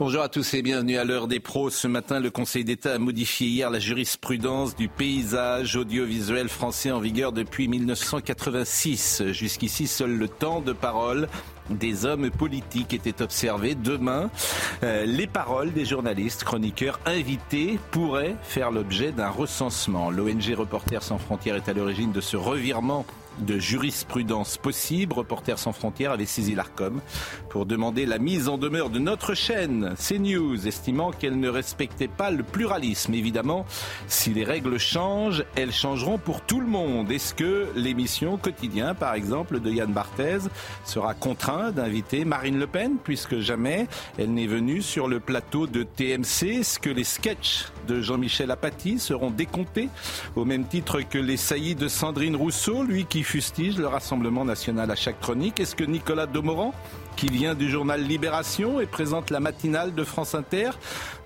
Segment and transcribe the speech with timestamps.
[0.00, 1.70] Bonjour à tous et bienvenue à l'heure des pros.
[1.70, 7.00] Ce matin, le Conseil d'État a modifié hier la jurisprudence du paysage audiovisuel français en
[7.00, 9.24] vigueur depuis 1986.
[9.32, 11.26] Jusqu'ici, seul le temps de parole
[11.68, 13.74] des hommes politiques était observé.
[13.74, 14.30] Demain,
[14.84, 20.12] euh, les paroles des journalistes, chroniqueurs invités pourraient faire l'objet d'un recensement.
[20.12, 23.04] L'ONG Reporters sans frontières est à l'origine de ce revirement
[23.40, 25.12] de jurisprudence possible.
[25.12, 27.00] Reporters sans frontières avait saisi l'ARCOM
[27.48, 32.30] pour demander la mise en demeure de notre chaîne CNews, estimant qu'elle ne respectait pas
[32.30, 33.14] le pluralisme.
[33.14, 33.66] Évidemment,
[34.06, 37.10] si les règles changent, elles changeront pour tout le monde.
[37.10, 40.48] Est-ce que l'émission quotidien, par exemple, de Yann Barthez,
[40.84, 43.86] sera contraint d'inviter Marine Le Pen, puisque jamais
[44.18, 48.98] elle n'est venue sur le plateau de TMC Est-ce que les sketchs de Jean-Michel Apathy
[48.98, 49.88] seront décomptés
[50.36, 54.90] au même titre que les saillies de Sandrine Rousseau, lui qui fustige le Rassemblement national
[54.90, 55.60] à chaque chronique?
[55.60, 56.74] Est-ce que Nicolas Domoran
[57.18, 60.70] qui vient du journal Libération et présente la matinale de France Inter,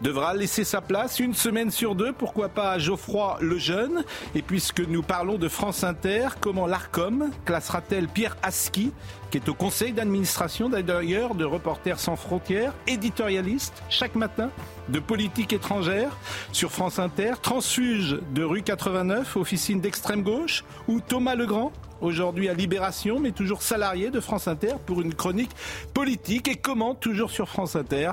[0.01, 4.03] devra laisser sa place une semaine sur deux, pourquoi pas Geoffroy le Jeune.
[4.35, 8.91] Et puisque nous parlons de France Inter, comment l'ARCOM classera-t-elle Pierre Aski,
[9.31, 14.49] qui est au conseil d'administration d'ailleurs de Reporters sans frontières, éditorialiste chaque matin
[14.89, 16.17] de politique étrangère
[16.53, 21.71] sur France Inter, transfuge de rue 89, officine d'extrême gauche, ou Thomas Legrand
[22.03, 25.53] aujourd'hui à Libération, mais toujours salarié de France Inter pour une chronique
[25.95, 26.49] politique.
[26.49, 28.13] Et comment, toujours sur France Inter,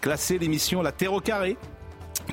[0.00, 1.56] classer l'émission La Terre au carré?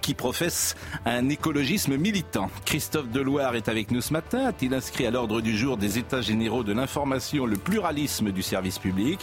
[0.02, 0.76] Qui professe
[1.06, 2.50] un écologisme militant.
[2.66, 4.46] Christophe Deloire est avec nous ce matin.
[4.46, 8.80] A-t-il inscrit à l'ordre du jour des États généraux de l'information le pluralisme du service
[8.80, 9.20] public?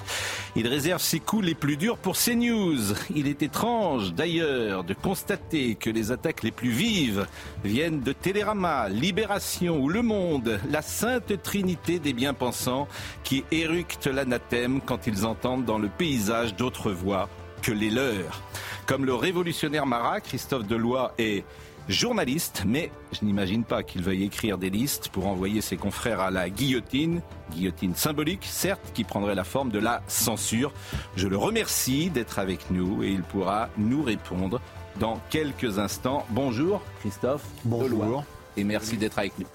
[0.56, 2.94] Il réserve ses coups les plus durs pour CNews.
[3.14, 7.26] Il est étrange d'ailleurs de constater que les attaques les plus vives
[7.64, 12.88] viennent de Télérama, Libération ou Le Monde, la sainte trinité des bien-pensants
[13.22, 17.28] qui éructent l'anathème quand ils entendent dans le paysage d'autres voix
[17.62, 18.42] que les leurs.
[18.86, 21.44] Comme le révolutionnaire Marat, Christophe Deloy est
[21.88, 26.30] journaliste, mais je n'imagine pas qu'il veuille écrire des listes pour envoyer ses confrères à
[26.30, 30.72] la guillotine, guillotine symbolique, certes, qui prendrait la forme de la censure.
[31.16, 34.60] Je le remercie d'être avec nous et il pourra nous répondre
[35.00, 36.26] dans quelques instants.
[36.30, 38.24] Bonjour Christophe Bonjour.
[38.56, 39.46] Et merci d'être avec nous.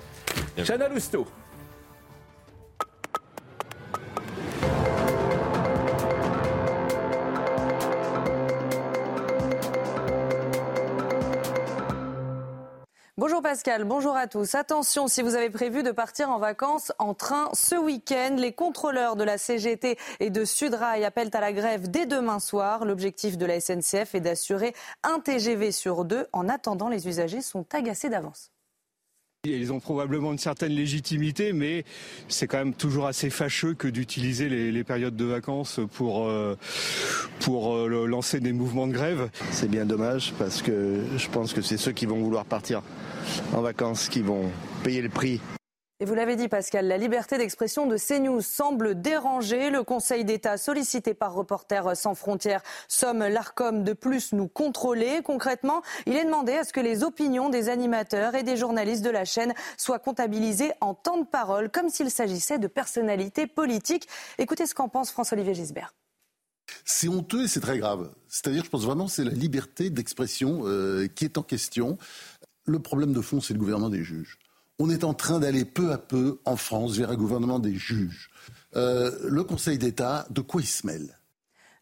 [0.63, 1.27] Chana Lousteau.
[13.49, 14.53] Pascal, bonjour à tous.
[14.53, 19.15] Attention, si vous avez prévu de partir en vacances en train ce week-end, les contrôleurs
[19.15, 22.85] de la CGT et de Sudrail appellent à la grève dès demain soir.
[22.85, 26.27] L'objectif de la SNCF est d'assurer un TGV sur deux.
[26.31, 28.51] En attendant, les usagers sont agacés d'avance.
[29.45, 31.85] Ils ont probablement une certaine légitimité, mais
[32.27, 36.57] c'est quand même toujours assez fâcheux que d'utiliser les, périodes de vacances pour, euh,
[37.39, 39.29] pour euh, lancer des mouvements de grève.
[39.51, 42.81] C'est bien dommage parce que je pense que c'est ceux qui vont vouloir partir
[43.53, 44.51] en vacances qui vont
[44.83, 45.39] payer le prix.
[46.01, 49.69] Et vous l'avez dit Pascal, la liberté d'expression de CNews semble déranger.
[49.69, 55.19] Le Conseil d'État sollicité par Reporters sans frontières somme l'ARCOM de plus nous contrôler.
[55.25, 59.09] Concrètement, il est demandé à ce que les opinions des animateurs et des journalistes de
[59.09, 64.07] la chaîne soient comptabilisées en temps de parole, comme s'il s'agissait de personnalités politiques.
[64.37, 65.93] Écoutez ce qu'en pense François-Olivier Gisbert.
[66.85, 68.09] C'est honteux et c'est très grave.
[68.29, 71.97] C'est-à-dire, je pense vraiment que c'est la liberté d'expression euh, qui est en question.
[72.63, 74.39] Le problème de fond, c'est le gouvernement des juges.
[74.79, 78.29] On est en train d'aller peu à peu en France vers un gouvernement des juges.
[78.75, 81.18] Euh, le Conseil d'État, de quoi il se mêle?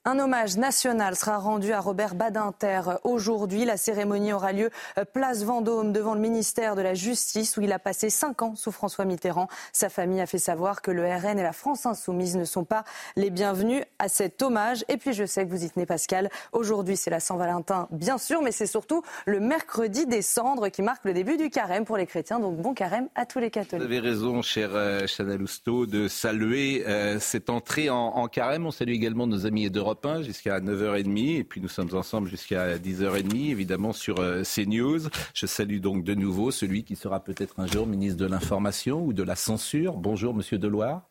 [0.10, 3.66] Un hommage national sera rendu à Robert Badinter aujourd'hui.
[3.66, 7.74] La cérémonie aura lieu euh, place Vendôme devant le ministère de la Justice où il
[7.74, 9.50] a passé cinq ans sous François Mitterrand.
[9.74, 12.86] Sa famille a fait savoir que le RN et la France insoumise ne sont pas
[13.18, 14.86] les bienvenus à cet hommage.
[14.88, 16.30] Et puis je sais que vous y tenez Pascal.
[16.54, 21.04] Aujourd'hui c'est la Saint-Valentin bien sûr, mais c'est surtout le mercredi des cendres qui marque
[21.04, 22.40] le début du carême pour les chrétiens.
[22.40, 23.84] Donc bon carême à tous les Vous catholiques.
[23.84, 25.06] avez raison, cher euh,
[25.38, 28.66] Lousteau, de saluer euh, cette entrée en, en carême.
[28.66, 32.78] On salue également nos amis d'Europe 1 jusqu'à 9h30 et puis nous sommes ensemble jusqu'à
[32.78, 35.10] 10h30 évidemment sur euh, CNews.
[35.34, 39.14] Je salue donc de nouveau celui qui sera peut-être un jour ministre de l'Information ou
[39.14, 39.94] de la Censure.
[39.94, 41.04] Bonjour Monsieur Deloire.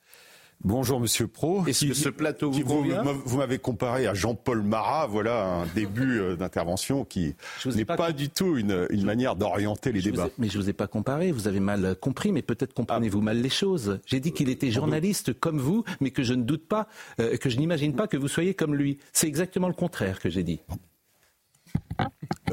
[0.64, 1.64] Bonjour Monsieur Pro.
[1.66, 6.18] Est-ce que ce plateau vous convient Vous, m'avez comparé à Jean-Paul Marat, voilà un début
[6.18, 10.28] euh, d'intervention qui n'est pas, du tout une, manière d'orienter les débats.
[10.38, 13.48] mais je vous ai pas comparé, vous avez mal compris, mais peut-être comprenez-vous mal les
[13.48, 14.00] choses.
[14.06, 16.88] J'ai dit qu'il était journaliste comme vous, mais que je ne doute pas,
[17.20, 18.98] euh, que je n'imagine pas que vous soyez comme lui.
[19.12, 20.60] C'est exactement le contraire que j'ai dit.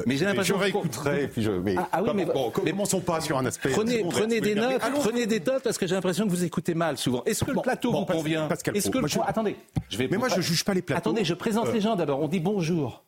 [0.06, 1.28] Mais j'ai l'impression que réécouterai.
[1.28, 3.70] Puis je, mais, ah, ah oui, mais, bon, commençons pas sur un aspect.
[3.70, 6.98] Prenez, prenez des notes, prenez des notes parce que j'ai l'impression que vous écoutez mal
[6.98, 7.22] souvent.
[7.24, 9.22] Est-ce que le plateau vous convient Est-ce que le...
[9.26, 9.56] attendez,
[9.88, 10.08] je vais.
[10.08, 11.10] Mais moi, je juge pas les plateaux.
[11.10, 12.20] Attendez, je présente les gens d'abord.
[12.20, 13.04] On dit bonjour.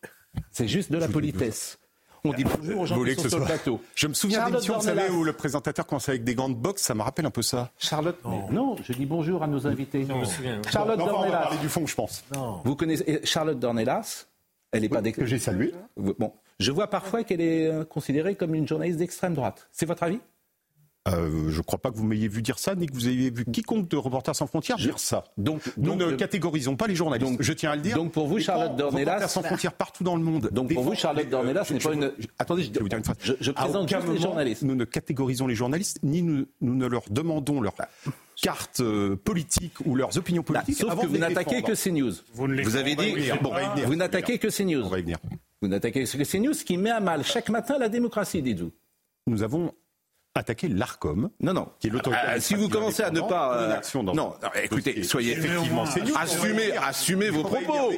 [0.51, 1.77] C'est juste de la politesse.
[2.23, 3.81] On dit bonjour aux gens qui sont sur le plateau.
[3.95, 6.55] Je me souviens d'une émission, vous savez, où le présentateur commençait avec des gants de
[6.55, 7.71] boxe, ça me rappelle un peu ça.
[7.77, 8.17] Charlotte,
[8.51, 10.05] non, je dis bonjour à nos invités.
[10.07, 10.61] Je me souviens.
[10.71, 11.27] Charlotte Dornelas.
[11.27, 12.23] On va parler du fond, je pense.
[12.63, 14.25] Vous connaissez Charlotte Dornelas
[14.71, 15.73] Elle n'est pas que j'ai salué.
[15.95, 19.69] Bon, je vois parfois qu'elle est euh, considérée comme une journaliste d'extrême droite.
[19.71, 20.19] C'est votre avis?
[21.07, 23.29] Euh, je ne crois pas que vous m'ayez vu dire ça, ni que vous ayez
[23.29, 25.23] vu quiconque de Reporters sans frontières dire ça.
[25.37, 27.29] Donc, nous ne catégorisons pas les journalistes.
[27.29, 27.95] Donc, je tiens à le dire.
[27.95, 30.49] Donc pour vous, Charlotte Dornelas, Reporters sans frontières partout dans le monde.
[30.51, 32.11] Donc pour vous, Charlotte Dornelas, ce n'est pas une.
[32.39, 33.17] attendez, je, vais vous dire une phrase.
[33.39, 34.63] Je, présente juste les journalistes.
[34.63, 37.73] Nous ne catégorisons les journalistes, ni nous, nous ne leur demandons leur
[38.41, 40.77] carte euh, politique ou leurs opinions bah, politiques.
[40.77, 42.13] sauf que vous n'attaquez que CNews.
[42.33, 43.51] Vous, vous avez dit, bon,
[43.85, 44.85] vous n'attaquez que CNews.
[44.85, 45.17] On va y venir.
[45.61, 48.71] Vous n'attaquez que CNews qui met à mal chaque matin la démocratie, dites-vous.
[49.25, 49.73] Nous avons
[50.37, 51.29] attaquer l'Arcom.
[51.39, 51.67] Non, non.
[51.79, 52.21] Qui est l'autorité.
[52.25, 53.57] Ah, si vous commencez à ne pas.
[53.57, 55.83] Euh, non, non, écoutez, soyez effectivement.
[56.15, 57.91] Assumez, assumez vos propos.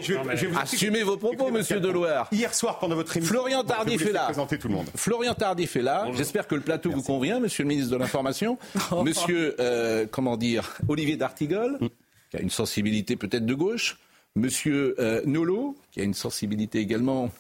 [0.60, 2.28] Assumez vos propos, monsieur Deloire.
[2.32, 3.34] Hier soir, pendant votre émission.
[3.36, 4.32] Florian Tardif est là.
[4.34, 4.88] Tout le monde.
[4.96, 6.08] Florian Tardif est là.
[6.14, 8.58] J'espère que le plateau vous convient, monsieur le ministre de l'Information.
[9.04, 11.88] monsieur, euh, comment dire, Olivier D'Artigol, mm.
[12.32, 13.98] qui a une sensibilité peut-être de gauche.
[14.36, 17.32] Monsieur euh, Nolo, qui a une sensibilité également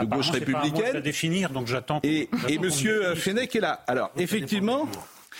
[0.00, 0.96] de gauche républicaine.
[0.96, 2.00] à définir, donc j'attends.
[2.02, 3.84] Et, et Monsieur Fenech est là.
[3.86, 4.88] Alors, effectivement.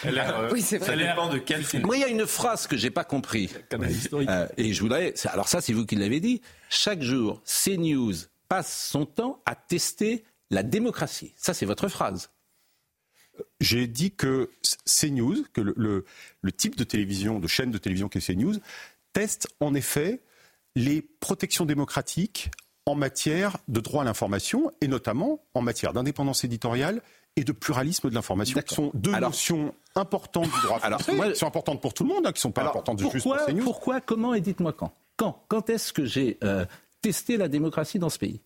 [0.06, 0.86] Euh, oui, c'est vrai.
[0.86, 1.84] Ça dépend de quel film.
[1.84, 3.50] Moi, il y a une phrase que j'ai pas compris.
[3.72, 5.14] Euh, et je voudrais.
[5.26, 6.42] Alors ça, c'est vous qui l'avez dit.
[6.68, 8.14] Chaque jour, CNews
[8.48, 11.32] passe son temps à tester la démocratie.
[11.36, 12.30] Ça, c'est votre phrase.
[13.60, 14.50] J'ai dit que
[14.84, 16.04] CNews, que le, le,
[16.42, 18.54] le, type de télévision, de chaîne de télévision qu'est CNews,
[19.12, 20.20] teste en effet
[20.76, 22.50] les protections démocratiques
[22.86, 27.00] en matière de droit à l'information et notamment en matière d'indépendance éditoriale
[27.36, 31.38] et de pluralisme de l'information, qui sont deux notions importantes du droit français, alors, qui
[31.38, 33.46] sont importantes pour tout le monde, hein, qui ne sont pas importantes pourquoi, juste pour
[33.46, 33.64] CNews.
[33.64, 34.92] Pourquoi, comment et dites-moi quand.
[35.16, 36.64] Quand Quand est-ce que j'ai euh,
[37.00, 38.40] testé la démocratie dans ce pays?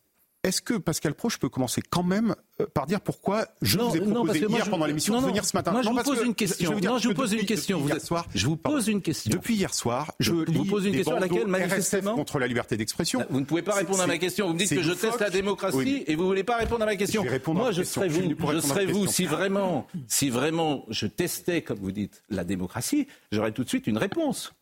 [0.49, 3.97] Est-ce que Pascal Pro, je peux commencer quand même euh, par dire pourquoi je vous
[3.97, 6.77] ai proposé hier pendant l'émission de venir ce matin Moi, je vous pose une question.
[6.77, 7.79] Je, non, je vous pose une question.
[7.79, 9.31] Vous soir, je vous pose une question.
[9.31, 13.25] Depuis hier soir, je, vous pose une question à laquelle manifestement contre la liberté d'expression.
[13.31, 14.49] Vous ne pouvez pas répondre à ma question.
[14.49, 16.87] Vous me dites que je teste la démocratie et vous ne voulez pas répondre à
[16.87, 17.25] ma question.
[17.49, 18.23] Moi, je serais vous.
[18.53, 23.53] Je serais vous si vraiment, si vraiment je testais, comme vous dites, la démocratie, j'aurais
[23.53, 24.53] tout de suite une réponse.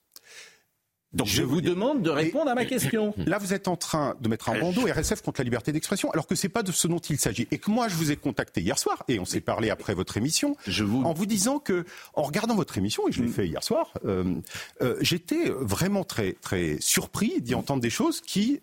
[1.13, 3.15] Donc je, vous demande de répondre à ma question.
[3.27, 6.27] Là, vous êtes en train de mettre un bandeau RSF contre la liberté d'expression, alors
[6.27, 7.49] que ce n'est pas de ce dont il s'agit.
[7.51, 10.17] Et que moi, je vous ai contacté hier soir, et on s'est parlé après votre
[10.17, 10.57] émission,
[11.05, 13.33] en vous disant que, en regardant votre émission, et je l'ai mm.
[13.33, 14.35] fait hier soir, euh,
[14.83, 18.61] euh, j'étais vraiment très, très surpris d'y entendre des choses qui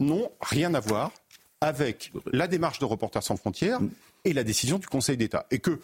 [0.00, 1.12] n'ont rien à voir
[1.60, 3.90] avec la démarche de Reporters sans frontières mm.
[4.24, 5.46] et la décision du Conseil d'État.
[5.50, 5.80] Et que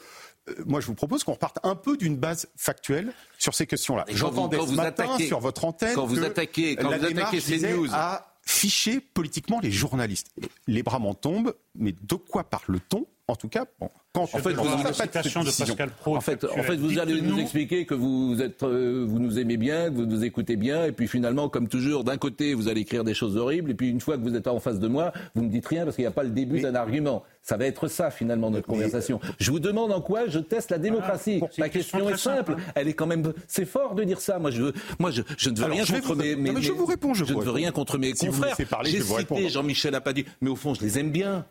[0.66, 4.04] moi, je vous propose qu'on reparte un peu d'une base factuelle sur ces questions-là.
[4.08, 8.30] J'entendais ce matin sur votre antenne quand vous attaquez, quand vous attaquez ces news à
[8.42, 10.32] ficher politiquement les journalistes.
[10.66, 14.66] Les bras m'en tombent, mais de quoi parle-t-on En tout cas, bon, en fait, vous,
[14.66, 19.56] en fait, en fait, vous allez nous expliquer que vous êtes, euh, vous nous aimez
[19.56, 22.80] bien, que vous nous écoutez bien, et puis finalement, comme toujours, d'un côté, vous allez
[22.80, 25.12] écrire des choses horribles, et puis une fois que vous êtes en face de moi,
[25.36, 27.22] vous me dites rien parce qu'il n'y a pas le début d'un argument.
[27.42, 29.20] Ça va être ça finalement notre conversation.
[29.38, 31.40] Je vous demande en quoi je teste la démocratie.
[31.56, 32.56] La question est simple.
[32.58, 32.72] Hein.
[32.74, 33.32] Elle est quand même.
[33.46, 34.38] C'est fort de dire ça.
[34.40, 34.72] Moi, je veux.
[34.98, 37.14] Moi, je, je ne veux rien contre mes, mes, Je vous réponds.
[37.14, 38.56] Je, je ne veux rien contre mes confrères.
[38.84, 41.46] J'ai cité Jean-Michel Apadi, mais au fond, je les aime bien.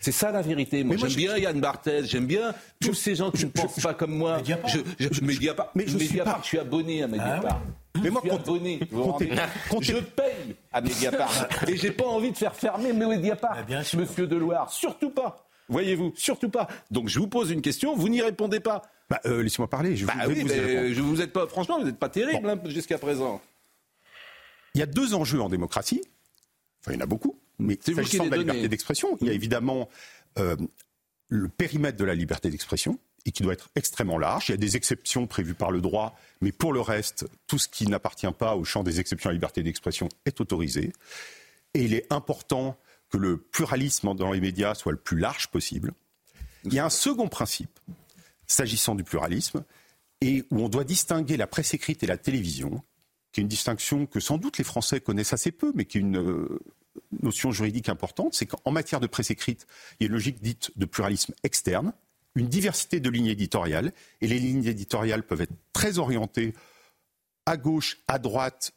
[0.00, 0.82] C'est ça la vérité.
[0.82, 4.16] Moi, j'aime bien Yann Barthès, j'aime bien tous ces gens qui ne pensent pas comme
[4.16, 4.38] moi.
[4.38, 4.70] Mediapart.
[4.70, 7.60] Je, je, Mediapart, mais je, Mediapart, suis abonné à Mediapart.
[7.62, 8.80] Ah mais moi, je suis abonné.
[9.80, 11.48] je paye à Mediapart.
[11.68, 13.58] et j'ai pas envie de faire fermer Mediapart,
[13.94, 14.72] monsieur Deloire.
[14.72, 15.46] Surtout pas.
[15.68, 16.66] Voyez-vous, surtout pas.
[16.90, 18.82] Donc je vous pose une question, vous n'y répondez pas.
[19.08, 19.96] Bah, euh, Laissez-moi parler.
[19.96, 22.58] Je bah, vous, oui, mais je vous êtes pas, franchement, vous n'êtes pas terrible hein,
[22.66, 23.40] jusqu'à présent.
[24.74, 26.00] Il y a deux enjeux en démocratie.
[26.80, 27.38] Enfin, il y en a beaucoup.
[27.60, 29.88] Mais s'agissant de la liberté d'expression, il y a évidemment
[30.38, 30.56] euh,
[31.28, 34.48] le périmètre de la liberté d'expression et qui doit être extrêmement large.
[34.48, 37.68] Il y a des exceptions prévues par le droit, mais pour le reste, tout ce
[37.68, 40.92] qui n'appartient pas au champ des exceptions à la liberté d'expression est autorisé.
[41.74, 42.78] Et il est important
[43.10, 45.92] que le pluralisme dans les médias soit le plus large possible.
[46.64, 47.78] Il y a un second principe,
[48.46, 49.64] s'agissant du pluralisme,
[50.20, 52.82] et où on doit distinguer la presse écrite et la télévision,
[53.32, 56.02] qui est une distinction que sans doute les Français connaissent assez peu, mais qui est
[56.02, 56.60] une euh,
[57.22, 59.66] notion juridique importante, c'est qu'en matière de presse écrite,
[59.98, 61.92] il y a une logique dite de pluralisme externe,
[62.34, 66.54] une diversité de lignes éditoriales, et les lignes éditoriales peuvent être très orientées
[67.46, 68.72] à gauche, à droite,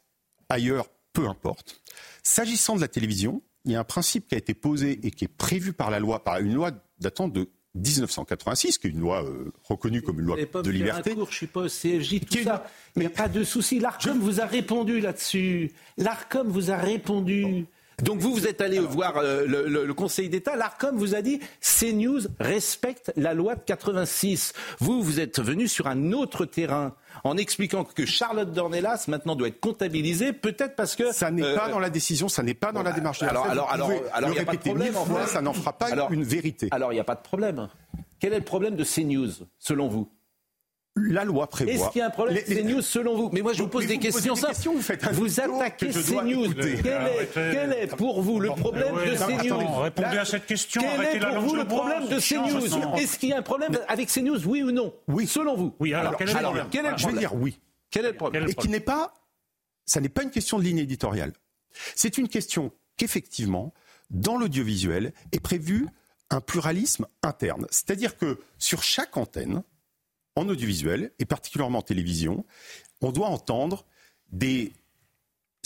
[0.48, 1.80] ailleurs, peu importe.
[2.22, 5.24] S'agissant de la télévision, il y a un principe qui a été posé et qui
[5.24, 9.24] est prévu par la loi, par une loi datant de 1986, qui est une loi
[9.24, 11.12] euh, reconnue comme une loi de liberté.
[11.12, 12.66] Un cours, je suis pas au CFJ, tout ça.
[12.94, 13.80] Mais il n'y a pas de souci.
[13.80, 15.72] L'ARCOM vous a répondu là-dessus.
[15.96, 17.66] L'ARCOM vous a répondu.
[18.02, 20.56] Donc vous, vous êtes allé voir euh, le, Conseil d'État.
[20.56, 24.52] L'ARCOM vous a dit CNews respecte la loi de 86.
[24.80, 29.48] Vous, vous êtes venu sur un autre terrain en expliquant que Charlotte Dornelas maintenant doit
[29.48, 32.72] être comptabilisée, peut-être parce que ça n'est pas euh, dans la décision, ça n'est pas
[32.72, 33.20] dans la démarche.
[33.20, 34.94] De alors, alors, alors, alors, il n'y a pas de problème.
[35.26, 36.68] ça n'en fera pas une vérité.
[36.72, 37.68] Alors, il n'y a pas de problème.
[38.18, 40.08] Quel est le problème de CNews, selon vous?
[40.96, 41.74] La loi prévoit.
[41.74, 43.86] Est-ce qu'il y a un problème avec CNews selon vous Mais moi je vous pose
[43.86, 44.54] des questions simples.
[45.12, 46.54] Vous, attaquez CNews.
[46.54, 50.82] Quel est, pour vous le problème de CNews Répondez à cette question.
[50.82, 54.08] Quel est pour vous le problème de CNews Est-ce qu'il y a un problème avec
[54.08, 55.26] CNews Oui ou non Oui.
[55.26, 55.94] Selon vous Oui.
[55.94, 57.60] Alors, quel est le problème Je vais dire oui.
[57.90, 59.14] Quel est le problème Et qui n'est pas,
[59.86, 61.32] ça n'est pas une question de ligne éditoriale.
[61.96, 63.74] C'est une question qu'effectivement,
[64.10, 65.86] dans l'audiovisuel, est prévu
[66.30, 67.66] un pluralisme interne.
[67.70, 69.62] C'est-à-dire que sur chaque antenne,
[70.36, 72.44] en audiovisuel, et particulièrement en télévision,
[73.00, 73.86] on doit entendre
[74.32, 74.72] des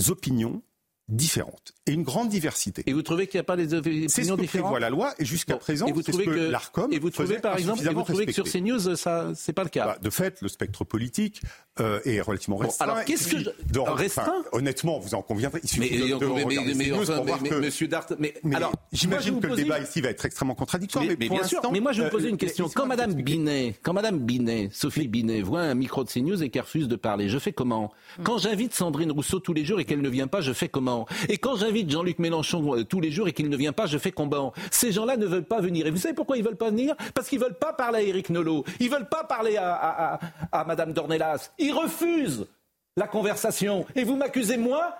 [0.08, 0.62] opinions
[1.08, 2.82] différentes et une grande diversité.
[2.86, 5.14] Et vous trouvez qu'il n'y a pas des opinions C'est ce que prévoit la loi
[5.18, 7.92] et jusqu'à présent, et vous trouvez que, que l'Arcom Et vous trouvez par exemple, et
[7.92, 9.86] vous trouvez que sur CNews, ça, c'est pas le cas.
[9.86, 11.40] Bah, de fait, le spectre politique
[11.80, 12.86] euh, est relativement restreint.
[12.86, 13.80] alors qu'est-ce que je...
[13.80, 15.60] restreint Honnêtement, vous en conviendrez.
[15.62, 17.54] Il suffit mais, de, de mais, mais, enfin, mais, que...
[17.54, 21.04] Monsieur Dart, mais, alors j'imagine que le débat ici va être extrêmement contradictoire.
[21.04, 21.60] Mais, bien sûr.
[21.72, 22.68] Mais moi, je vais vous poser une euh, question.
[22.74, 26.62] Quand Madame Binet, quand Madame Binet, Sophie Binet, voit un micro de CNews et qu'elle
[26.62, 27.92] refuse de parler, je fais comment?
[28.24, 30.97] Quand j'invite Sandrine Rousseau tous les jours et qu'elle ne vient pas, je fais comment?
[31.28, 33.98] Et quand j'invite Jean-Luc Mélenchon euh, tous les jours et qu'il ne vient pas, je
[33.98, 34.52] fais combat.
[34.70, 35.86] Ces gens-là ne veulent pas venir.
[35.86, 36.94] Et vous savez pourquoi ils veulent pas venir?
[37.14, 38.64] Parce qu'ils veulent pas parler à Éric Nolot.
[38.80, 40.20] Ils veulent pas parler à, à,
[40.52, 41.50] à, Madame Dornelas.
[41.58, 42.46] Ils refusent
[42.96, 43.86] la conversation.
[43.94, 44.94] Et vous m'accusez, moi,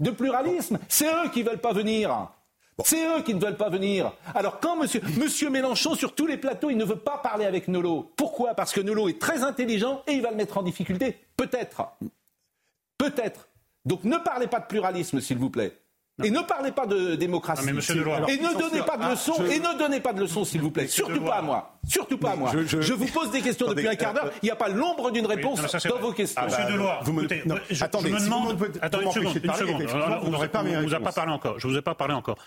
[0.00, 0.78] de pluralisme?
[0.88, 2.28] C'est eux qui veulent pas venir.
[2.84, 4.12] C'est eux qui ne veulent pas venir.
[4.34, 7.68] Alors quand monsieur, monsieur Mélenchon, sur tous les plateaux, il ne veut pas parler avec
[7.68, 8.12] Nolot.
[8.16, 8.54] Pourquoi?
[8.54, 11.16] Parce que Nolot est très intelligent et il va le mettre en difficulté.
[11.36, 11.82] Peut-être.
[12.98, 13.48] Peut-être.
[13.86, 15.80] Donc ne parlez pas de pluralisme, s'il vous plaît.
[16.24, 17.68] Et ne parlez pas de démocratie.
[17.68, 19.44] et ne donnez pas de leçons.
[19.50, 20.86] Et ne donnez pas de leçons, s'il vous plaît.
[20.86, 21.78] Surtout pas à moi.
[21.86, 22.52] Surtout pas à moi.
[22.54, 24.30] Je, vous pose des questions depuis un quart d'heure.
[24.42, 26.42] Il n'y a pas l'ombre d'une réponse dans vos questions.
[26.42, 27.28] Monsieur Deloire, vous me...
[27.70, 28.56] je, attendez, me demande.
[28.80, 29.40] attendez une seconde.
[29.44, 29.82] Une seconde.
[30.22, 31.58] Vous ne vous a pas parlé encore.
[31.58, 32.38] Je vous ai pas parlé encore.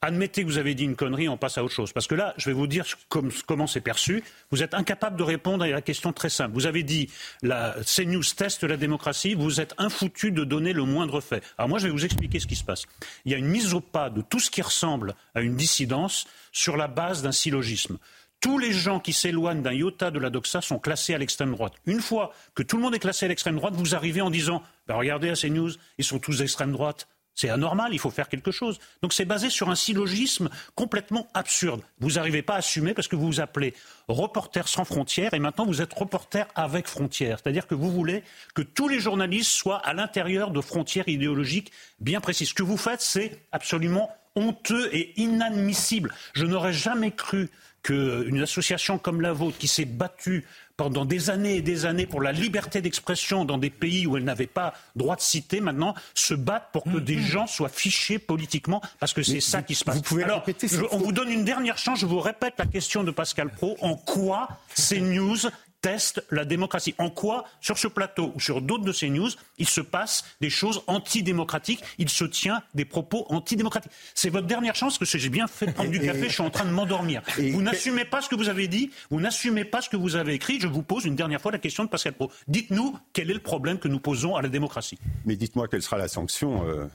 [0.00, 1.92] Admettez que vous avez dit une connerie, on passe à autre chose.
[1.92, 4.22] Parce que là, je vais vous dire comment c'est perçu.
[4.52, 6.54] Vous êtes incapable de répondre à la question très simple.
[6.54, 7.10] Vous avez dit
[7.42, 11.42] la CNews teste la démocratie, vous êtes infoutu de donner le moindre fait.
[11.58, 12.84] Alors moi, je vais vous expliquer ce qui se passe.
[13.24, 16.28] Il y a une mise au pas de tout ce qui ressemble à une dissidence
[16.52, 17.98] sur la base d'un syllogisme.
[18.40, 21.72] Tous les gens qui s'éloignent d'un iota de la doxa sont classés à l'extrême droite.
[21.86, 24.62] Une fois que tout le monde est classé à l'extrême droite, vous arrivez en disant
[24.86, 27.08] ben Regardez à CNews, ils sont tous d'extrême droite.
[27.38, 28.80] C'est anormal, il faut faire quelque chose.
[29.00, 31.82] Donc c'est basé sur un syllogisme complètement absurde.
[32.00, 33.74] Vous n'arrivez pas à assumer parce que vous vous appelez
[34.08, 37.38] reporter sans frontières et maintenant vous êtes reporter avec frontières.
[37.40, 38.24] C'est-à-dire que vous voulez
[38.56, 42.48] que tous les journalistes soient à l'intérieur de frontières idéologiques bien précises.
[42.48, 46.12] Ce que vous faites, c'est absolument honteux et inadmissible.
[46.32, 47.50] Je n'aurais jamais cru
[47.82, 50.44] qu'une association comme la vôtre, qui s'est battue
[50.76, 54.24] pendant des années et des années pour la liberté d'expression dans des pays où elle
[54.24, 57.26] n'avait pas droit de citer, maintenant se battent pour que des mm-hmm.
[57.26, 59.96] gens soient fichés politiquement, parce que c'est ça qui se passe.
[59.96, 63.02] Vous pouvez Alors, répéter, on vous donne une dernière chance, je vous répète la question
[63.02, 63.76] de Pascal Pro.
[63.80, 65.38] En quoi ces news
[65.80, 66.94] teste la démocratie.
[66.98, 70.50] En quoi, sur ce plateau ou sur d'autres de ces news, il se passe des
[70.50, 73.92] choses antidémocratiques, il se tient des propos antidémocratiques.
[74.14, 76.50] C'est votre dernière chance, parce que j'ai bien fait prendre du café, je suis en
[76.50, 77.22] train de m'endormir.
[77.38, 80.34] Vous n'assumez pas ce que vous avez dit, vous n'assumez pas ce que vous avez
[80.34, 80.60] écrit.
[80.60, 82.30] Je vous pose une dernière fois la question de Pascal Pro.
[82.48, 84.98] Dites-nous quel est le problème que nous posons à la démocratie.
[85.24, 86.86] Mais dites-moi quelle sera la sanction euh,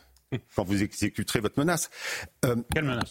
[0.56, 1.90] quand vous exécuterez votre menace.
[2.46, 3.10] Euh, quelle menace?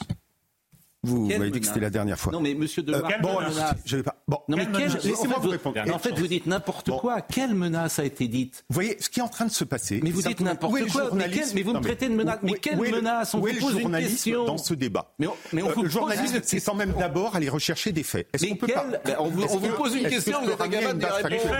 [1.05, 2.33] Vous m'avez dit que c'était la dernière fois.
[2.33, 3.39] Non, mais monsieur Deloire, euh, bon,
[3.85, 4.23] je vais pas.
[4.29, 4.67] Bon, non, mais
[5.03, 5.77] laissez-moi vous répondre.
[5.93, 7.21] En fait, vous dites n'importe quoi.
[7.23, 10.01] Quelle menace a été dite Vous voyez, ce qui est en train de se passer.
[10.03, 11.11] Mais vous dites n'importe quoi.
[11.13, 12.39] Mais, mais, vous me traitez de menace.
[12.43, 14.45] Mais quelle menace On vous pose une question.
[14.45, 18.03] dans ce débat mais on, euh, Le journalisme, c'est quand même d'abord aller rechercher des
[18.03, 18.29] faits.
[18.33, 18.87] Est-ce qu'on peut pas
[19.19, 21.57] On vous pose une question, vous êtes incapable de répondre.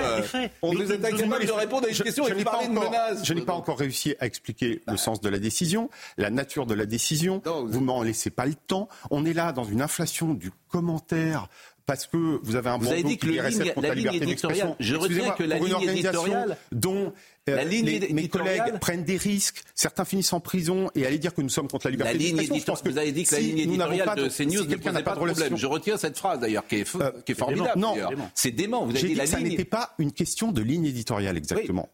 [0.63, 3.25] On vous est incapable de répondre à une question et vous parlez de menace.
[3.25, 6.75] Je n'ai pas encore réussi à expliquer le sens de la décision, la nature de
[6.75, 7.43] la décision.
[7.45, 8.89] Vous m'en laissez pas le temps.
[9.11, 11.49] On est là dans une inflation du commentaire
[11.87, 15.43] parce que vous avez un vous avez dit que la ligne éditoriale, je retiens que
[15.43, 17.13] la ligne éditoriale dont
[17.49, 17.65] euh,
[18.13, 21.69] mes collègues prennent des risques, certains finissent en prison et aller dire que nous sommes
[21.69, 22.75] contre la liberté d'expression.
[22.85, 25.57] Vous avez dit que la ligne éditoriale de CNews ne posait pas de problème.
[25.57, 27.79] Je retiens cette phrase d'ailleurs qui est, euh, qui est formidable.
[27.79, 27.97] Non,
[28.35, 28.85] c'est dément.
[28.87, 31.89] Vous avez dit, que ça n'était pas une question de ligne éditoriale exactement.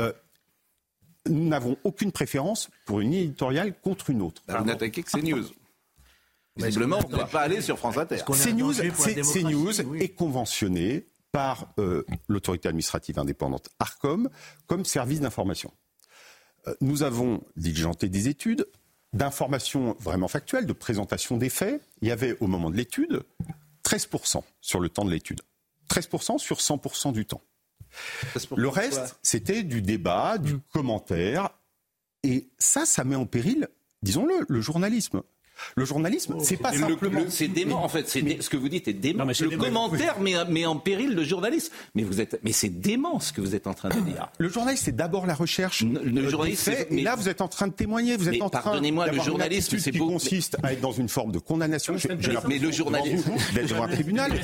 [0.00, 0.12] Euh,
[1.28, 4.42] nous n'avons aucune préférence pour une ligne éditoriale contre une autre.
[4.48, 5.44] Vous n'attaquez que CNews.
[6.56, 8.18] Visiblement, vous n'êtes pas allé sur France Inter.
[8.26, 14.28] CNews, CNews est conventionné par euh, l'autorité administrative indépendante ARCOM
[14.66, 15.72] comme service d'information.
[16.66, 18.66] Euh, nous avons diligenté des études
[19.12, 21.82] d'information vraiment factuelle, de présentation des faits.
[22.00, 23.22] Il y avait au moment de l'étude
[23.84, 25.40] 13% sur le temps de l'étude.
[25.88, 27.42] 13% sur 100% du temps.
[28.56, 30.60] Le reste, c'était du débat, du mmh.
[30.72, 31.50] commentaire.
[32.22, 33.68] Et ça, ça met en péril,
[34.02, 35.22] disons-le, le journalisme.
[35.76, 37.20] Le journalisme, c'est pas simplement.
[37.28, 38.08] C'est dément, en fait.
[38.08, 39.24] ce que vous dites est dément.
[39.24, 41.72] le commentaire met, en péril le journalisme.
[41.94, 44.28] Mais vous êtes, mais c'est dément ce que vous êtes en train de dire.
[44.38, 45.82] Le journaliste, c'est d'abord la recherche.
[45.82, 48.16] Le, journaliste, mais là, vous êtes en train de témoigner.
[48.16, 48.60] Vous êtes en train.
[48.60, 51.94] Pardonnez-moi, le journalisme, c'est qui consiste à être dans une forme de condamnation.
[52.48, 54.32] mais le journalisme, d'être devant un tribunal.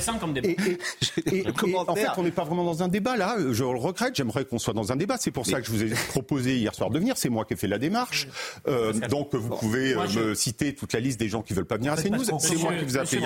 [1.31, 1.45] Et,
[1.75, 3.37] en fait, on n'est pas vraiment dans un débat là.
[3.51, 4.15] Je le regrette.
[4.15, 5.17] J'aimerais qu'on soit dans un débat.
[5.19, 7.17] C'est pour ça que je vous ai proposé hier soir de venir.
[7.17, 8.27] C'est moi qui ai fait la démarche.
[8.67, 11.93] Euh, donc, vous pouvez euh, me citer toute la des gens qui veulent pas venir
[11.93, 12.23] à CNews.
[12.39, 13.21] C'est moi qui vous ai appelé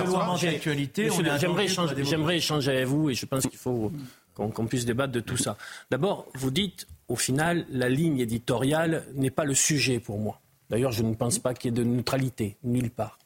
[2.04, 3.92] J'aimerais échanger avec vous et je pense qu'il faut
[4.36, 5.58] qu'on puisse débattre de tout ça.
[5.90, 10.40] D'abord, vous dites, au final, la ligne éditoriale n'est pas le sujet pour moi.
[10.70, 13.20] D'ailleurs, je ne pense pas qu'il y ait de neutralité, nulle part.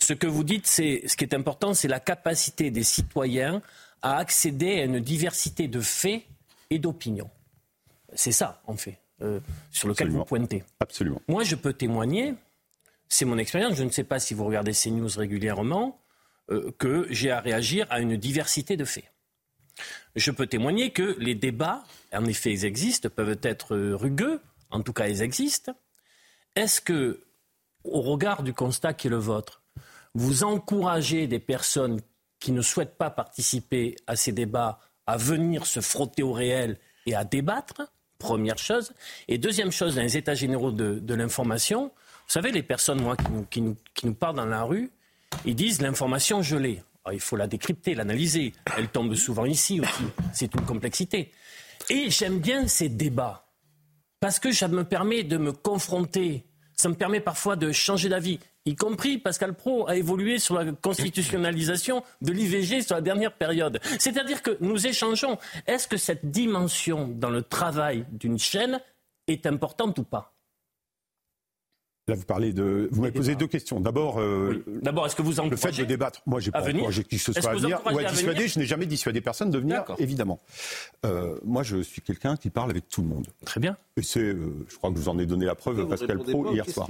[0.00, 3.62] Ce que vous dites, c'est ce qui est important, c'est la capacité des citoyens
[4.02, 6.22] à accéder à une diversité de faits
[6.70, 7.30] et d'opinions.
[8.14, 9.38] C'est ça, en fait, euh,
[9.70, 10.64] sur lequel vous pointez.
[10.80, 11.22] Absolument.
[11.28, 12.34] Moi, je peux témoigner
[13.08, 16.00] c'est mon expérience, je ne sais pas si vous regardez ces news régulièrement,
[16.50, 19.12] euh, que j'ai à réagir à une diversité de faits.
[20.16, 24.92] Je peux témoigner que les débats, en effet, ils existent, peuvent être rugueux, en tout
[24.92, 25.72] cas, ils existent.
[26.56, 27.22] Est-ce que,
[27.84, 29.62] au regard du constat qui est le vôtre,
[30.14, 32.00] vous encouragez des personnes
[32.40, 37.14] qui ne souhaitent pas participer à ces débats à venir se frotter au réel et
[37.14, 37.82] à débattre?
[38.18, 38.92] Première chose.
[39.28, 41.92] Et deuxième chose, dans les états généraux de l'information,
[42.28, 43.16] vous savez, les personnes, moi,
[43.50, 44.90] qui nous, qui parlent dans la rue,
[45.46, 46.82] ils disent l'information, je l'ai.
[47.10, 48.52] Il faut la décrypter, l'analyser.
[48.76, 50.04] Elle tombe souvent ici aussi.
[50.34, 51.32] C'est une complexité.
[51.88, 53.46] Et j'aime bien ces débats.
[54.20, 56.44] Parce que ça me permet de me confronter.
[56.74, 58.40] Ça me permet parfois de changer d'avis.
[58.66, 63.80] Y compris Pascal Pro a évolué sur la constitutionnalisation de l'IVG sur la dernière période.
[63.98, 65.38] C'est-à-dire que nous échangeons.
[65.66, 68.80] Est-ce que cette dimension dans le travail d'une chaîne
[69.28, 70.37] est importante ou pas?
[72.08, 72.88] Là, vous parlez de.
[72.90, 73.80] Vous m'avez posé deux questions.
[73.80, 77.18] D'abord, euh, d'abord, est-ce que vous le fait de débattre Moi, j'ai pas encouragé qui
[77.18, 78.48] ce soit à venir ou à dissuader.
[78.48, 80.40] Je n'ai jamais dissuadé personne de venir, évidemment.
[81.04, 83.26] Euh, moi, je suis quelqu'un qui parle avec tout le monde.
[83.44, 83.76] Très bien.
[83.98, 86.68] Et c'est, euh, je crois que vous en ai donné la preuve, Pascal Pro, hier
[86.68, 86.88] soir.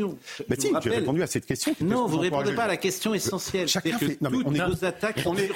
[0.48, 1.74] Mais si, j'ai répondu à cette question.
[1.81, 3.66] non, vous ne répondez pas à la question essentielle.
[3.66, 4.20] Chacun fait.
[4.20, 5.50] Non, mais on est, attaques on est,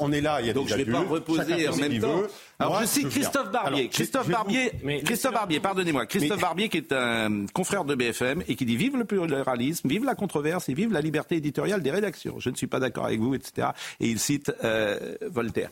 [0.00, 0.40] on est là.
[0.40, 2.22] Il y a Donc, je ne vais pas reposer en même temps.
[2.58, 3.88] Alors, je cite Christophe Barbier.
[3.88, 4.72] Christophe Barbier,
[5.04, 6.06] Christophe Barbier, pardonnez-moi.
[6.06, 10.04] Christophe Barbier, qui est un confrère de BFM et qui dit vive le pluralisme, vive
[10.04, 12.38] la controverse et vive la liberté éditoriale des rédactions.
[12.38, 13.68] Je ne suis pas d'accord avec vous, etc.
[14.00, 15.70] Et il cite euh, Voltaire.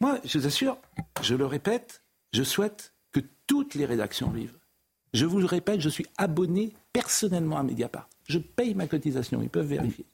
[0.00, 0.78] Moi, je vous assure,
[1.22, 4.58] je le répète, je souhaite que toutes les rédactions vivent.
[5.12, 8.08] Je vous le répète, je suis abonné personnellement à Mediapart.
[8.26, 10.04] Je paye ma cotisation, ils peuvent vérifier.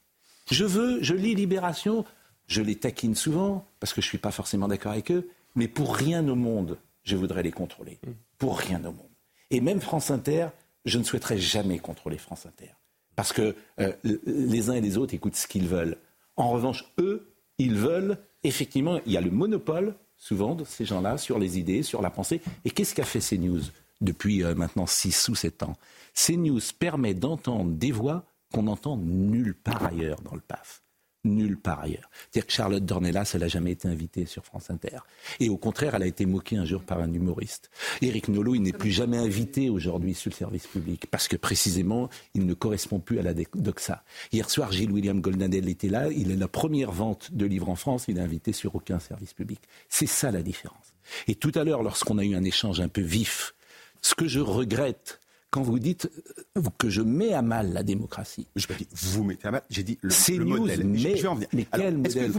[0.50, 2.04] Je veux, je lis Libération,
[2.46, 5.28] je les taquine souvent parce que je ne suis pas forcément d'accord avec eux.
[5.54, 7.98] Mais pour rien au monde, je voudrais les contrôler.
[8.38, 9.10] Pour rien au monde.
[9.50, 10.48] Et même France Inter,
[10.84, 12.72] je ne souhaiterais jamais contrôler France Inter.
[13.16, 13.92] Parce que euh,
[14.24, 15.96] les uns et les autres écoutent ce qu'ils veulent.
[16.36, 21.18] En revanche, eux, ils veulent, effectivement, il y a le monopole, souvent, de ces gens-là,
[21.18, 22.40] sur les idées, sur la pensée.
[22.64, 23.60] Et qu'est-ce qu'a fait CNews
[24.00, 25.76] depuis euh, maintenant 6 ou 7 ans?
[26.14, 30.82] CNews permet d'entendre des voix qu'on n'entend nulle part ailleurs dans le PAF
[31.24, 32.10] nulle part ailleurs.
[32.12, 34.98] C'est-à-dire que Charlotte Dornelas, elle n'a jamais été invitée sur France Inter.
[35.38, 37.70] Et au contraire, elle a été moquée un jour par un humoriste.
[38.00, 42.08] Éric Nolot, il n'est plus jamais invité aujourd'hui sur le service public parce que précisément,
[42.34, 44.02] il ne correspond plus à la doxa.
[44.32, 46.08] Hier soir, Gilles William Golnadel était là.
[46.08, 48.06] Il est la première vente de livres en France.
[48.08, 49.60] Il est invité sur aucun service public.
[49.88, 50.94] C'est ça la différence.
[51.28, 53.54] Et tout à l'heure, lorsqu'on a eu un échange un peu vif,
[54.02, 55.19] ce que je regrette,
[55.50, 56.10] quand vous dites
[56.56, 58.46] euh, que je mets à mal la démocratie.
[58.56, 60.84] Je pas dit vous mettez à mal, j'ai dit le, le modèle.
[60.84, 61.48] Mais, je vais en venir.
[61.52, 62.32] Mais quel modèle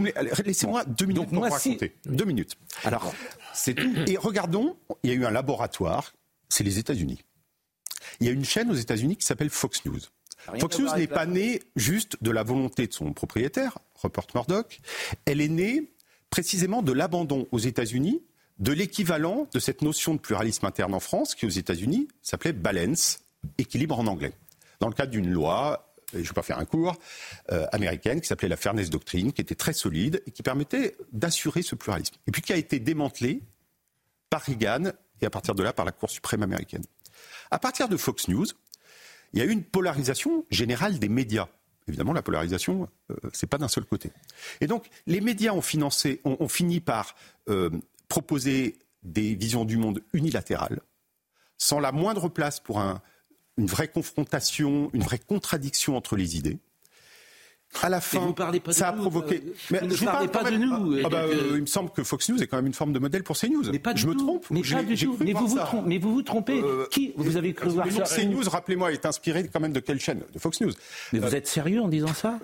[0.45, 1.95] Laissez-moi deux minutes Donc, pour moi, raconter.
[2.05, 2.57] Deux minutes.
[2.83, 3.13] Alors,
[3.53, 3.93] c'est tout.
[4.07, 6.13] Et regardons, il y a eu un laboratoire,
[6.49, 7.23] c'est les États-Unis.
[8.19, 9.99] Il y a une chaîne aux États-Unis qui s'appelle Fox News.
[10.59, 14.79] Fox News n'est pas née juste de la volonté de son propriétaire, Rupert Murdoch.
[15.25, 15.91] Elle est née
[16.29, 18.21] précisément de l'abandon aux États-Unis
[18.61, 23.19] de l'équivalent de cette notion de pluralisme interne en France, qui aux États-Unis s'appelait balance,
[23.57, 24.33] équilibre en anglais,
[24.79, 26.95] dans le cadre d'une loi, je ne vais pas faire un cours,
[27.51, 31.63] euh, américaine qui s'appelait la Fairness Doctrine, qui était très solide et qui permettait d'assurer
[31.63, 32.15] ce pluralisme.
[32.27, 33.41] Et puis qui a été démantelée
[34.29, 36.83] par Reagan et à partir de là par la Cour suprême américaine.
[37.49, 38.45] À partir de Fox News,
[39.33, 41.47] il y a eu une polarisation générale des médias.
[41.87, 44.11] Évidemment, la polarisation, euh, c'est pas d'un seul côté.
[44.61, 47.15] Et donc, les médias ont, financé, ont, fini par
[47.49, 47.69] euh,
[48.11, 50.81] proposer des visions du monde unilatérales,
[51.57, 52.81] sans la moindre place pour
[53.57, 56.59] une vraie confrontation, une vraie contradiction entre les idées.
[57.81, 59.41] À la fin, vous parlez pas ça a provoqué.
[59.45, 60.97] Euh, mais vous ne parlez pas de nous.
[61.05, 62.99] Ah bah, euh, il me semble que Fox News est quand même une forme de
[62.99, 63.71] modèle pour CNews.
[63.71, 64.45] Mais pas je me trompe.
[64.51, 65.15] Mais pas du tout.
[65.21, 66.61] Mais vous vous, trompez, mais vous vous trompez.
[66.61, 70.01] Euh, Qui vous avez cru voir ça CNews, rappelez-moi, est inspiré quand même de quelle
[70.01, 70.23] chaîne?
[70.33, 70.73] De Fox News.
[71.13, 72.39] Mais vous êtes sérieux en disant ça?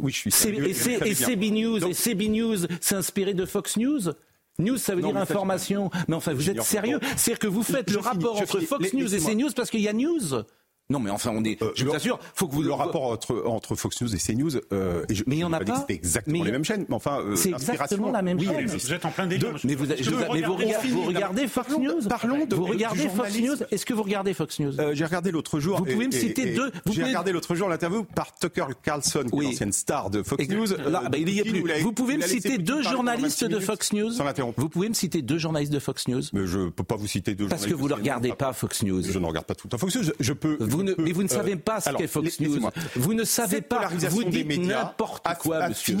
[0.00, 0.66] Oui, je suis sérieux.
[0.66, 4.14] Et, CB News, et CB News, c'est inspiré de Fox News?
[4.58, 5.90] News, ça veut dire information.
[6.08, 9.18] Mais enfin, vous êtes sérieux C'est-à-dire que vous faites le rapport entre Fox News et
[9.18, 10.44] CNews parce qu'il y a News
[10.90, 11.62] non, mais enfin, on est.
[11.62, 14.56] Euh, je vous assure, faut que vous le rapport entre, entre Fox News et CNews.
[14.72, 15.84] Euh, et je, mais il y en a pas.
[15.88, 16.84] C'est exactement les mêmes chaînes.
[16.88, 18.66] Mais enfin, euh, c'est exactement la même chaîne.
[18.66, 19.54] Vous êtes en plein délire.
[19.62, 20.56] Mais vous, mais vous,
[20.90, 22.08] vous regardez Fox News.
[22.08, 22.54] Parlons de.
[22.54, 23.56] Vous regardez Fox News.
[23.70, 25.78] Est-ce que vous regardez Fox News euh, J'ai regardé l'autre jour.
[25.78, 26.72] Vous pouvez me citer deux.
[26.90, 30.66] J'ai regardé l'autre jour l'interview par Tucker Carlson, qui est l'ancienne star de Fox News.
[30.88, 31.62] Là, bah, il y a plus.
[31.82, 34.12] Vous pouvez me citer deux journalistes de Fox News.
[34.56, 36.22] Vous pouvez me citer deux journalistes de Fox News.
[36.32, 37.46] Mais je peux pas vous citer deux.
[37.46, 39.02] Parce que vous ne regardez pas Fox News.
[39.02, 40.12] Je ne regarde pas tout le temps Fox News.
[40.18, 40.58] Je peux.
[40.98, 42.60] Mais vous ne savez pas ce qu'est Fox News.
[42.96, 45.98] Vous ne savez pas, vous dites n'importe quoi, monsieur.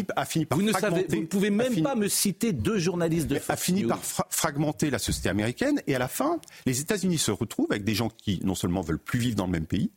[0.50, 3.56] vous ne savez, vous ne pouvez même pas me citer deux journalistes de Fox a
[3.56, 7.84] fini par fragmenter la société américaine et à la fin, les États-Unis se retrouvent avec
[7.84, 9.90] des gens qui non seulement veulent plus vivre dans le même pays,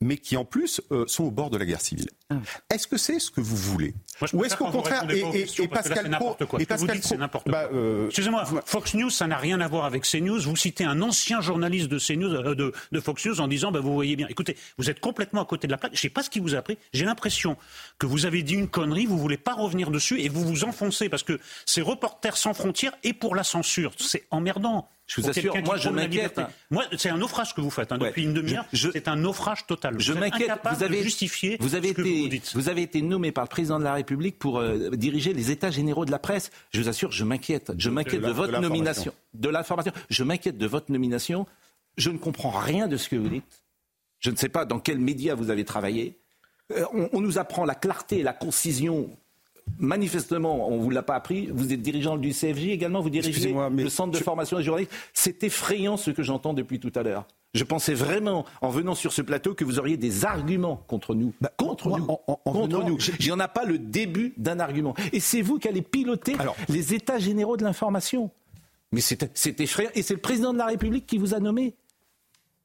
[0.00, 2.08] mais qui en plus euh, sont au bord de la guerre civile.
[2.30, 2.36] Ah.
[2.70, 3.94] Est-ce que c'est ce que vous voulez
[4.32, 6.60] Ou est-ce qu'au contraire, et, et, Pascal n'importe quoi.
[6.60, 7.52] Et Pascal c'est n'importe quoi.
[7.52, 10.40] Bah, euh, Excusez-moi, Fox News, ça n'a rien à voir avec CNews.
[10.40, 13.80] Vous citez un ancien journaliste de CNews, euh, de, de, Fox News, en disant, bah,
[13.80, 14.26] vous voyez bien.
[14.28, 15.92] Écoutez, vous êtes complètement à côté de la plaque.
[15.92, 16.78] Je ne sais pas ce qui vous a pris.
[16.92, 17.56] J'ai l'impression
[17.98, 21.08] que vous avez dit une connerie, vous voulez pas revenir dessus et vous vous enfoncez
[21.08, 23.92] parce que c'est Reporters sans frontières et pour la censure.
[23.98, 24.88] C'est emmerdant.
[25.06, 26.40] Je vous assure, moi je m'inquiète.
[26.70, 28.64] Moi, c'est un naufrage que vous faites hein, depuis une demi-heure.
[28.72, 29.96] C'est un naufrage total.
[29.98, 30.50] Je m'inquiète.
[30.72, 31.56] Vous avez justifié.
[31.60, 34.90] Vous avez été, vous, avez été nommé par le président de la République pour euh,
[34.90, 36.50] diriger les États généraux de la presse.
[36.72, 37.72] Je vous assure, je m'inquiète.
[37.76, 39.92] Je m'inquiète de, votre nomination, de l'information.
[40.08, 41.46] Je m'inquiète de votre nomination.
[41.96, 43.62] Je ne comprends rien de ce que vous dites.
[44.20, 46.18] Je ne sais pas dans quels médias vous avez travaillé.
[46.72, 49.10] Euh, on, on, nous apprend la clarté et la concision
[49.78, 51.48] manifestement, on ne vous l'a pas appris.
[51.52, 54.92] Vous êtes dirigeant du CFJ également, vous dirigez le centre de formation des journalistes.
[55.12, 57.26] C'est effrayant ce que j'entends depuis tout à l'heure.
[57.54, 61.32] Je pensais vraiment, en venant sur ce plateau, que vous auriez des arguments contre nous.
[61.40, 62.04] Bah, contre nous.
[62.44, 62.98] contre nous.
[63.20, 64.94] Il n'y en a pas le début d'un argument.
[65.12, 66.36] Et c'est vous qui allez piloter
[66.68, 68.30] les états généraux de l'information.
[68.90, 69.90] Mais c'est effrayant.
[69.94, 71.74] Et c'est le président de la République qui vous a nommé.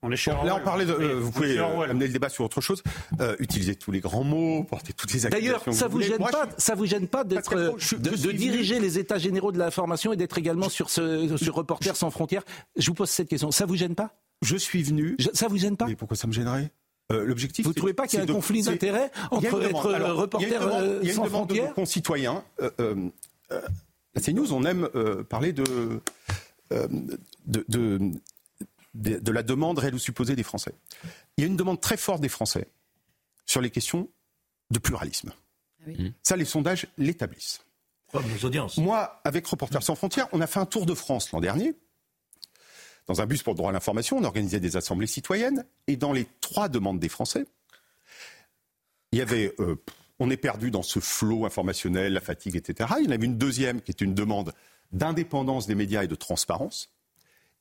[0.02, 0.94] On est Là, on parlait de.
[0.94, 2.82] Euh, vous pouvez euh, amener le débat sur autre chose.
[3.20, 5.58] Euh, utiliser tous les grands mots, porter toutes les accusations.
[5.60, 7.54] D'ailleurs, ça vous, gêne pas Ça vous gêne pas d'être
[7.98, 12.12] de, diriger les États généraux de l'information et d'être également sur ce sur Reporters sans
[12.12, 12.44] frontières
[12.78, 13.52] Je vous pose cette question.
[13.52, 14.14] Ça vous gêne pas?
[14.42, 15.18] Je suis venu.
[15.34, 15.88] ça vous gêne pas?
[15.88, 16.72] Mais pourquoi ça me gênerait?
[17.12, 17.66] L'objectif.
[17.66, 21.70] Vous ne trouvez pas qu'il y a un conflit d'intérêts entre être reporter sans frontières
[21.70, 22.44] de concitoyens.
[22.60, 24.88] la CNews, on aime
[25.28, 26.00] parler de,
[27.48, 28.12] de
[28.94, 30.74] de, la demande réelle ou supposée des Français.
[31.38, 32.68] Il y a une demande très forte des Français
[33.46, 34.10] sur les questions
[34.72, 35.32] de pluralisme.
[35.86, 36.14] Ah mmh.
[36.24, 37.62] Ça, les sondages l'établissent.
[38.78, 41.76] Moi, avec Reporters sans frontières, on a fait un tour de France l'an dernier.
[43.08, 45.66] Dans un bus pour le droit à l'information, on organisait des assemblées citoyennes.
[45.88, 47.46] Et dans les trois demandes des Français,
[49.12, 49.76] il y avait euh,
[50.20, 52.90] on est perdu dans ce flot informationnel, la fatigue, etc.
[53.00, 54.54] Il y en avait une deuxième qui est une demande
[54.92, 56.92] d'indépendance des médias et de transparence.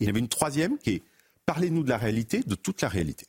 [0.01, 1.03] Il y en avait une troisième qui est
[1.49, 3.25] Parlez-nous de la réalité, de toute la réalité.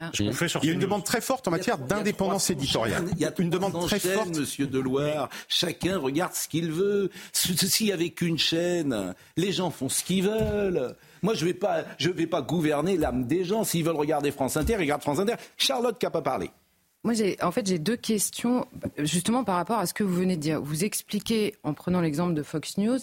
[0.00, 0.10] Ah.
[0.14, 3.06] il y a une demande très forte en matière d'indépendance éditoriale.
[3.12, 4.36] Il y a une demande très forte.
[4.36, 7.08] Monsieur Deloire, chacun regarde ce qu'il veut.
[7.32, 10.94] S'il n'y avait qu'une chaîne, les gens font ce qu'ils veulent.
[11.22, 13.64] Moi, je ne vais, pas, vais pas gouverner l'âme des gens.
[13.64, 15.36] S'ils veulent regarder France Inter, ils regardent France Inter.
[15.56, 16.50] Charlotte qui n'a pas parlé.
[17.02, 18.66] Moi, en fait, j'ai deux questions,
[18.98, 20.60] justement par rapport à ce que vous venez de dire.
[20.60, 22.98] Vous expliquez, en prenant l'exemple de Fox News,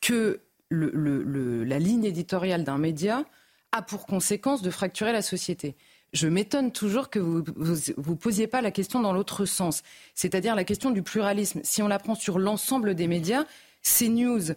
[0.00, 3.26] que la ligne éditoriale d'un média
[3.72, 5.76] a pour conséquence de fracturer la société.
[6.12, 9.82] Je m'étonne toujours que vous ne posiez pas la question dans l'autre sens,
[10.14, 11.60] c'est-à-dire la question du pluralisme.
[11.62, 13.44] Si on la prend sur l'ensemble des médias,
[13.82, 14.52] CNews,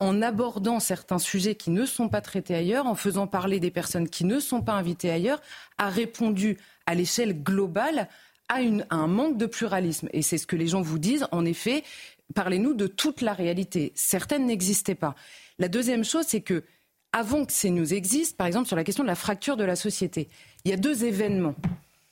[0.00, 4.08] en abordant certains sujets qui ne sont pas traités ailleurs, en faisant parler des personnes
[4.08, 5.40] qui ne sont pas invitées ailleurs,
[5.78, 8.08] a répondu à l'échelle globale,
[8.48, 8.58] à,
[8.90, 10.08] un manque de pluralisme.
[10.12, 11.26] Et c'est ce que les gens vous disent.
[11.30, 11.84] En effet,
[12.34, 13.92] parlez-nous de toute la réalité.
[13.94, 15.14] Certaines n'existaient pas.
[15.58, 16.64] La deuxième chose, c'est que
[17.12, 19.76] avant que ces news existent, par exemple sur la question de la fracture de la
[19.76, 20.28] société,
[20.64, 21.54] il y a deux événements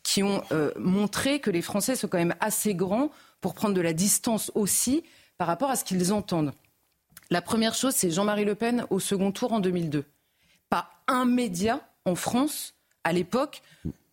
[0.02, 3.10] qui ont euh, montré que les Français sont quand même assez grands
[3.40, 5.04] pour prendre de la distance aussi
[5.38, 6.52] par rapport à ce qu'ils entendent.
[7.30, 10.04] La première chose, c'est Jean-Marie Le Pen au second tour en 2002.
[10.68, 13.62] Pas un média en France, à l'époque,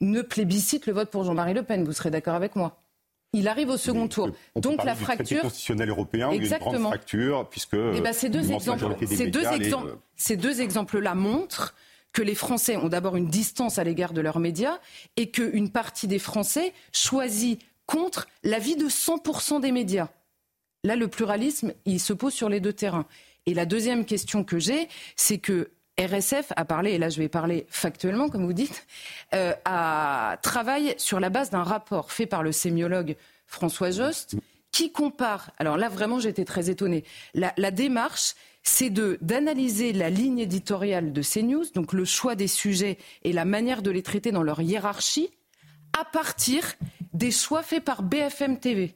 [0.01, 1.83] ne plébiscite le vote pour Jean-Marie Le Pen.
[1.83, 2.79] Vous serez d'accord avec moi
[3.37, 4.31] il arrive au second tour.
[4.55, 5.41] Donc la fracture.
[5.41, 6.71] constitutionnel européen, exactement.
[6.71, 7.75] il y a une grande fracture, puisque.
[7.75, 11.75] Eh ben, ces deux exemples, ces deux, exemples, ces deux exemples-là montrent
[12.13, 14.79] que les Français ont d'abord une distance à l'égard de leurs médias
[15.17, 20.09] et qu'une partie des Français choisit contre l'avis de 100% des médias.
[20.83, 23.05] Là, le pluralisme, il se pose sur les deux terrains.
[23.45, 27.29] Et la deuxième question que j'ai, c'est que RSF a parlé, et là je vais
[27.29, 28.85] parler factuellement, comme vous dites,
[29.33, 33.15] euh, a travaille sur la base d'un rapport fait par le sémiologue
[33.47, 34.35] François Jost,
[34.71, 35.51] qui compare.
[35.57, 37.03] Alors là, vraiment, j'étais très étonnée.
[37.33, 43.33] La, démarche, c'est d'analyser la ligne éditoriale de CNews, donc le choix des sujets et
[43.33, 45.31] la manière de les traiter dans leur hiérarchie,
[45.99, 46.63] à partir
[47.13, 48.95] des choix faits par BFM TV.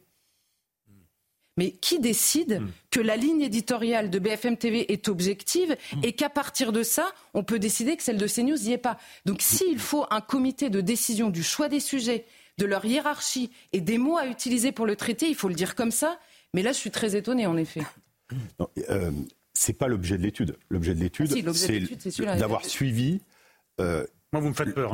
[1.62, 2.69] Mais qui décide hmm.
[2.89, 6.00] que la ligne éditoriale de BFM TV est objective hmm.
[6.02, 8.97] et qu'à partir de ça, on peut décider que celle de CNews n'y est pas?
[9.26, 12.26] Donc s'il faut un comité de décision du choix des sujets,
[12.58, 15.76] de leur hiérarchie et des mots à utiliser pour le traiter, il faut le dire
[15.76, 16.19] comme ça.
[16.56, 17.82] Mais là, je suis très étonnée, en effet.
[18.60, 19.12] Ce euh,
[19.54, 20.58] c'est pas l'objet de l'étude.
[20.71, 23.21] L'objet de l'étude, ah c'est d'avoir suivi
[23.80, 24.94] euh, moi, vous me faites peur.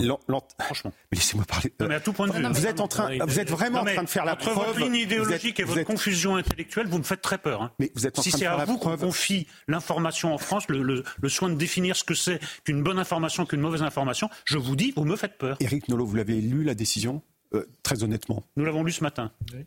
[0.59, 0.91] Franchement.
[1.11, 1.71] Mais laissez-moi parler.
[1.81, 2.43] mais à tout point de vue.
[2.47, 4.57] Vous êtes en train, vous êtes vraiment en train de faire la preuve.
[4.57, 7.61] Entre votre ligne idéologique et votre confusion intellectuelle, vous me faites très peur.
[7.61, 7.71] Hein.
[7.79, 11.03] Mais vous êtes en si train c'est à vous qu'on confie l'information en France, le,
[11.27, 14.93] soin de définir ce que c'est qu'une bonne information, qu'une mauvaise information, je vous dis,
[14.95, 15.57] vous me faites peur.
[15.59, 17.21] Éric Nolot, vous l'avez lu la décision?
[17.53, 18.43] Euh, Très honnêtement.
[18.55, 19.31] Nous l'avons lu ce matin.
[19.53, 19.65] Oui.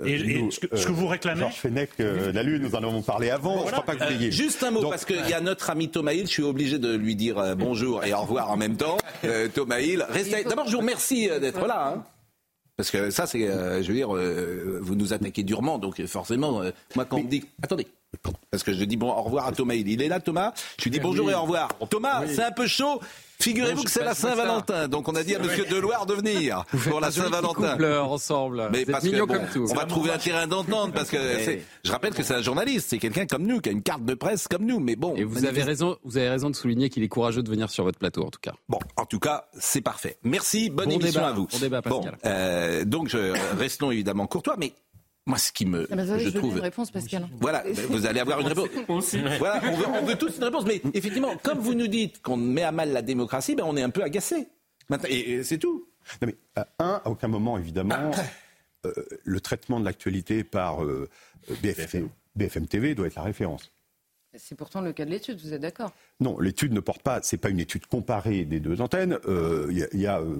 [0.00, 3.30] Euh, et, ce, que, vous réclamez Georges Fenech, euh, la Lune, nous en avons parlé
[3.30, 3.66] avant.
[3.66, 4.32] Je crois pas que vous l'ayez.
[4.32, 6.26] juste un mot, parce qu'il y a notre ami Thomas Hill.
[6.26, 8.98] Je suis obligé de lui dire bonjour et au revoir en même temps.
[9.54, 10.44] Thomas Hill, restez.
[10.44, 11.94] D'abord, je vous remercie d'être là.
[11.94, 12.04] Hein.
[12.76, 16.62] Parce que ça, c'est, je veux dire, vous nous attaquez durement, donc forcément,
[16.94, 17.86] moi quand on me dit, attendez,
[18.50, 19.88] parce que je dis bon au revoir à Thomas Hill.
[19.88, 20.52] Il est là, Thomas?
[20.78, 21.68] Je lui dis bonjour et au revoir.
[21.88, 23.00] Thomas, c'est un peu chaud.
[23.40, 27.00] Figurez-vous que c'est la Saint-Valentin, donc on a dit à Monsieur Deloire de venir pour
[27.00, 28.00] la Saint-Valentin.
[28.02, 28.68] ensemble.
[28.72, 31.18] Mais parce que on va trouver un terrain d'entente parce que
[31.84, 34.14] je rappelle que c'est un journaliste, c'est quelqu'un comme nous qui a une carte de
[34.14, 34.80] presse comme nous.
[34.80, 35.14] Mais bon.
[35.16, 37.84] Et vous avez raison, vous avez raison de souligner qu'il est courageux de venir sur
[37.84, 38.52] votre plateau en tout cas.
[38.68, 40.18] Bon, en tout cas, c'est parfait.
[40.22, 41.46] Merci, bonne émission à vous.
[41.50, 42.12] Bon débat, Pascal.
[42.12, 44.72] Bon, euh, donc je, restons évidemment courtois, mais
[45.26, 45.86] moi, ce qui me.
[45.90, 46.56] Ah bah, je, trouve.
[46.56, 47.28] Une réponse, Pascal.
[47.40, 49.14] Voilà, vous allez avoir une réponse.
[49.38, 50.64] voilà, on veut, on veut, tous une réponse.
[50.66, 53.82] Mais effectivement, comme vous nous dites qu'on met à mal la démocratie, ben on est
[53.82, 54.48] un peu agacé.
[55.08, 55.86] Et, c'est tout.
[56.22, 58.10] Non, mais, euh, un, à aucun moment, évidemment,
[58.86, 58.92] euh,
[59.24, 61.08] le traitement de l'actualité par euh,
[61.62, 63.70] BFM TV doit être la référence.
[64.36, 65.90] C'est pourtant le cas de l'étude, vous êtes d'accord?
[66.20, 69.18] Non, l'étude ne porte pas, c'est pas une étude comparée des deux antennes.
[69.24, 70.36] Il euh, y, a, euh,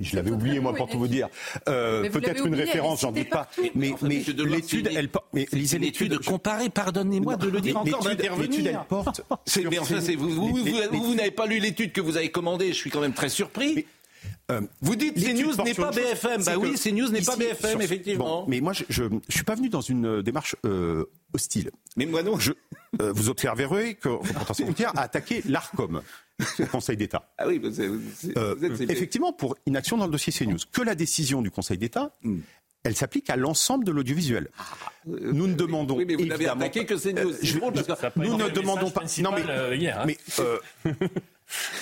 [0.00, 1.28] je l'avais oublié moi pour tout vous dire,
[1.68, 3.48] euh, peut-être une référence, j'en doute pas.
[3.74, 5.26] Mais, mais l'étude, elle porte.
[5.32, 9.22] Mais lisez l'étude comparée, pardonnez-moi de le dire encore, L'étude, elle porte.
[9.70, 10.56] mais enfin, vous, vous,
[10.92, 12.68] vous, n'avez pas lu l'étude que vous avez commandée.
[12.68, 13.86] Je suis quand même très surpris.
[14.82, 16.44] vous dites CNews n'est pas BFM.
[16.44, 18.44] Bah oui, CNews n'est pas BFM, effectivement.
[18.46, 20.54] mais moi, je ne suis pas venu dans une démarche
[21.34, 21.70] hostile.
[21.96, 22.38] Mais moi non.
[22.38, 22.52] Je,
[23.00, 26.02] euh, vous observerez que Représentation a attaqué l'ARCOM,
[26.58, 27.32] le Conseil d'État.
[27.38, 27.60] Ah oui,
[28.36, 28.56] euh,
[28.88, 30.58] effectivement, pour inaction dans le dossier CNews.
[30.72, 32.14] Que la décision du Conseil d'État.
[32.22, 32.40] Hmm.
[32.84, 34.48] Elle s'applique à l'ensemble de l'audiovisuel.
[34.58, 34.64] Ah,
[35.06, 37.32] nous ne demandons oui, mais vous n'avez attaqué que CNews.
[37.32, 39.04] Euh, nous ne demandons pas.
[39.20, 40.04] Non mais, hein.
[40.04, 40.18] mais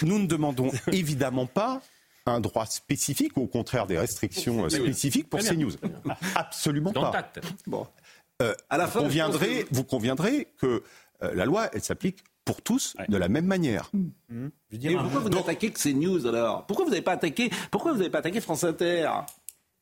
[0.02, 1.80] nous ne demandons évidemment pas
[2.26, 5.72] un droit spécifique ou au contraire des restrictions spécifiques pour CNews.
[6.34, 7.32] Absolument pas.
[7.66, 7.86] Bon.
[8.40, 10.83] Euh, à la fin, vous, conviendrez, vous conviendrez que
[11.22, 13.90] euh, la loi, elle s'applique pour tous de la même manière.
[13.92, 14.09] Mmh.
[14.31, 14.48] Mmh.
[15.03, 16.66] pourquoi vous n'attaquez que ces news alors?
[16.66, 19.11] Pourquoi vous n'avez pas attaqué Pourquoi vous n'avez pas attaqué France Inter?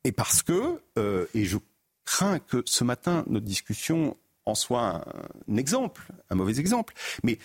[0.04, 1.58] Et parce que, euh, et je
[2.04, 5.04] crains que ce matin notre discussion en soit
[5.48, 7.38] un, exemple, un mauvais exemple, mais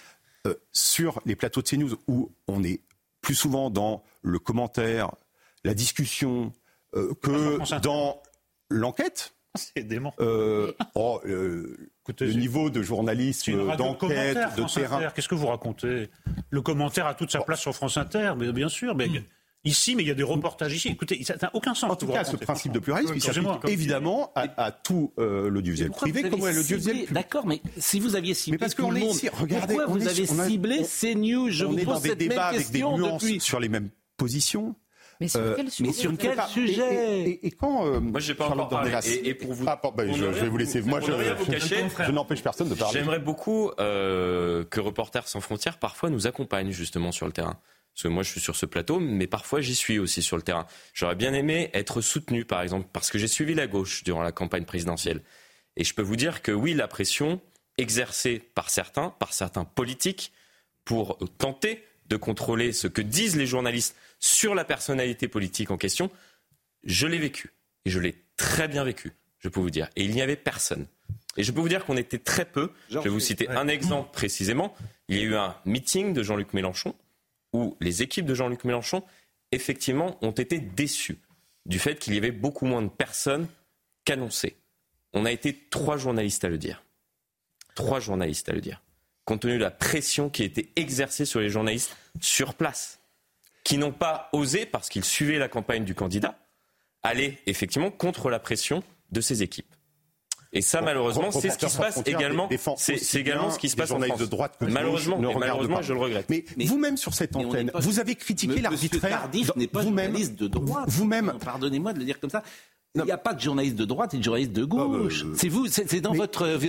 [0.72, 2.82] sur les plateaux de CNews où on est
[3.22, 5.12] plus souvent dans le commentaire,
[5.64, 6.52] la discussion,
[6.94, 8.22] que dans
[8.70, 10.14] l'enquête, C'est dément.
[10.20, 11.88] Euh, oh, le
[12.34, 15.10] niveau de journalisme, d'enquête, de terrain.
[15.14, 16.10] Qu'est-ce que vous racontez?
[16.50, 18.96] Le commentaire a toute sa place sur France Inter, mais bien sûr.
[18.96, 19.10] Mais
[19.66, 20.90] Ici, mais il y a des reportages ici.
[20.90, 21.90] Écoutez, ça n'a aucun sens.
[21.90, 26.30] En tout cas, ce principe de pluralisme, il s'applique évidemment à, tout euh, l'audiovisuel privé
[26.30, 27.14] comme à l'audiovisuel public.
[27.14, 30.08] D'accord, mais si vous aviez ciblé mais parce tout le monde, ici, regardez, pourquoi vous
[30.08, 32.80] avez ciblé CNews Je on vous est pose dans des cette débats même avec des
[32.80, 34.76] nuances sur les mêmes positions.
[35.20, 38.92] Mais sur quel sujet, mais sur quel sujet et, quand Moi, j'ai pas encore parlé.
[39.24, 40.82] Et, pour vous, ah, ben, je, vais vous laisser.
[40.82, 43.00] Moi, je, je, n'empêche personne de parler.
[43.00, 47.58] J'aimerais beaucoup que Reporters sans frontières parfois nous accompagne justement sur le terrain.
[47.94, 50.42] Parce que moi, je suis sur ce plateau, mais parfois, j'y suis aussi sur le
[50.42, 50.66] terrain.
[50.94, 54.32] J'aurais bien aimé être soutenu, par exemple, parce que j'ai suivi la gauche durant la
[54.32, 55.22] campagne présidentielle.
[55.78, 57.40] Et je peux vous dire que oui, la pression
[57.78, 60.32] exercée par certains, par certains politiques,
[60.86, 66.10] pour tenter de contrôler ce que disent les journalistes sur la personnalité politique en question,
[66.86, 67.52] je l'ai vécu.
[67.84, 69.90] Et je l'ai très bien vécu, je peux vous dire.
[69.98, 70.88] Et il n'y avait personne.
[71.36, 72.72] Et je peux vous dire qu'on était très peu.
[72.90, 74.74] Je vais vous citer un exemple précisément.
[75.10, 76.96] Il y a eu un meeting de Jean-Luc Mélenchon
[77.52, 79.04] où les équipes de Jean-Luc Mélenchon,
[79.52, 81.20] effectivement, ont été déçues
[81.66, 83.50] du fait qu'il y avait beaucoup moins de personnes
[84.06, 84.56] qu'annoncées.
[85.12, 86.82] On a été trois journalistes à le dire.
[87.76, 88.82] Trois journalistes à le dire.
[89.26, 93.00] Compte tenu de la pression qui a été exercée sur les journalistes sur place,
[93.64, 96.38] qui n'ont pas osé, parce qu'ils suivaient la campagne du candidat,
[97.02, 99.74] aller effectivement contre la pression de ces équipes.
[100.56, 102.48] Et ça, malheureusement, c'est ce qui se passe également.
[102.78, 104.20] C'est également ce qui se passe en France.
[104.20, 106.30] de droite malheureusement, malheureusement, je le regrette.
[106.30, 109.22] Mais, vous-même sur cette antenne, vous avez critiqué l'arbitraire.
[109.22, 110.86] Tardif n'est pas journaliste de droite.
[110.88, 112.44] Vous-même, pardonnez-moi de le dire comme ça.
[112.96, 115.26] Il n'y a pas de journaliste de droite et de journaliste de gauche.
[115.36, 116.60] C'est vous, c'est dans votre,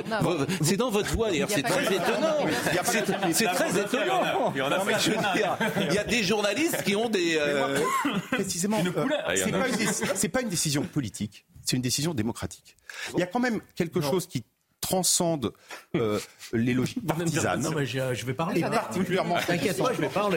[0.63, 1.51] c'est dans votre voix d'ailleurs.
[1.51, 2.37] C'est très étonnant.
[3.33, 4.53] C'est très étonnant.
[4.55, 7.37] Il y a des journalistes qui ont des.
[7.39, 7.79] Euh,
[8.31, 9.37] Précisément, euh,
[10.15, 12.77] c'est pas une décision politique c'est une décision démocratique.
[13.15, 14.45] Il y a quand même quelque chose qui
[14.81, 15.53] transcende
[15.95, 16.21] euh,
[16.53, 17.63] les logiques partisanes.
[17.63, 18.61] Non, mais je, vais parler.
[18.61, 19.37] Et particulièrement,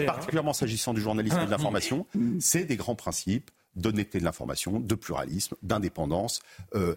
[0.06, 2.06] particulièrement s'agissant du journalisme et de l'information,
[2.40, 6.42] c'est des grands principes d'honnêteté de l'information, de pluralisme, d'indépendance,
[6.76, 6.96] euh,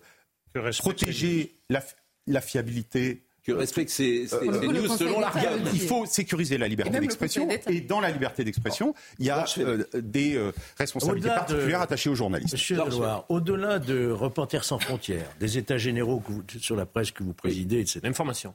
[0.81, 1.83] protéger la,
[2.27, 5.33] la fiabilité que respecte ces, news selon la
[5.73, 7.49] Il faut sécuriser la liberté d'expression.
[7.69, 12.15] Et dans la liberté d'expression, il y a euh, des euh, responsabilités particulières attachées aux
[12.15, 12.53] journalistes.
[12.53, 16.23] Monsieur Deloire, au-delà de Reporters sans frontières, des états généraux
[16.59, 18.01] sur la presse que vous présidez, etc.
[18.03, 18.55] L'information.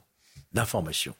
[0.54, 1.14] L'information.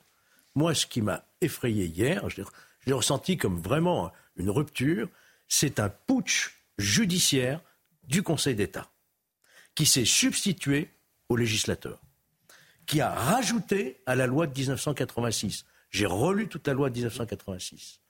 [0.54, 2.42] Moi, ce qui m'a effrayé hier, je
[2.86, 5.08] l'ai ressenti comme vraiment une rupture,
[5.48, 7.60] c'est un putsch judiciaire
[8.04, 8.90] du Conseil d'État
[9.74, 10.90] qui s'est substitué
[11.28, 12.00] au législateur
[12.86, 18.00] qui a rajouté à la loi de 1986, j'ai relu toute la loi de 1986,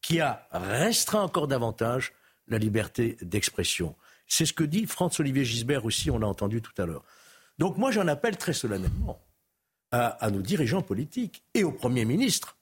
[0.00, 2.12] qui a restreint encore davantage
[2.48, 3.94] la liberté d'expression.
[4.26, 7.04] C'est ce que dit Franz-Olivier Gisbert aussi, on l'a entendu tout à l'heure.
[7.58, 9.22] Donc moi j'en appelle très solennellement
[9.92, 12.56] à, à, nos dirigeants politiques et au Premier ministre,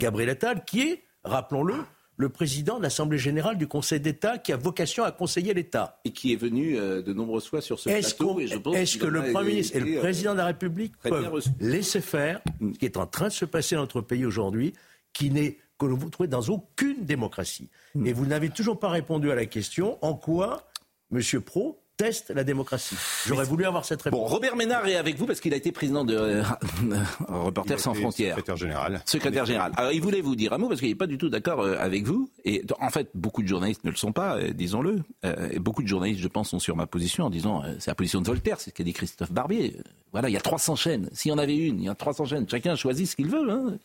[0.00, 1.84] Gabriel Attal, qui est, rappelons-le,
[2.16, 6.00] le président de l'Assemblée générale du Conseil d'État qui a vocation à conseiller l'État.
[6.04, 8.38] Et qui est venu euh, de nombreuses fois sur ce plateau.
[8.74, 12.40] Est-ce que le Premier ministre et le euh, Président de la République peuvent laisser faire
[12.60, 14.72] ce qui est en train de se passer dans notre pays aujourd'hui,
[15.12, 17.68] qui n'est que vous trouvez dans aucune démocratie.
[17.94, 18.06] Hmm.
[18.06, 20.68] Et vous n'avez toujours pas répondu à la question en quoi,
[21.10, 24.18] Monsieur Pro, teste la démocratie J'aurais voulu avoir cette réponse.
[24.18, 26.42] Bon, Robert Ménard est avec vous parce qu'il a été président de euh,
[27.28, 28.36] Reporters sans frontières.
[28.36, 29.02] Secrétaire général.
[29.04, 29.72] Secrétaire général.
[29.76, 31.76] Alors, il voulait vous dire un mot parce qu'il n'est pas du tout d'accord euh,
[31.78, 32.30] avec vous.
[32.44, 35.02] Et en fait, beaucoup de journalistes ne le sont pas, euh, disons-le.
[35.22, 38.20] et beaucoup de journalistes, je pense, sont sur ma position en disant c'est la position
[38.20, 39.76] de Voltaire, c'est ce qu'a dit Christophe Barbier.
[40.12, 41.08] Voilà, il y a 300 chaînes.
[41.12, 42.46] S'il y en avait une, il y a 300 chaînes.
[42.48, 43.50] Chacun choisit ce qu'il veut.
[43.50, 43.78] Hein.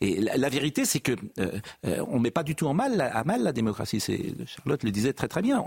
[0.00, 1.12] Et la, vérité, c'est que
[1.82, 4.00] on met pas du tout en mal, à mal la démocratie.
[4.46, 5.64] Charlotte le disait très très bien.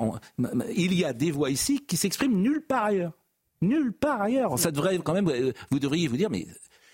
[0.75, 3.13] il y a des voix ici qui s'exprime nulle part ailleurs.
[3.61, 4.57] Nulle part ailleurs.
[4.59, 6.47] Ça devrait quand même, euh, vous devriez vous dire, mais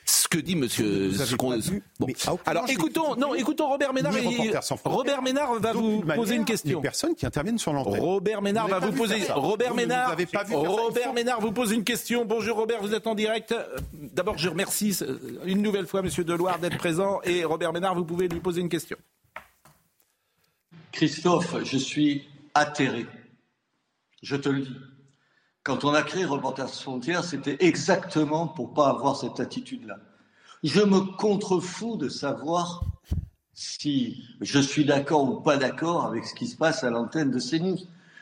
[0.05, 1.11] ce que dit Monsieur.
[1.99, 2.07] Bon.
[2.45, 4.13] Alors écoutons, non, écoutons Robert Ménard.
[4.83, 6.79] Robert Ménard va vous poser une question.
[6.79, 8.01] Les personnes qui interviennent sur l'antenne.
[8.01, 9.23] Robert Ménard va vous poser.
[9.31, 10.15] Robert Ménard.
[10.51, 12.25] Robert Ménard vous pose une question.
[12.25, 13.55] Bonjour Robert, vous êtes en direct.
[13.93, 14.97] D'abord, je remercie
[15.45, 18.69] une nouvelle fois Monsieur Deloire d'être présent et Robert Ménard, vous pouvez lui poser une
[18.69, 18.97] question.
[20.91, 23.05] Christophe, je suis atterré.
[24.23, 24.77] Je te le dis.
[25.63, 29.97] Quand on a créé Reporters frontières, c'était exactement pour pas avoir cette attitude-là.
[30.63, 32.85] Je me contrefous de savoir
[33.53, 37.39] si je suis d'accord ou pas d'accord avec ce qui se passe à l'antenne de
[37.39, 37.77] CNews.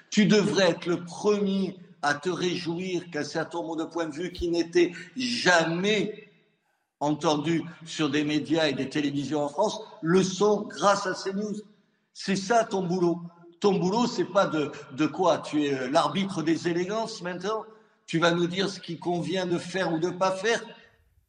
[0.10, 4.32] Tu devrais être le premier à te réjouir qu'un certain nombre de points de vue
[4.32, 6.32] qui n'étaient jamais
[7.00, 11.62] entendus sur des médias et des télévisions en France le sont grâce à CNews.
[12.14, 13.22] C'est ça ton boulot.
[13.62, 15.38] Ton boulot, c'est pas de, quoi?
[15.38, 17.64] Tu es euh, l'arbitre des élégances maintenant?
[18.08, 20.62] Tu vas nous dire ce qui convient de faire ou de pas faire?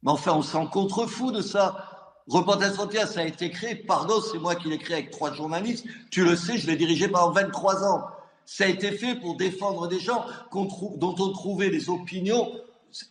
[0.01, 2.21] Mais enfin, on s'en contrefou de ça.
[2.27, 5.85] Reporters Frontières, ça a été créé, pardon, c'est moi qui l'ai créé avec trois journalistes.
[6.09, 8.07] Tu le sais, je l'ai dirigé pendant 23 ans.
[8.45, 12.51] Ça a été fait pour défendre des gens dont on trouvait les opinions,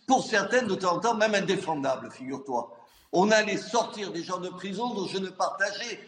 [0.08, 2.76] pour certaines de temps en temps, même indéfendables, figure-toi.
[3.12, 6.00] On allait sortir des gens de prison dont je ne partageais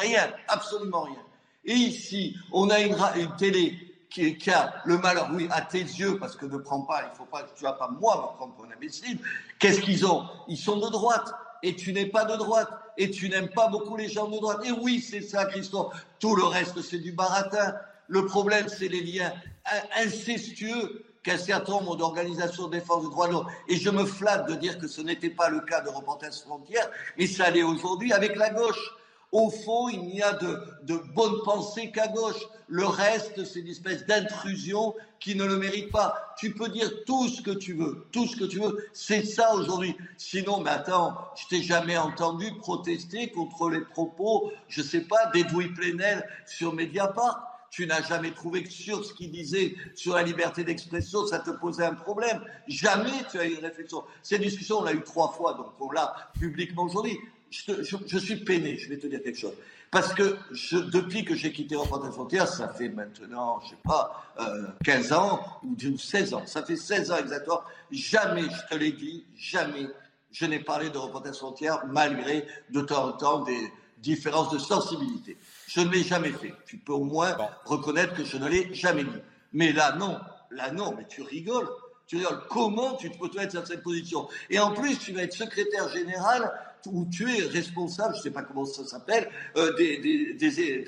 [0.00, 1.22] rien, absolument rien.
[1.64, 2.96] Et ici, on a une,
[3.38, 3.78] télé
[4.10, 7.24] qui, a le malheur, oui, à tes yeux, parce que ne prends pas, il faut
[7.24, 9.18] pas, tu vas pas moi me prendre pour un imbécile.
[9.58, 10.24] Qu'est-ce qu'ils ont?
[10.48, 11.32] Ils sont de droite,
[11.62, 14.60] et tu n'es pas de droite, et tu n'aimes pas beaucoup les gens de droite.
[14.64, 15.94] Et oui, c'est ça, Christophe.
[16.18, 17.74] Tout le reste, c'est du baratin.
[18.08, 19.32] Le problème, c'est les liens
[19.96, 24.48] incestueux qu'un certain nombre d'organisations de défense des droits de l'homme, et je me flatte
[24.48, 28.12] de dire que ce n'était pas le cas de Reporters Frontières, mais ça l'est aujourd'hui
[28.12, 28.96] avec la gauche.
[29.32, 32.46] Au fond, il n'y a de, de bonne pensée qu'à gauche.
[32.68, 36.34] Le reste, c'est une espèce d'intrusion qui ne le mérite pas.
[36.38, 38.86] Tu peux dire tout ce que tu veux, tout ce que tu veux.
[38.92, 39.96] C'est ça aujourd'hui.
[40.18, 45.68] Sinon, mais attends, je t'ai jamais entendu protester contre les propos, je sais pas, d'Edoui
[45.68, 50.62] Plenel sur Mediapart tu n'as jamais trouvé que sur ce qu'il disait sur la liberté
[50.62, 52.44] d'expression, ça te posait un problème.
[52.68, 54.04] Jamais tu as eu une réflexion.
[54.22, 57.18] Cette discussion, on l'a eu trois fois, donc on l'a publiquement aujourd'hui.
[57.52, 59.54] Je, suis peiné, je vais te dire quelque chose.
[59.90, 60.38] Parce que
[60.90, 64.24] depuis que j'ai quitté Reporters Frontières, ça fait maintenant, je sais pas,
[64.84, 68.92] 15 euh, ans ou 16 ans, ça fait 16 ans exactement, jamais, je te l'ai
[68.92, 69.86] dit, jamais
[70.32, 75.36] je n'ai parlé de Reporters Frontières malgré de temps en temps des différences de sensibilité.
[75.68, 76.54] Je ne l'ai jamais fait.
[76.66, 79.20] Tu peux au moins reconnaître que je ne l'ai jamais dit.
[79.52, 80.18] Mais là, non.
[80.50, 80.94] Là, non.
[80.96, 81.68] Mais tu rigoles.
[82.06, 82.42] Tu rigoles.
[82.48, 84.28] Comment tu peux te mettre dans cette position?
[84.50, 86.50] Et en plus, tu vas être secrétaire général
[86.86, 90.84] où tu es responsable, je ne sais pas comment ça s'appelle, euh, des, des, des,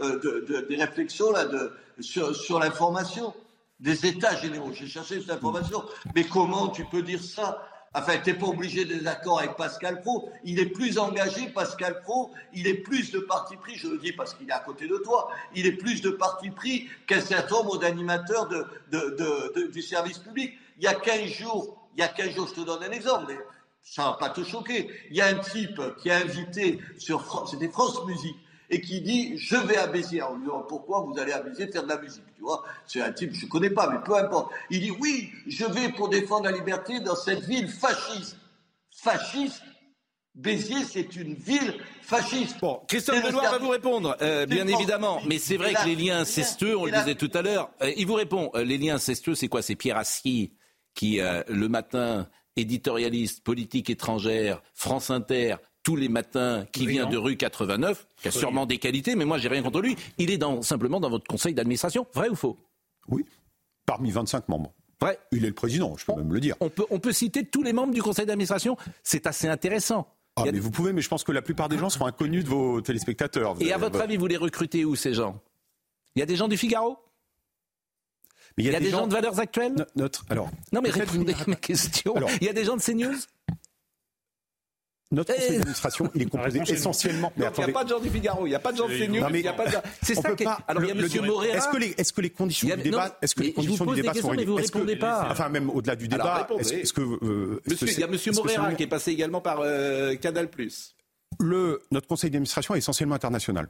[0.00, 3.34] euh, de, de, des, réflexions là, de, sur, sur l'information,
[3.80, 4.72] des états généraux.
[4.72, 5.84] J'ai cherché cette information.
[6.14, 7.62] Mais comment tu peux dire ça?
[7.96, 10.28] Enfin, tu n'es pas obligé d'être d'accord avec Pascal Pro.
[10.42, 12.32] Il est plus engagé, Pascal Pro.
[12.52, 14.96] Il est plus de parti pris, je le dis parce qu'il est à côté de
[14.96, 20.18] toi, il est plus de parti pris qu'un certain nombre d'animateurs de, de, du service
[20.18, 20.54] public.
[20.78, 23.26] Il y a 15 jours, il y a 15 jours, je te donne un exemple,
[23.28, 23.38] mais
[23.84, 24.90] ça va pas te choquer.
[25.10, 28.36] Il y a un type qui a invité sur c'était France Musique,
[28.70, 30.22] et qui dit je vais à Béziers.
[30.22, 33.00] On lui dit pourquoi vous allez à Béziers faire de la musique Tu vois, c'est
[33.00, 34.52] un type je connais pas, mais peu importe.
[34.70, 38.36] Il dit oui, je vais pour défendre la liberté dans cette ville fasciste.
[38.90, 39.62] Fasciste?
[40.34, 42.58] Béziers, c'est une ville fasciste.
[42.60, 45.20] Bon, Christophe Benoît va vous répondre, euh, bien évidemment.
[45.26, 48.06] Mais c'est vrai que les liens incestueux, on le disait tout à l'heure, euh, il
[48.06, 48.50] vous répond.
[48.56, 49.62] Euh, les liens incestueux, c'est quoi?
[49.62, 50.52] C'est Pierre Aski
[50.92, 51.18] qui,
[51.48, 58.06] le matin, éditorialiste, politique étrangère, France Inter, tous les matins, qui vient de rue 89,
[58.16, 59.96] qui a sûrement des qualités, mais moi j'ai rien contre lui.
[60.18, 62.06] Il est dans, simplement dans votre conseil d'administration.
[62.14, 62.56] Vrai ou faux?
[63.08, 63.24] Oui,
[63.86, 64.72] parmi 25 membres.
[65.00, 65.18] Vrai.
[65.32, 66.56] Il est le président, je peux même le dire.
[66.60, 68.76] On peut, on peut citer tous les membres du conseil d'administration.
[69.02, 70.08] C'est assez intéressant.
[70.36, 72.48] Ah, mais vous pouvez, mais je pense que la plupart des gens seront inconnus de
[72.48, 73.54] vos téléspectateurs.
[73.60, 75.40] Et à votre avis, vous les recrutez où ces gens?
[76.16, 76.98] Il y a des gens du Figaro?
[78.56, 79.06] Il y a, des, gens...
[79.06, 82.14] de valeurs actuelles Notre, alors, Non, mais répondez à mes questions.
[82.40, 83.16] il y a des gens de CNews
[85.14, 87.32] notre conseil d'administration, il est composé essentiellement.
[87.36, 88.88] Mais il n'y a pas de gens du Figaro, il n'y a pas de gens
[88.88, 89.76] de CNews, il n'y a pas de.
[90.02, 91.56] C'est ça qui Alors il y a Monsieur Moreira.
[91.56, 94.14] Est-ce que les, est-ce que les conditions du débat, est-ce que les conditions du débat
[94.14, 95.28] sont réunies Vous répondez pas.
[95.30, 97.00] Enfin, même au-delà du débat, est-ce que.
[97.00, 100.48] Euh, il y a Monsieur Moreira qui est passé également par euh, Canal+.
[101.40, 103.68] Le, notre conseil d'administration est essentiellement international.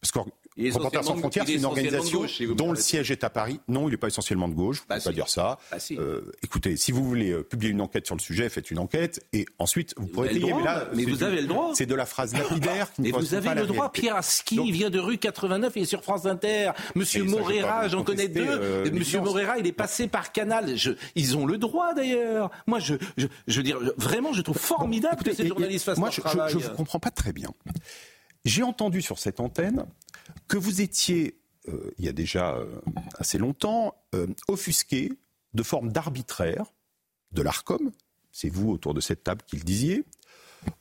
[0.00, 2.24] Parce que Reporters sans frontières, c'est une organisation
[2.56, 3.60] dont le siège est à Paris.
[3.66, 5.58] Non, il n'est pas essentiellement de gauche, je ne peux bah pas dire ça.
[5.70, 8.78] Bah euh, écoutez, si vous voulez euh, publier une enquête sur le sujet, faites une
[8.78, 10.52] enquête et ensuite vous pourrez payer.
[10.52, 11.72] Mais, là, mais vous avez le droit.
[11.74, 13.90] C'est de la phrase lapidaire qui Mais vous avez le droit.
[13.90, 16.70] Pierre Aski vient de rue 89, il est sur France Inter.
[16.94, 18.46] Monsieur Moreira, j'en connais deux.
[18.46, 20.76] Euh, Monsieur Moreira, il est passé par Canal.
[21.16, 22.50] ils ont le droit d'ailleurs.
[22.66, 26.10] Moi, je, je, je, veux dire, vraiment, je trouve formidable que ces journalistes fassent moi,
[26.10, 27.50] je ne comprends pas très bien.
[28.44, 29.86] J'ai entendu sur cette antenne
[30.48, 32.80] que vous étiez, euh, il y a déjà euh,
[33.18, 35.12] assez longtemps, euh, offusqué
[35.54, 36.66] de forme d'arbitraire
[37.32, 37.92] de l'ARCOM,
[38.32, 40.04] c'est vous autour de cette table qui le disiez,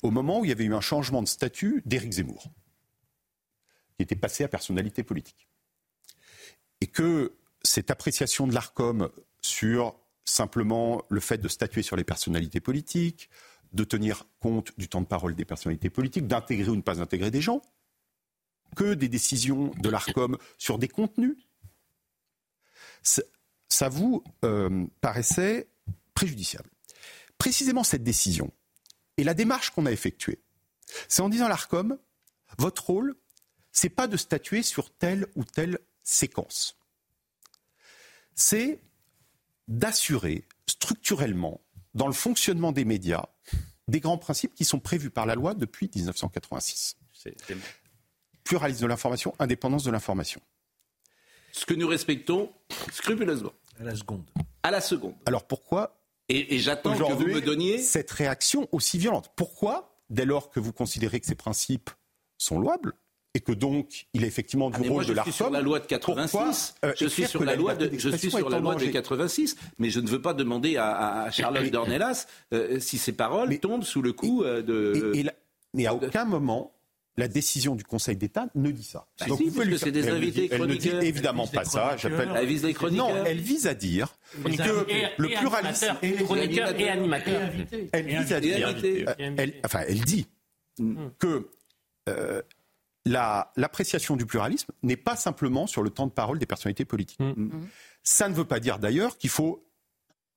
[0.01, 2.43] au moment où il y avait eu un changement de statut d'Éric Zemmour,
[3.95, 5.47] qui était passé à personnalité politique.
[6.81, 7.33] Et que
[7.63, 9.09] cette appréciation de l'ARCOM
[9.41, 13.29] sur simplement le fait de statuer sur les personnalités politiques,
[13.73, 17.31] de tenir compte du temps de parole des personnalités politiques, d'intégrer ou ne pas intégrer
[17.31, 17.61] des gens,
[18.75, 21.37] que des décisions de l'ARCOM sur des contenus,
[23.01, 25.67] ça vous euh, paraissait
[26.13, 26.69] préjudiciable.
[27.37, 28.51] Précisément cette décision
[29.17, 30.41] et la démarche qu'on a effectuée,
[31.07, 31.97] c'est en disant l'ARCOM,
[32.57, 33.15] votre rôle,
[33.71, 36.77] c'est pas de statuer sur telle ou telle séquence.
[38.35, 38.79] C'est
[39.67, 41.61] d'assurer structurellement,
[41.93, 43.25] dans le fonctionnement des médias,
[43.87, 46.97] des grands principes qui sont prévus par la loi depuis 1986
[48.43, 50.41] pluralisme de l'information, indépendance de l'information.
[51.51, 52.51] Ce que nous respectons
[52.91, 53.53] scrupuleusement.
[53.79, 54.23] À la seconde.
[54.63, 55.15] À la seconde.
[55.25, 59.31] Alors pourquoi Et, j'attends que vous me donniez cette réaction aussi violente?
[59.35, 61.89] Pourquoi, dès lors que vous considérez que ces principes
[62.37, 62.93] sont louables,
[63.35, 65.31] et que donc il est effectivement du ah, rôle de l'ARCOM.
[65.31, 66.75] Je suis sur la loi de 86.
[66.85, 69.89] Euh, je suis sur la, loi de, je suis sur la loi de 86, mais
[69.89, 74.13] je ne veux pas demander à, Charlotte Dornelas euh, si ses paroles tombent sous le
[74.13, 75.13] coup euh, de.
[75.73, 76.72] mais à aucun moment
[77.17, 79.07] la décision du Conseil d'État ne dit ça.
[79.19, 81.95] Bah Donc si, vous pouvez c'est des invités Elle ne dit évidemment pas ça.
[82.01, 83.09] Elle vise les chroniqueurs.
[83.09, 87.51] Non, elle vise à dire que le pluralisme et, chroniqueurs et animateurs.
[87.91, 88.75] Elle vise à dire,
[89.63, 90.27] enfin, elle dit
[91.19, 91.49] que
[92.09, 92.41] euh,
[93.05, 97.19] l'appréciation du pluralisme n'est pas simplement sur le temps de parole des personnalités politiques.
[97.19, 97.33] Mm.
[97.37, 97.67] Mm.
[98.01, 99.65] Ça ne veut pas dire d'ailleurs qu'il faut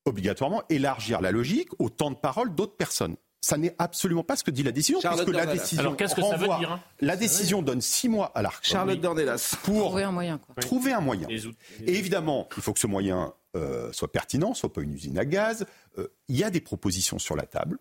[0.05, 3.17] obligatoirement élargir la logique au temps de parole d'autres personnes.
[3.47, 6.21] Ça n'est absolument pas ce que dit la décision, puisque la décision Alors qu'est-ce que
[6.21, 8.65] ça veut dire hein La décision donne six mois à l'ARC.
[8.65, 9.55] Charlotte Dornelas.
[9.63, 10.37] Pour trouver un moyen.
[10.37, 10.55] Quoi.
[10.55, 11.29] Trouver un moyen.
[11.29, 15.23] Et évidemment, il faut que ce moyen euh, soit pertinent, soit pas une usine à
[15.23, 15.65] gaz.
[15.97, 17.79] Euh, il y a des propositions sur la table.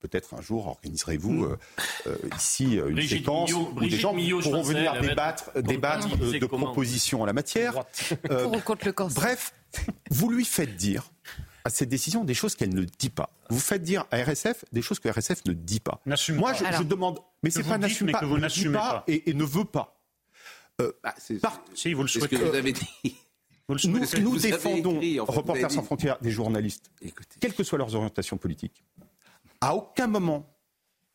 [0.00, 1.44] Peut-être un jour organiserez-vous hmm.
[1.44, 1.56] euh,
[2.08, 7.32] euh, ici une séquence où des gens pourront venir débattre, débattre de propositions en la
[7.32, 7.84] matière.
[8.64, 9.22] contre le cancer.
[9.22, 9.54] Bref,
[10.10, 11.04] vous lui faites dire
[11.66, 13.28] à cette décision des choses qu'elle ne dit pas.
[13.50, 16.00] Vous faites dire à RSF des choses que RSF ne dit pas.
[16.06, 16.14] Moi,
[16.52, 20.00] je, je, demande, mais c'est pas n'assume pas, vous n'assumez pas, Et, ne veut pas.
[20.80, 21.12] Euh, bah,
[21.74, 22.36] si, vous le souhaitez.
[22.36, 23.16] Ce que vous avez dit.
[23.68, 26.92] Nous, nous défendons, Reporters sans frontières, des journalistes,
[27.40, 28.84] quelles que soient leurs orientations politiques.
[29.60, 30.48] À aucun moment,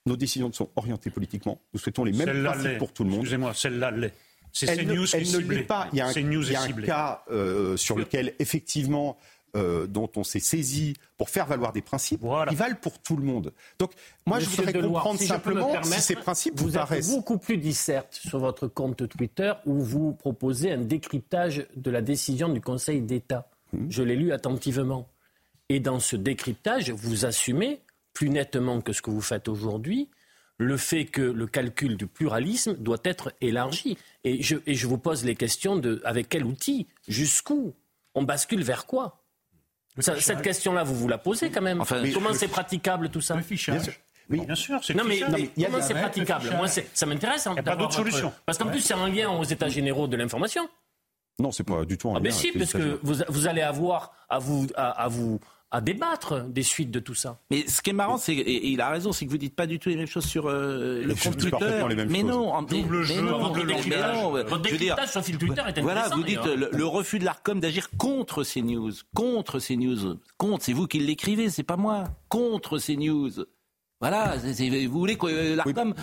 [0.05, 1.61] nos décisions ne sont orientées politiquement.
[1.73, 3.19] Nous souhaitons les mêmes principes pour tout le monde.
[3.19, 4.13] Excusez-moi, celle-là l'est.
[4.51, 5.87] C'est CNews qui Elle ne l'est pas.
[5.93, 9.17] Il y a un, il y a un cas euh, sur lequel, effectivement,
[9.55, 13.23] euh, dont on s'est saisi pour faire valoir des principes qui valent pour tout le
[13.23, 13.53] monde.
[13.79, 13.91] Donc,
[14.25, 18.39] moi, je voudrais comprendre simplement si ces principes vous, vous êtes beaucoup plus disserte sur
[18.39, 23.49] votre compte Twitter où vous proposez un décryptage de la décision du Conseil d'État.
[23.73, 23.87] Hmm.
[23.89, 25.07] Je l'ai lu attentivement.
[25.69, 27.81] Et dans ce décryptage, vous assumez
[28.13, 30.09] plus nettement que ce que vous faites aujourd'hui
[30.61, 33.97] le fait que le calcul du pluralisme doit être élargi.
[34.23, 37.73] Et je, et je vous pose les questions de avec quel outil Jusqu'où
[38.13, 39.20] On bascule vers quoi?
[39.99, 41.83] Cette question-là, vous vous la posez quand même.
[42.13, 43.99] comment c'est praticable tout ça Le fichage.
[44.29, 46.49] Bien sûr, c'est non, mais, comment c'est praticable?
[46.55, 47.47] Moi, ça m'intéresse.
[47.47, 48.31] Il n'y a pas d'autre solution.
[48.45, 50.67] Parce qu'en plus, c'est un lien aux États généraux de l'information.
[51.39, 52.23] Non, c'est pas du tout un ah, lien.
[52.23, 55.39] Mais si, parce que vous, vous, allez avoir à vous, à vous
[55.71, 57.39] à débattre des suites de tout ça.
[57.49, 59.67] Mais ce qui est marrant, c'est et il a raison, c'est que vous dites pas
[59.67, 62.05] du tout les mêmes choses sur euh, le compte Twitter.
[62.09, 63.73] mais non, en double jeu, double
[64.47, 68.43] Votre décryptage sur fil Twitter est Voilà, vous dites le, refus de l'Arcom d'agir contre
[68.43, 70.65] ces news, contre ces news, contre.
[70.65, 72.03] C'est vous qui l'écrivez, c'est pas moi.
[72.27, 73.31] Contre ces news.
[74.01, 75.93] Voilà, vous voulez que euh, l'Arcom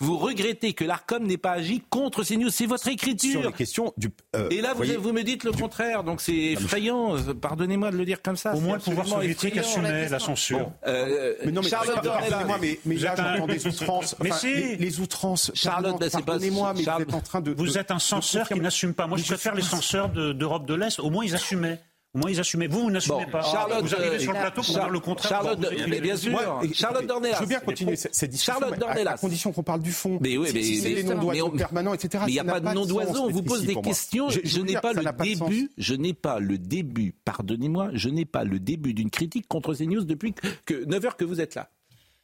[0.00, 2.50] vous regrettez que l'ARCOM n'ait pas agi contre ces news.
[2.50, 3.40] C'est votre écriture.
[3.40, 6.04] Sur question du, euh, Et là, vous, vous, me dites le contraire.
[6.04, 7.16] Donc c'est effrayant.
[7.40, 8.54] Pardonnez-moi de le dire comme ça.
[8.54, 10.72] Au moins, le pouvoir soviétique assumait la censure.
[10.86, 14.16] Euh, mais non, mais Charlotte Pardonnez-moi, mais, mais là, j'entends des outrances.
[14.20, 15.50] mais c'est les, outrances.
[15.54, 17.52] Charlotte, pardonnez-moi, mais vous êtes en train de.
[17.52, 19.06] Vous êtes un censeur qui n'assume pas.
[19.06, 21.00] Moi, je préfère les censeurs d'Europe de l'Est.
[21.00, 21.80] Au moins, ils assumaient.
[22.14, 22.68] Au moins, ils assumaient.
[22.68, 23.42] Vous, vous n'assumez pas.
[23.42, 25.30] Charlotte, vous arrivez sur le plateau pour dire le contraire.
[25.30, 25.58] Charlotte,
[25.88, 26.38] mais bien sûr.
[26.72, 27.36] Charlotte Dornelas.
[27.36, 28.54] Je veux bien continuer cette discussion.
[28.60, 29.12] Charlotte Dornelas.
[29.12, 30.18] À condition qu'on parle du fond.
[30.20, 30.62] Mais oui, mais.
[30.62, 32.24] Si noms d'oiseaux permanents, etc.
[32.26, 33.24] Mais il n'y a pas de nom d'oiseaux.
[33.24, 34.28] On vous pose des questions.
[34.30, 35.70] Je n'ai pas le début.
[35.76, 40.04] Je n'ai pas le début, pardonnez-moi, je n'ai pas le début d'une critique contre CNews
[40.04, 40.34] depuis
[40.64, 41.68] que 9 heures que vous êtes là.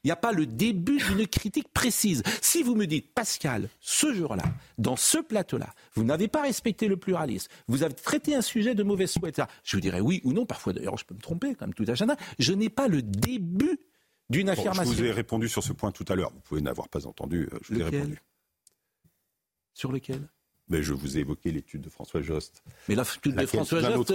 [0.03, 2.23] Il n'y a pas le début d'une critique précise.
[2.41, 4.45] Si vous me dites, Pascal, ce jour-là,
[4.79, 8.83] dans ce plateau-là, vous n'avez pas respecté le pluralisme, vous avez traité un sujet de
[8.83, 10.47] mauvaise foi, etc., je vous dirais oui ou non.
[10.47, 12.17] Parfois, d'ailleurs, je peux me tromper, comme tout agenda.
[12.39, 13.79] Je n'ai pas le début
[14.31, 14.93] d'une affirmation.
[14.93, 16.31] Je vous ai répondu sur ce point tout à l'heure.
[16.33, 17.49] Vous pouvez n'avoir pas entendu.
[17.53, 18.19] Euh, je vous ai répondu.
[19.75, 20.29] Sur lequel?
[20.71, 22.63] Mais je vous ai évoqué l'étude de François Jost.
[22.89, 24.13] Mais l'étude de François Jost.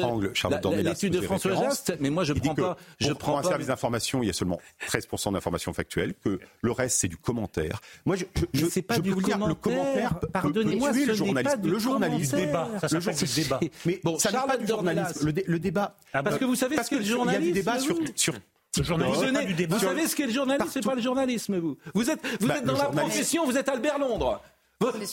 [0.83, 2.77] L'étude de François Jost, mais moi je ne prends pas.
[2.99, 6.97] Je prends un service d'information, il y a seulement 13% d'informations factuelles, que le reste
[6.99, 7.81] c'est du commentaire.
[8.05, 9.37] Moi je, je, je, pas du vous commentaire.
[9.37, 10.19] Dire, le commentaire.
[10.33, 11.57] Pardonnez-moi, ce le journaliste.
[11.63, 12.35] le journaliste.
[12.35, 12.69] débat.
[12.81, 13.59] Ça du débat.
[13.85, 15.33] Mais bon, ça n'est pas du journalisme.
[15.45, 15.97] Le débat.
[16.11, 17.43] Parce que vous savez ce qu'est le journalisme.
[17.43, 17.79] Il y a du débat
[18.15, 18.33] sur
[18.81, 21.77] vous, savez ce qu'est le journalisme C'est pas le journalisme, vous.
[21.93, 24.41] Vous êtes, vous bah, êtes dans la profession, vous êtes Albert Londres.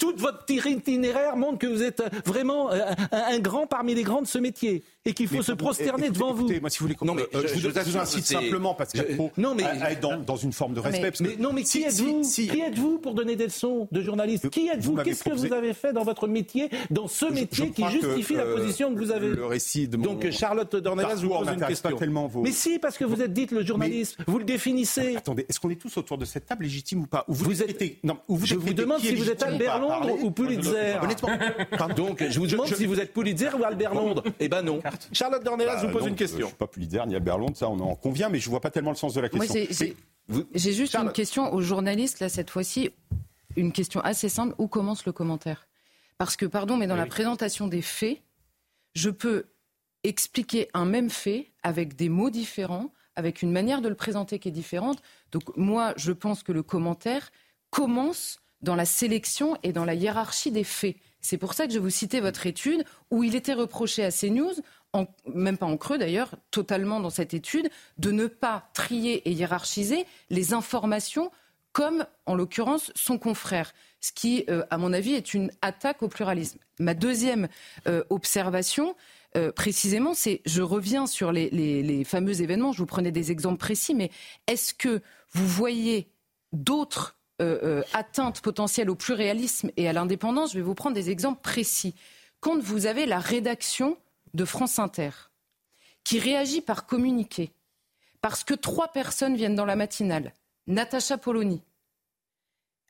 [0.00, 2.80] Toute votre itinéraire montre que vous êtes vraiment euh,
[3.12, 6.48] un, grand parmi les grands de ce métier et qu'il faut se prosterner devant vous.
[6.60, 9.54] Moi, si vous voulez, non, mais euh, je, vous, incite simplement parce qu'il faut non,
[9.54, 11.12] mais, être dans, dans, une forme de respect.
[11.20, 14.96] Mais, non, mais qui êtes-vous Qui êtes-vous pour donner des leçons de journaliste Qui êtes-vous
[14.96, 18.56] Qu'est-ce que vous avez fait dans votre métier, dans ce métier qui justifie la euh,
[18.56, 21.98] position que vous avez Le récit de Donc Charlotte Dornelas vous pose une question.
[22.42, 25.16] Mais si, parce que vous êtes dites le journaliste, vous le définissez.
[25.16, 27.80] Attendez, est-ce qu'on est tous autour de cette table légitime ou pas Vous êtes.
[28.44, 30.98] Je vous demande si vous êtes Albert Londres ou Pulitzer.
[31.02, 31.30] Honnêtement.
[31.96, 34.22] Donc, je vous demande si vous êtes Pulitzer ou Albert Londres.
[34.40, 34.80] Eh ben non.
[35.12, 36.38] Charlotte Dornelas vous pose une question.
[36.38, 38.50] Je ne suis pas Pulitzer ni Albert Londres, ça on en convient, mais je ne
[38.50, 39.66] vois pas tellement le sens de la question.
[40.54, 42.90] J'ai juste une question aux journalistes, là, cette fois-ci.
[43.56, 44.54] une question assez simple.
[44.58, 45.66] Où commence le commentaire?
[46.18, 48.18] Parce que, pardon, mais dans la présentation des faits,
[48.94, 49.46] je peux
[50.04, 54.48] expliquer un même fait avec des mots différents, avec une manière de le présenter qui
[54.48, 55.02] est différente.
[55.30, 57.30] Donc moi, je pense que le commentaire
[57.70, 60.96] commence dans la sélection et dans la hiérarchie des faits.
[61.20, 64.54] C'est pour ça que je vous citais votre étude où il était reproché à CNews,
[65.26, 70.04] même pas en creux d'ailleurs, totalement dans cette étude, de ne pas trier et hiérarchiser
[70.30, 71.30] les informations
[71.72, 76.08] comme en l'occurrence son confrère, ce qui, euh, à mon avis, est une attaque au
[76.08, 76.58] pluralisme.
[76.78, 77.48] Ma deuxième
[77.88, 78.94] euh, observation,
[79.36, 83.94] euh, précisément, c'est, je reviens sur les, fameux événements, je vous prenais des exemples précis,
[83.94, 84.10] mais
[84.46, 85.00] est-ce que
[85.32, 86.10] vous voyez
[86.52, 87.16] d'autres
[87.92, 91.94] atteintes potentielles au pluralisme et à l'indépendance Je vais vous prendre des exemples précis.
[92.40, 93.96] Quand vous avez la rédaction
[94.34, 95.10] de France Inter
[96.04, 97.52] qui réagit par communiqué,
[98.20, 100.32] parce que trois personnes viennent dans la matinale,
[100.66, 101.62] Natacha Polony,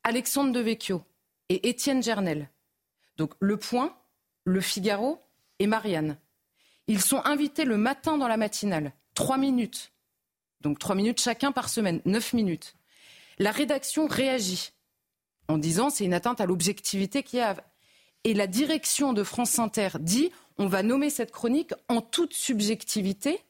[0.04, 1.02] Alexandre Devecchio
[1.48, 2.48] et Étienne Gernel.
[3.16, 3.96] Donc Le Point,
[4.44, 5.20] Le Figaro
[5.58, 6.16] et Marianne.
[6.86, 9.92] Ils sont invités le matin dans la matinale, trois minutes.
[10.60, 12.74] Donc trois minutes chacun par semaine, neuf minutes.
[13.38, 14.72] La rédaction réagit
[15.48, 17.56] en disant c'est une atteinte à l'objectivité qu'il y a.
[18.24, 23.40] Et la direction de France Inter dit on va nommer cette chronique en toute subjectivité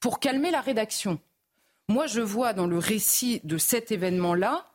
[0.00, 1.20] pour calmer la rédaction.
[1.88, 4.66] Moi, je vois dans le récit de cet événement-là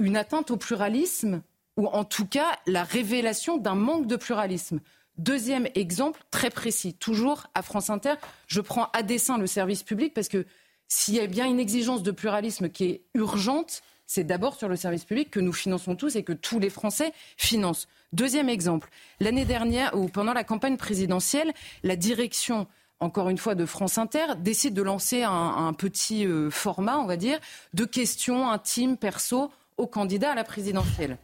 [0.00, 1.42] une atteinte au pluralisme,
[1.76, 4.80] ou en tout cas la révélation d'un manque de pluralisme.
[5.18, 8.14] Deuxième exemple très précis, toujours à France Inter,
[8.48, 10.46] je prends à dessein le service public parce que
[10.94, 14.76] s'il y a bien une exigence de pluralisme qui est urgente, c'est d'abord sur le
[14.76, 17.88] service public que nous finançons tous et que tous les Français financent.
[18.12, 22.66] Deuxième exemple, l'année dernière, ou pendant la campagne présidentielle, la direction
[23.00, 27.16] encore une fois de France Inter, décide de lancer un, petit euh, format, on va
[27.16, 27.40] dire,
[27.72, 31.16] de questions intimes, perso, aux candidats à la présidentielle.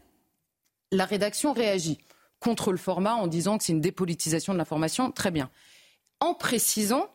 [0.90, 1.98] La rédaction réagit
[2.40, 5.12] contre le format en disant que c'est une dépolitisation de l'information.
[5.12, 5.50] Très bien.
[6.18, 7.06] En précisant,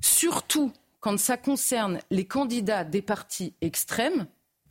[0.00, 0.72] surtout
[1.08, 4.26] quand ça concerne les candidats des partis extrêmes,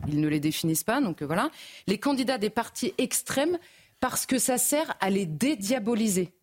[0.07, 1.49] ils ne les définissent pas, donc voilà,
[1.87, 3.57] les candidats des partis extrêmes,
[3.99, 6.35] parce que ça sert à les dédiaboliser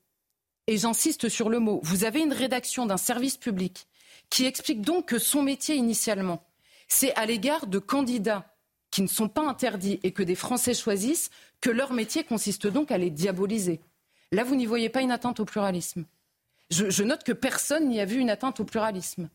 [0.67, 3.87] et j'insiste sur le mot, vous avez une rédaction d'un service public
[4.31, 6.45] qui explique donc que son métier initialement,
[6.89, 8.53] c'est à l'égard de candidats
[8.91, 11.31] qui ne sont pas interdits et que des Français choisissent,
[11.61, 13.81] que leur métier consiste donc à les diaboliser.
[14.33, 16.05] Là, vous n'y voyez pas une atteinte au pluralisme.
[16.71, 19.29] Je, note que personne n'y a vu une atteinte au pluralisme.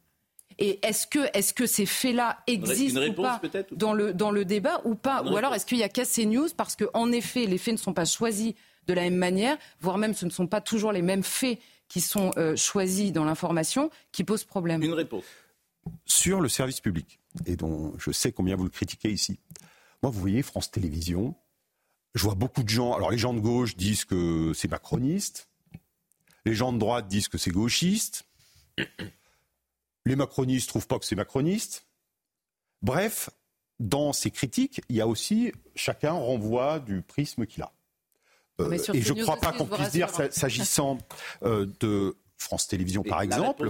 [0.58, 3.42] Et est-ce que, est que, ces faits-là existent ou pas
[3.72, 6.50] dans le, dans le débat ou pas Ou alors est-ce qu'il y a cassé news
[6.58, 8.54] parce qu'en effet, les faits ne sont pas choisis
[8.88, 12.02] de la même manière, voire même ce ne sont pas toujours les mêmes faits qui
[12.02, 14.82] sont euh, choisis dans l'information qui posent problème.
[14.84, 15.24] Une réponse.
[16.06, 19.40] Sur le service public, et dont je sais combien vous le critiquez ici,
[20.02, 21.36] moi, vous voyez, France Télévisions,
[22.16, 22.94] je vois beaucoup de gens.
[22.94, 25.50] Alors, les gens de gauche disent que c'est macroniste.
[26.46, 28.26] Les gens de droite disent que c'est gauchiste.
[30.06, 31.86] Les macronistes trouvent pas que c'est macroniste.
[32.82, 33.30] Bref,
[33.80, 37.72] dans ces critiques, il y a aussi chacun renvoie du prisme qu'il a.
[38.60, 40.98] Euh, et je ne crois pas qu'on puisse dire, s'agissant
[41.44, 43.70] euh, de France Télévisions, par exemple,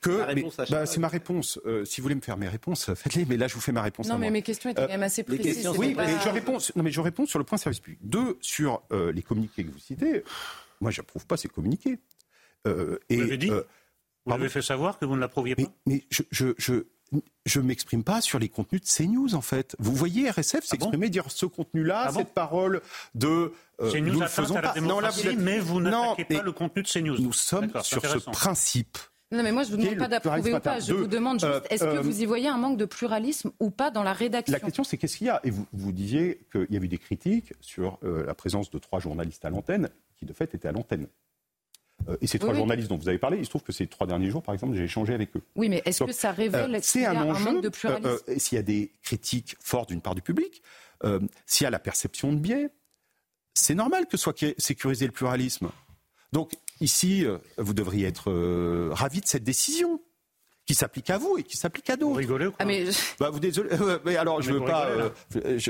[0.00, 1.60] que bah, c'est ma réponse.
[1.66, 3.24] Euh, si vous voulez me faire mes réponses, faites-les.
[3.26, 4.08] Mais là, je vous fais ma réponse.
[4.08, 5.68] Non, mais mes questions étaient quand même assez précises.
[5.76, 6.58] Oui, mais je réponds.
[6.74, 8.00] Non, mais je réponds sur le point service public.
[8.02, 10.24] Deux, sur les communiqués que vous citez.
[10.80, 11.98] Moi, j'approuve pas ces communiqués.
[12.64, 13.50] vous l'avez dit.
[14.26, 15.62] Vous avez fait savoir que vous ne l'approuviez pas.
[15.86, 16.84] Mais, je, je
[17.46, 19.76] je ne m'exprime pas sur les contenus de CNews, en fait.
[19.78, 22.80] Vous voyez RSF ah s'exprimer, dire ce contenu-là, ah cette parole
[23.14, 23.52] de...
[23.80, 24.74] Euh, CNews nous faisons pas.
[24.80, 27.18] non, là, vous mais vous n'attaquez pas le contenu de CNews.
[27.20, 28.98] Nous sommes sur ce principe.
[29.30, 30.80] Non, mais moi, je ne vous demande pas d'approuver ou pas.
[30.80, 33.50] Je vous demande juste, euh, est-ce que euh, vous y voyez un manque de pluralisme
[33.58, 34.52] ou pas dans la rédaction?
[34.52, 35.40] La question, c'est qu'est-ce qu'il y a?
[35.44, 38.78] Et vous, vous disiez qu'il y avait eu des critiques sur euh, la présence de
[38.78, 41.08] trois journalistes à l'antenne, qui de fait étaient à l'antenne.
[42.08, 44.06] Euh, et ces trois journalistes dont vous avez parlé, il se trouve que ces trois
[44.06, 45.42] derniers jours, par exemple, j'ai échangé avec eux.
[45.56, 48.38] Oui, mais est-ce que ça révèle qu'il y a un, manque de pluralisme euh, euh,
[48.38, 50.62] S'il y a des critiques fortes d'une part du public,
[51.44, 52.70] s'il y a la perception de biais,
[53.52, 55.68] c'est normal que soit sécurisé le pluralisme.
[56.32, 57.26] Donc ici,
[57.58, 58.32] vous devriez être
[58.90, 60.00] ravis de cette décision
[60.64, 62.12] qui s'applique à vous et qui s'applique à d'autres.
[62.12, 62.86] Vous rigolez ou quoi ah mais...
[63.20, 63.68] Bah, vous désolé,
[64.06, 64.88] mais alors je veux pas,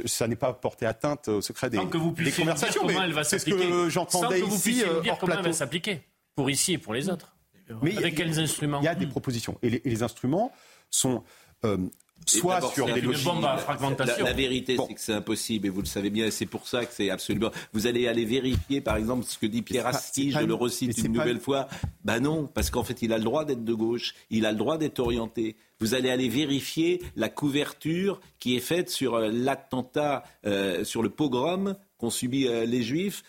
[0.07, 3.47] ça n'est pas porter atteinte au secret des, que vous des conversations, mais c'est ce
[3.47, 4.85] que j'entendais ici.
[4.85, 6.01] Vous dire comment elle va s'appliquer
[6.35, 7.35] pour ici et pour les autres.
[7.83, 9.59] Mais Avec quels instruments Il y a des propositions.
[9.63, 10.53] Et les, instruments
[10.91, 11.23] sont.
[11.65, 11.79] Euh,
[12.27, 13.27] soit sur des logiques.
[13.59, 14.25] fragmentation.
[14.25, 16.85] La, vérité, c'est que c'est impossible, et vous le savez bien, et c'est pour ça
[16.85, 17.51] que c'est absolument.
[17.73, 21.13] Vous allez aller vérifier, par exemple, ce que dit Pierre Asti, je le recite une
[21.13, 21.69] nouvelle fois.
[22.05, 24.59] Ben non, parce qu'en fait, il a le droit d'être de gauche, il a le
[24.59, 25.57] droit d'être orienté.
[25.81, 31.11] Vous allez aller vérifier la couverture qui est faite sur euh, l'attentat, euh, sur le
[31.11, 33.23] pogrom qu'ont subi euh, les Juifs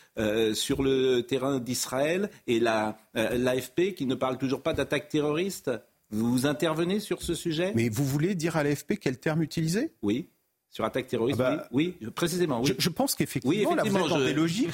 [0.54, 5.72] sur le terrain d'Israël et l'AFP qui ne parle toujours pas d'attaque terroriste.
[6.12, 7.74] Vous intervenez sur ce sujet?
[7.76, 9.94] Mais vous voulez dire à l'AFP quel terme utiliser?
[10.02, 10.30] Oui.
[10.76, 12.62] Sur attaque terroriste, ah bah, oui, précisément.
[12.62, 12.74] Oui.
[12.78, 14.26] Je, pense qu'effectivement, oui, là, vous je...
[14.26, 14.74] des logiques.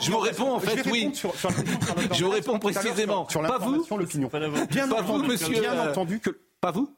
[0.00, 1.10] je vous réponds en fait, oui.
[1.14, 1.50] Sur, sur
[2.12, 3.28] je vous réponds précisément.
[3.28, 4.28] Sur, pas vous, l'opinion.
[4.68, 6.30] Bien, pas entendu, vous, monsieur, bien euh, entendu que.
[6.60, 6.92] Pas vous?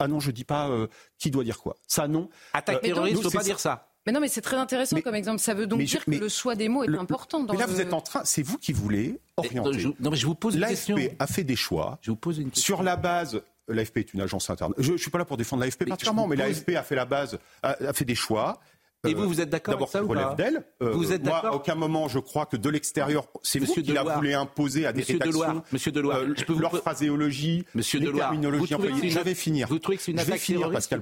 [0.00, 1.76] Ah non, je dis pas euh, qui doit dire quoi.
[1.86, 2.28] Ça, non.
[2.52, 3.91] Attaque euh, terroriste, ne faut pas dire ça.
[4.06, 5.38] Mais non, mais c'est très intéressant comme exemple.
[5.38, 7.44] Ça veut donc dire que le choix des mots est important.
[7.44, 9.84] Dans mais là, vous êtes en train, c'est vous qui voulez orienter.
[10.00, 10.96] non, mais je vous pose une question.
[10.96, 11.98] L'AFP a fait des choix.
[12.02, 12.76] Je vous pose une question.
[12.76, 14.74] Sur la base l'AFP est une agence interne.
[14.78, 17.38] Je ne suis pas là pour défendre l'AFP particulièrement, mais l'AFP a fait la base,
[17.62, 18.60] a, fait des choix.
[19.04, 20.64] Et vous, vous êtes d'accord avec ça ou relève d'elle.
[20.80, 23.82] Euh, vous êtes d'accord à aucun moment, je crois que de l'extérieur, c'est vous qui
[23.82, 25.62] la voulu imposer à des Monsieur rédactions.
[25.72, 29.10] Monsieur Deloire, euh, je peux leur phraséologie, Monsieur les Deloire, terminologies employées.
[29.10, 29.66] Je vais finir.
[29.68, 30.94] Vous trouvez que c'est une attaque terroriste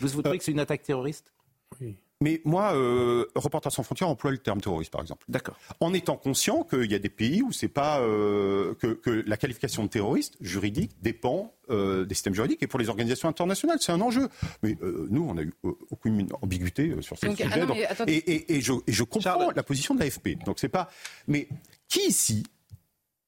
[0.00, 1.32] Vous trouvez que c'est une attaque terroriste?
[1.80, 1.96] Oui.
[2.20, 5.24] Mais moi, euh, Reporters sans frontières emploie le terme terroriste, par exemple.
[5.28, 5.56] D'accord.
[5.80, 9.36] En étant conscient qu'il y a des pays où c'est pas euh, que, que, la
[9.36, 13.92] qualification de terroriste juridique dépend euh, des systèmes juridiques et pour les organisations internationales, c'est
[13.92, 14.28] un enjeu.
[14.62, 17.48] Mais euh, nous, on a eu euh, aucune ambiguïté sur ce sujet.
[17.50, 20.44] Ah et, et, et, je, et, je, comprends la position de l'AFP.
[20.44, 20.90] Donc c'est pas.
[21.26, 21.48] Mais
[21.88, 22.44] qui ici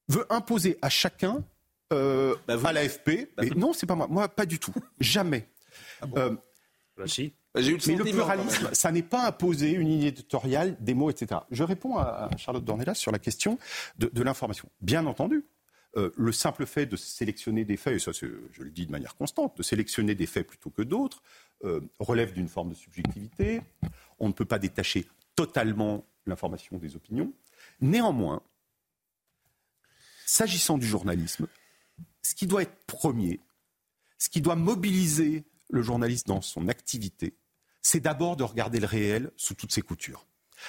[0.07, 1.43] veut imposer à chacun
[1.89, 4.07] bah à l'AFP bah Non, c'est pas moi.
[4.09, 4.73] Moi, pas du tout.
[4.99, 5.47] Jamais.
[6.01, 6.37] Ah bon
[6.97, 7.33] bah, si.
[7.57, 11.41] Mais le pluralisme, ça n'est pas imposer une ligne éditoriale, des mots, etc.
[11.51, 13.57] Je réponds à Charlotte Dornelas sur la question
[13.97, 14.69] de, l'information.
[14.81, 15.45] Bien entendu,
[15.95, 19.15] euh, le simple fait de sélectionner des faits, et ça je le dis de manière
[19.15, 21.21] constante, de sélectionner des faits plutôt que d'autres,
[21.63, 23.61] euh, relève d'une forme de subjectivité.
[24.19, 27.31] On ne peut pas détacher totalement l'information des opinions.
[27.81, 28.41] Néanmoins,
[30.25, 31.47] s'agissant du journalisme,
[32.21, 33.39] ce qui doit être premier,
[34.17, 37.33] ce qui doit mobiliser le journaliste dans son activité,
[37.87, 40.25] c'est d'abord de regarder le réel sous toutes ses coutures,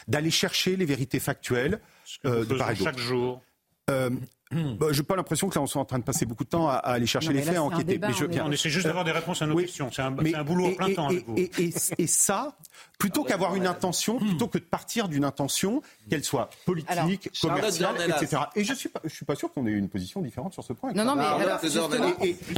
[0.07, 1.81] d'aller chercher les vérités factuelles
[2.25, 3.43] euh, de chaque jour.
[3.91, 4.11] Euh,
[4.51, 6.49] bah, je n'ai pas l'impression que là, on soit en train de passer beaucoup de
[6.49, 7.99] temps à, aller chercher les faits, à enquêter.
[7.99, 9.91] mais je, on, essaie juste d'avoir des réponses à nos questions.
[9.93, 11.09] C'est un, un, boulot à plein temps.
[11.37, 11.51] Et,
[11.99, 12.57] et, ça,
[12.99, 18.43] plutôt qu'avoir une intention, plutôt que de partir d'une intention, qu'elle soit politique, commerciale, etc.
[18.57, 20.65] Et je ne suis, pas, je suis pas sûr qu'on ait une position différente sur
[20.65, 20.93] ce point.
[20.93, 21.61] Non, non, mais alors,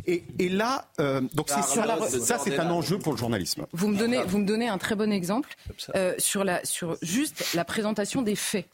[0.06, 3.66] et, là, euh, donc sur la, ça, c'est un enjeu pour le journalisme.
[3.72, 5.54] Vous me donnez, vous me donnez un très bon exemple
[5.94, 8.68] euh, sur, la, sur juste la présentation des faits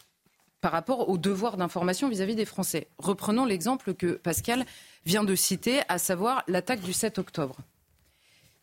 [0.61, 2.89] par rapport au devoir d'information vis-à-vis des Français.
[2.99, 4.65] Reprenons l'exemple que Pascal
[5.05, 7.57] vient de citer, à savoir l'attaque du 7 octobre.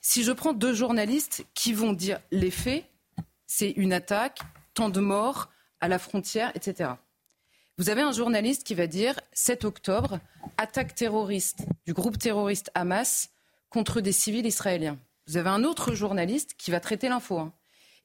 [0.02, 2.86] Si je prends deux journalistes qui vont dire les faits,
[3.48, 4.40] c'est une attaque,
[4.74, 6.92] tant de morts à la frontière, etc.
[7.78, 10.20] Vous avez un journaliste qui va dire 7 octobre,
[10.58, 13.30] attaque terroriste du groupe terroriste Hamas
[13.70, 15.00] contre des civils israéliens.
[15.28, 17.54] Vous avez un autre journaliste qui va traiter l'info hein,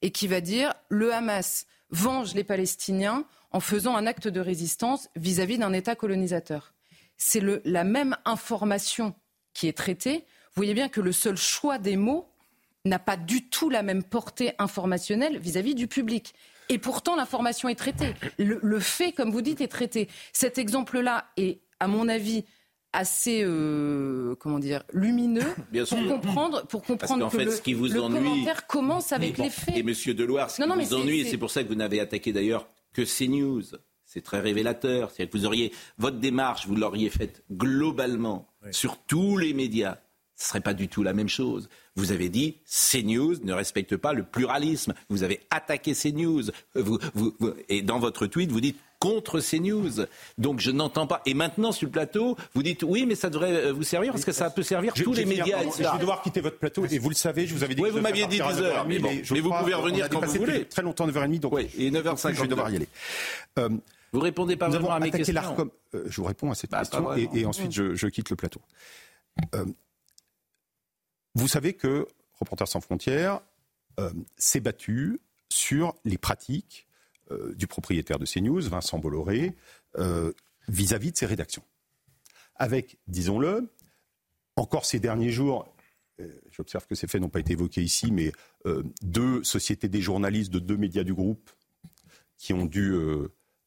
[0.01, 5.09] et qui va dire le Hamas venge les Palestiniens en faisant un acte de résistance
[5.15, 6.73] vis-à-vis d'un État colonisateur.
[7.17, 9.13] C'est la même information
[9.53, 10.19] qui est traitée.
[10.19, 12.29] Vous voyez bien que le seul choix des mots
[12.85, 16.33] n'a pas du tout la même portée informationnelle vis-à-vis du public.
[16.69, 18.13] Et pourtant, l'information est traitée.
[18.37, 20.07] Le, fait, comme vous dites, est traité.
[20.33, 22.45] Cet exemple-là est, à mon avis,
[22.93, 25.45] assez euh, comment dire lumineux
[25.89, 28.17] pour comprendre pour comprendre que, fait, le, ce qui vous le ennuie...
[28.17, 29.77] commentaire commence avec les faits.
[29.77, 32.67] Et Monsieur Deloire, ce qui vous ennuie, c'est pour ça que vous n'avez attaqué d'ailleurs
[32.93, 33.63] que CNews.
[34.05, 35.11] C'est très révélateur.
[35.11, 39.99] C'est que vous auriez votre démarche, vous l'auriez faite globalement sur tous les médias.
[40.35, 41.69] Ce serait pas du tout la même chose.
[41.95, 44.93] Vous avez dit CNews ne respecte pas le pluralisme.
[45.09, 46.43] Vous avez attaqué CNews.
[46.75, 47.35] Vous, vous,
[47.67, 50.05] et dans votre tweet, vous dites contre CNews.
[50.37, 51.21] Donc je n'entends pas.
[51.25, 54.25] Et maintenant sur le plateau, vous dites oui, mais ça devrait euh, vous servir parce
[54.25, 55.63] que ça peut servir tous les médias.
[55.63, 57.81] Je vais devoir quitter votre plateau et vous le savez, je vous avais dit.
[57.81, 58.85] Oui, vous m'aviez dit 10 heures.
[58.85, 60.65] Mais, vous pouvez revenir quand vous voulez.
[60.65, 61.39] Très longtemps, 9h30.
[61.39, 62.33] Donc oui, et 9h50.
[62.33, 62.89] Je vais devoir y aller.
[63.57, 63.69] Euh,
[64.11, 65.71] vous répondez pas vraiment à mes questions.
[65.95, 68.61] Euh, je vous réponds à cette bah, question et, ensuite je, je, quitte le plateau.
[69.55, 69.65] Euh,
[71.35, 72.07] vous savez que
[72.39, 73.41] Reporters sans frontières
[74.37, 75.19] s'est battu
[75.49, 76.87] sur les pratiques
[77.31, 79.55] euh, du propriétaire de CNews, Vincent Bolloré,
[79.97, 80.33] euh,
[80.67, 81.63] vis-à-vis de ses rédactions.
[82.55, 83.71] Avec, disons-le,
[84.55, 85.73] encore ces derniers jours,
[86.51, 88.33] j'observe que ces faits n'ont pas été évoqués ici, mais
[89.01, 91.49] deux sociétés des journalistes de deux médias du groupe
[92.37, 92.93] qui ont dû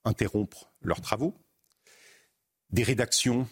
[0.05, 1.35] interrompre leurs travaux,
[2.69, 3.49] des rédactions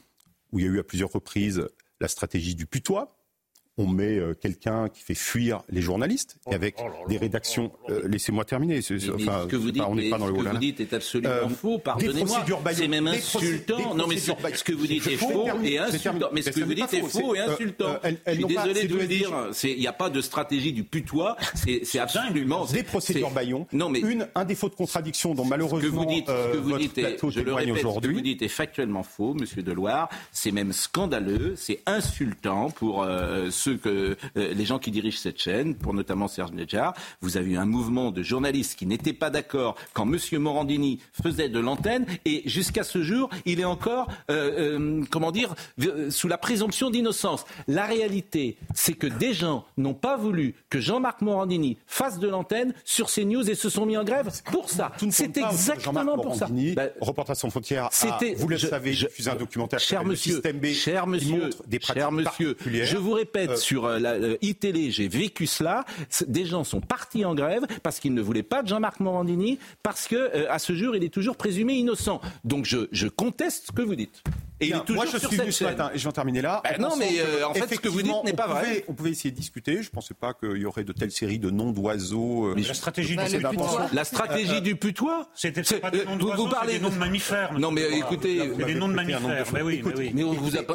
[0.53, 1.67] où il y a eu à plusieurs reprises
[1.99, 3.20] la stratégie du putois,
[3.79, 6.77] on met euh, quelqu'un qui fait fuir les journalistes et avec
[7.09, 7.73] des rédactions.
[8.05, 8.83] Laissez-moi terminer.
[8.83, 11.31] ce que vous dites, on n'est pas dans le Ce que vous dites est absolument
[11.31, 11.79] euh, faux.
[11.79, 12.45] Pardonnez-moi.
[12.73, 13.95] C'est même insultant.
[13.95, 16.31] Non, mais ce que vous dites est faux et insultant.
[16.33, 17.99] Mais ce que vous dites est faux et insultant.
[18.27, 19.33] Je suis désolé de vous le dire.
[19.65, 21.37] Il n'y a pas de stratégie du putois.
[21.55, 23.67] C'est absolument des procédures Bayon.
[23.73, 26.75] Non, mais une un défaut de contradiction dont malheureusement ce que vous dites, je le
[26.75, 30.09] répète, ce que vous dites est factuellement faux, Monsieur Deloire.
[30.33, 31.55] C'est même scandaleux.
[31.57, 33.07] C'est insultant pour
[33.61, 37.53] ceux que euh, les gens qui dirigent cette chaîne, pour notamment Serge Nedjar, vous avez
[37.53, 40.19] eu un mouvement de journalistes qui n'étaient pas d'accord quand M.
[40.41, 45.55] Morandini faisait de l'antenne, et jusqu'à ce jour, il est encore, euh, euh, comment dire,
[46.09, 47.45] sous la présomption d'innocence.
[47.69, 52.73] La réalité, c'est que des gens n'ont pas voulu que Jean-Marc Morandini fasse de l'antenne
[52.85, 54.93] sur CNews et se sont mis en grève pour ça.
[55.11, 56.49] C'est exactement pour ça.
[57.01, 57.91] Reportage sans frontières,
[58.37, 62.13] vous le savez, diffusé un documentaire cher monsieur, système B cher monsieur, des pratiques cher
[62.13, 65.85] monsieur, je vous répète, sur euh, la euh, iTélé, j'ai vécu cela.
[66.27, 70.09] Des gens sont partis en grève parce qu'ils ne voulaient pas de Jean-Marc Morandini, parce
[70.09, 72.21] que euh, à ce jour, il est toujours présumé innocent.
[72.45, 74.23] Donc je conteste ce que vous dites.
[74.61, 76.43] Et il est toujours moi, je suis venu ce matin, et je vais en terminer
[76.43, 76.61] là.
[76.65, 78.85] Ben non, mais en fait, ce que vous dites n'est pas vrai.
[78.89, 79.83] on pouvait essayer de discuter.
[79.83, 82.55] Je ne pensais pas qu'il y aurait de telles séries de noms d'oiseaux.
[82.55, 83.89] la stratégie du putois.
[83.93, 87.59] La stratégie du putois C'était pas des noms d'oiseaux, vous parlez des noms de mammifères.
[87.59, 88.49] Non, mais écoutez.
[88.49, 89.47] des noms de mammifères.
[89.53, 89.83] Mais oui,
[90.15, 90.75] mais on vous a pas.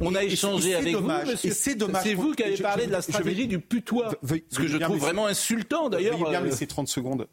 [0.00, 1.52] On a échangé avec vous, monsieur.
[1.52, 2.02] C'est dommage.
[2.04, 4.10] C'est vous qui avez parlé de la stratégie du putois.
[4.50, 6.18] Ce que je trouve vraiment insultant d'ailleurs.
[6.18, 7.26] Veuillez bien me laisser 30 secondes.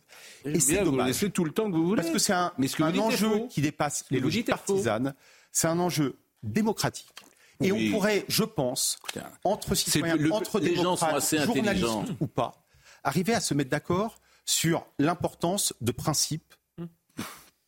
[0.45, 1.07] Et c'est dommage.
[1.07, 2.01] Laissez tout le temps que vous voulez.
[2.01, 2.51] Parce que c'est un,
[2.99, 5.13] enjeu qui dépasse les logiques partisanes.
[5.51, 7.13] C'est un enjeu démocratique.
[7.61, 8.97] Et on pourrait, je pense,
[9.43, 11.85] entre citoyens, entre des gens journalistes
[12.19, 12.63] ou pas,
[13.03, 16.55] arriver à se mettre d'accord sur l'importance de principes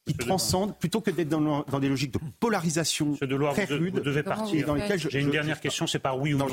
[0.06, 3.96] qui transcende plutôt que d'être dans, dans, des logiques de polarisation de très rudes.
[3.96, 4.68] Vous devez partir.
[5.10, 6.48] J'ai une dernière question, c'est par oui ou non.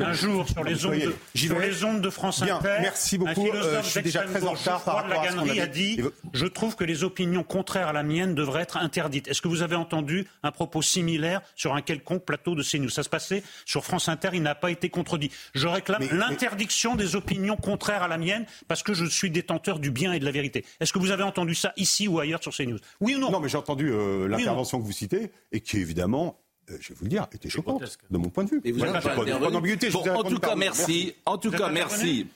[0.00, 3.30] un jour, sur les ondes de, sur les ondes de France Inter, merci beaucoup.
[3.30, 6.00] un philosophe euh, je suis déjà très en retard par rapport à ce a dit
[6.32, 9.28] Je trouve que les opinions contraires à la mienne devraient être interdites.
[9.28, 12.90] Est-ce que vous avez entendu un propos similaire sur un quelconque plateau de CNews?
[12.90, 15.30] Ça se passait sur France Inter, il n'a pas été contredit.
[15.54, 19.90] Je réclame l'interdiction des opinions contraires à la mienne parce que je suis détenteur du
[19.90, 20.64] bien et de la vérité.
[20.80, 22.78] Est-ce que vous avez entendu ça ici ou ailleurs sur CNews?
[23.00, 26.38] Oui ou non Non, mais j'ai entendu euh, l'intervention que vous citez et qui, évidemment,
[26.70, 28.60] euh, je vais vous le dire, était choquante de mon point de vue.
[28.72, 31.14] vous pas, en tout cas, merci.
[31.26, 32.26] En tout cas, merci.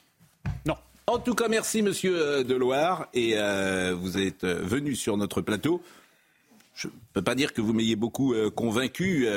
[0.67, 0.77] Non.
[1.07, 3.09] En tout cas, merci, monsieur euh, Deloire.
[3.15, 3.35] Et
[3.93, 5.83] vous êtes venu sur notre plateau.
[6.75, 9.29] Je ne peux pas dire que vous m'ayez beaucoup convaincu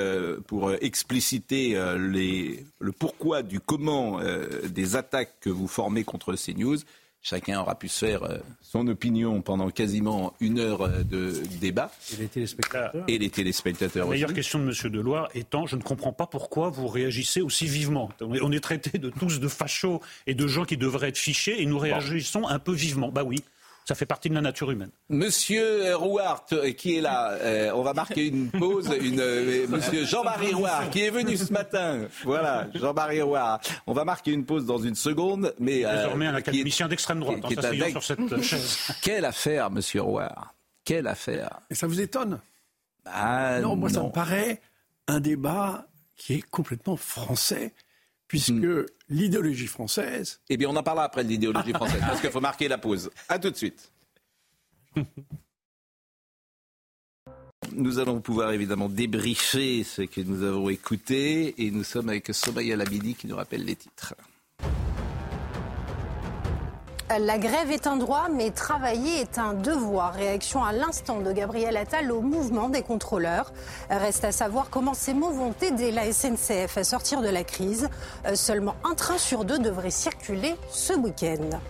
[0.47, 4.19] pour expliciter les, le pourquoi du comment
[4.67, 6.77] des attaques que vous formez contre CNews.
[7.21, 11.91] Chacun aura pu se faire euh, son opinion pendant quasiment une heure euh, de débat.
[12.13, 13.03] Et les téléspectateurs.
[13.07, 14.91] Et les téléspectateurs La meilleure question de M.
[14.91, 18.09] Deloire étant, je ne comprends pas pourquoi vous réagissez aussi vivement.
[18.21, 21.65] On est traité de tous de fachos et de gens qui devraient être fichés et
[21.65, 23.09] nous réagissons un peu vivement.
[23.09, 23.43] Bah oui.
[23.87, 24.89] Ça fait partie de la nature humaine.
[25.07, 28.93] Monsieur Rouart, euh, qui est là, euh, on va marquer une pause.
[28.99, 32.05] Une, euh, monsieur Jean-Marie Rouart, qui est venu ce matin.
[32.25, 33.61] Voilà, Jean-Marie Rouart.
[33.85, 35.55] On va marquer une pause dans une seconde.
[35.57, 38.77] Mais, Désormais un académicien d'extrême droite, qui, est sur cette chaise.
[39.01, 40.53] Quelle affaire, monsieur Rouart?
[40.83, 41.61] Quelle affaire?
[41.69, 42.41] Et ça vous étonne?
[43.05, 44.59] Bah, Non, moi ça me paraît
[45.07, 47.73] un débat qui est complètement français
[48.27, 48.85] puisque hmm.
[49.09, 50.39] l'idéologie française.
[50.49, 53.09] Eh bien, on en parlera après de l'idéologie française, parce qu'il faut marquer la pause.
[53.29, 53.91] À tout de suite.
[57.73, 62.75] Nous allons pouvoir évidemment débriefer ce que nous avons écouté et nous sommes avec Somaya
[62.75, 64.15] Labidi qui nous rappelle les titres.
[67.09, 70.13] La grève est un droit, mais travailler est un devoir.
[70.13, 73.53] Réaction à l'instant de Gabriel Attal au mouvement des contrôleurs.
[73.89, 77.87] Reste à savoir comment ces mots vont aider la SNCF à sortir de la crise.
[78.25, 81.61] Euh, seulement un train sur deux devrait circuler ce week-end.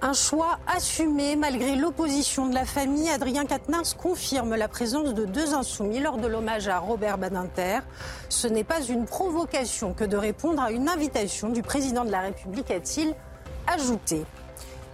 [0.00, 3.10] Un choix assumé malgré l'opposition de la famille.
[3.10, 7.80] Adrien Quatennens confirme la présence de deux insoumis lors de l'hommage à Robert Badinter.
[8.30, 12.22] Ce n'est pas une provocation que de répondre à une invitation du président de la
[12.22, 13.14] République, a-t-il
[13.66, 14.24] ajouté.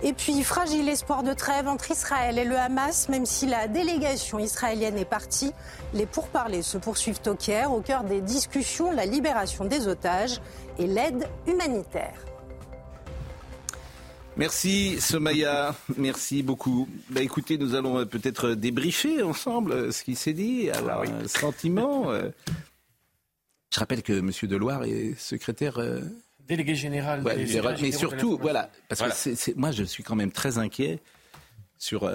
[0.05, 4.41] Et puis, fragile espoir de trêve entre Israël et le Hamas, même si la délégation
[4.41, 5.53] israélienne est partie.
[5.95, 10.41] Les pourparlers se poursuivent au Caire, au cœur des discussions, la libération des otages
[10.79, 12.15] et l'aide humanitaire.
[14.37, 16.89] Merci Somaya, merci beaucoup.
[17.11, 21.29] Bah, écoutez, nous allons euh, peut-être débriefer ensemble euh, ce qui s'est dit, alors un
[21.29, 22.11] sentiment.
[22.11, 22.31] Euh.
[23.73, 24.31] Je rappelle que M.
[24.49, 25.79] Deloire est secrétaire
[26.57, 27.23] délégué général.
[27.81, 31.01] mais surtout, voilà, parce que moi je suis quand même très inquiet
[31.79, 32.13] sur euh,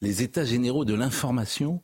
[0.00, 1.82] les états généraux de l'information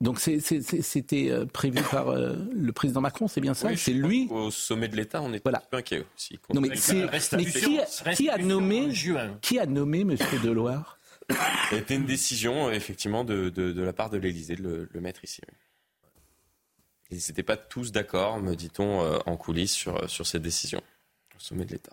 [0.00, 3.68] Donc c'était euh, prévu par euh, le président Macron, c'est bien ça?
[3.76, 4.28] C'est lui?
[4.30, 5.58] Au sommet de l'État, on est voilà.
[5.58, 6.38] un peu inquiet aussi.
[6.52, 8.92] Non, mais, qui, a nommé,
[9.40, 10.16] qui a nommé M.
[10.42, 10.98] Deloire?
[11.70, 15.40] C'était une décision, effectivement, de, la part de l'Élysée de le, mettre ici.
[17.14, 20.82] Ils n'étaient pas tous d'accord, me dit-on, euh, en coulisses sur, sur cette décision
[21.36, 21.92] au sommet de l'État.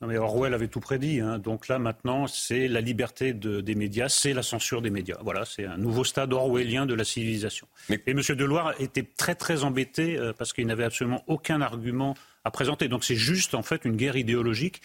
[0.00, 1.20] Non mais Orwell avait tout prédit.
[1.20, 1.38] Hein.
[1.38, 5.16] Donc là, maintenant, c'est la liberté des médias, c'est la censure des médias.
[5.22, 7.66] Voilà, c'est un nouveau stade orwellien de la civilisation.
[7.88, 8.20] Et M.
[8.20, 12.88] Deloire était très très embêté euh, parce qu'il n'avait absolument aucun argument à présenter.
[12.88, 14.82] Donc c'est juste en fait une guerre idéologique.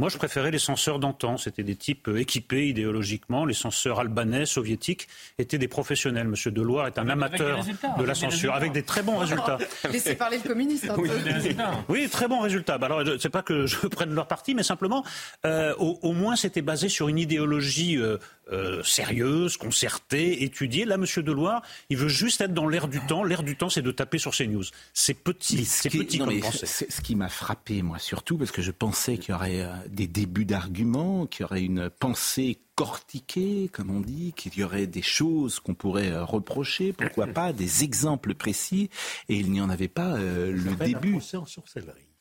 [0.00, 1.36] Moi, je préférais les censeurs d'antan.
[1.36, 3.44] C'était des types euh, équipés idéologiquement.
[3.44, 6.26] Les censeurs albanais, soviétiques, étaient des professionnels.
[6.26, 7.62] Monsieur Deloire est un amateur
[7.98, 9.58] de la censure, avec des très bons résultats.
[9.92, 11.62] Laissez parler le communiste un oui, peu.
[11.90, 12.78] Oui, très bons résultats.
[12.78, 15.04] Bah, alors, c'est pas que je prenne leur parti, mais simplement,
[15.44, 18.16] euh, au, moins, c'était basé sur une idéologie euh,
[18.52, 20.84] euh, sérieuse, concertée, étudiée.
[20.84, 23.22] Là, Monsieur Deloire, il veut juste être dans l'air du temps.
[23.22, 24.64] L'air du temps, c'est de taper sur ces news.
[24.92, 29.18] C'est petit, c'est petit comme Ce qui m'a frappé, moi, surtout, parce que je pensais
[29.18, 34.00] qu'il y aurait euh, des débuts d'arguments, qu'il y aurait une pensée cortiquée, comme on
[34.00, 38.90] dit, qu'il y aurait des choses qu'on pourrait euh, reprocher, pourquoi pas, des exemples précis,
[39.28, 41.18] et il n'y en avait pas le début.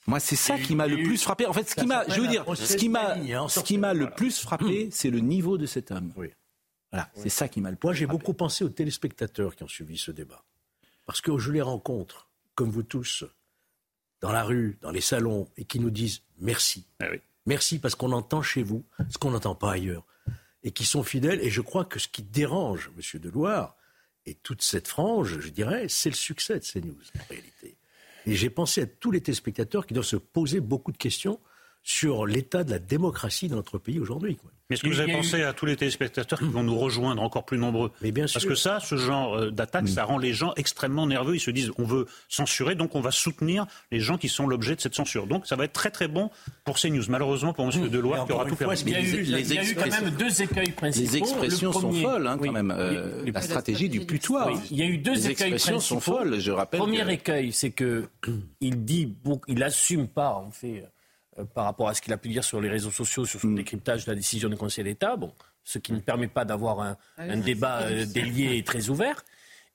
[0.07, 1.45] Moi, c'est ça qui m'a le plus frappé.
[1.45, 3.93] En fait, ce qui m'a, je veux dire, ce qui m'a, hein, ce qui m'a
[3.93, 6.11] le plus frappé, c'est le niveau de cet homme.
[6.15, 6.29] Oui.
[6.91, 7.85] Voilà, c'est ça qui m'a le plus.
[7.85, 10.43] Moi, j'ai beaucoup pensé aux téléspectateurs qui ont suivi ce débat,
[11.05, 13.23] parce que je les rencontre, comme vous tous,
[14.21, 16.87] dans la rue, dans les salons, et qui nous disent merci.
[16.99, 17.05] Ah
[17.45, 20.05] merci parce qu'on entend chez vous ce qu'on n'entend pas ailleurs,
[20.63, 21.41] et qui sont fidèles.
[21.41, 23.21] Et je crois que ce qui dérange M.
[23.21, 23.75] Deloire
[24.25, 27.77] et toute cette frange, je dirais, c'est le succès de ces news en réalité.
[28.25, 31.39] Et j'ai pensé à tous les téléspectateurs qui doivent se poser beaucoup de questions
[31.81, 34.37] sur l'état de la démocratie dans notre pays aujourd'hui.
[34.69, 37.43] Mais est-ce que vous avez pensé à tous les téléspectateurs qui vont nous rejoindre encore
[37.43, 40.53] plus nombreux Mais bien Parce que ça, ce genre euh, d'attaque, ça rend les gens
[40.57, 41.35] extrêmement nerveux.
[41.35, 44.75] Ils se disent on veut censurer, donc on va soutenir les gens qui sont l'objet
[44.75, 45.25] de cette censure.
[45.25, 46.29] Donc ça va être très très bon
[46.65, 47.03] pour CNews.
[47.09, 47.89] Malheureusement pour M.
[47.89, 48.83] Deloire qui aura tout perdu.
[48.85, 51.11] Il y a eu, il y a eu quand même deux écueils principaux.
[51.11, 52.71] Les expressions sont folles hein, quand même.
[52.77, 54.53] Euh, la stratégie du putois.
[54.69, 56.79] Il y a eu deux les écueils expressions sont folles, je rappelle.
[56.79, 58.07] Premier écueil, c'est que
[58.61, 59.15] il dit,
[59.47, 60.85] il assume pas en fait
[61.53, 63.55] par rapport à ce qu'il a pu dire sur les réseaux sociaux, sur son mm.
[63.55, 65.33] décryptage de la décision du Conseil d'État, bon,
[65.63, 69.23] ce qui ne permet pas d'avoir un, ah débat euh, délié et très ouvert.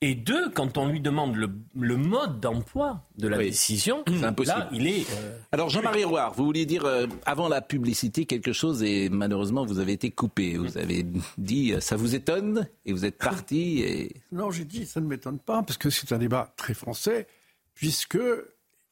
[0.00, 5.10] Et deux, quand on lui demande le, mode d'emploi de la décision, là, il est.
[5.10, 6.84] Euh, Alors, Jean-Marie Roy, vous vouliez dire
[7.24, 10.58] avant la publicité quelque chose et malheureusement vous avez été coupé.
[10.58, 11.06] Vous avez
[11.38, 13.80] dit ça vous étonne et vous êtes parti.
[13.80, 14.16] Et...
[14.32, 17.26] Non, j'ai dit ça ne m'étonne pas parce que c'est un débat très français
[17.72, 18.18] puisque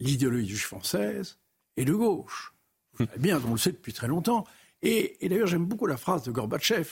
[0.01, 1.39] l'idéologie française
[1.77, 2.52] est de gauche.
[3.01, 4.45] Eh bien, on le sait depuis très longtemps.
[4.83, 6.89] Et, d'ailleurs, j'aime beaucoup la phrase de Gorbatchev.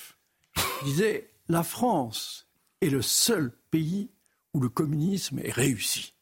[0.83, 2.49] Il disait La France
[2.81, 4.11] est le seul pays
[4.55, 6.15] où le communisme est réussi.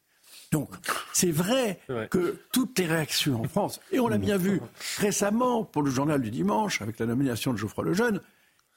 [0.51, 0.69] Donc,
[1.13, 4.61] c'est vrai que toutes les réactions en France, et on l'a bien vu
[4.97, 8.21] récemment pour le journal du dimanche, avec la nomination de Geoffroy Lejeune,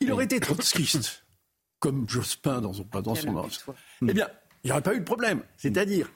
[0.00, 1.24] il aurait été trotskiste,
[1.78, 3.48] comme Jospin dans son, dans son
[4.06, 4.28] Eh bien,
[4.62, 5.42] il n'y aurait pas eu de problème.
[5.56, 6.10] C'est-à-dire,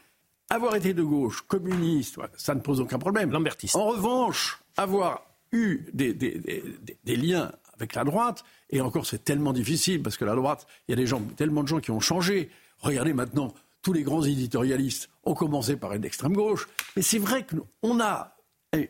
[0.50, 3.34] avoir été de gauche, communiste, ça ne pose aucun problème.
[3.74, 5.22] En revanche, avoir
[5.52, 10.66] eu des, liens avec la droite, et encore c'est tellement difficile parce que la droite,
[10.86, 12.50] il y a des gens, tellement de gens qui ont changé.
[12.78, 17.46] Regardez maintenant, tous les grands éditorialistes ont commencé par être d'extrême gauche, mais c'est vrai
[17.46, 18.36] qu'on a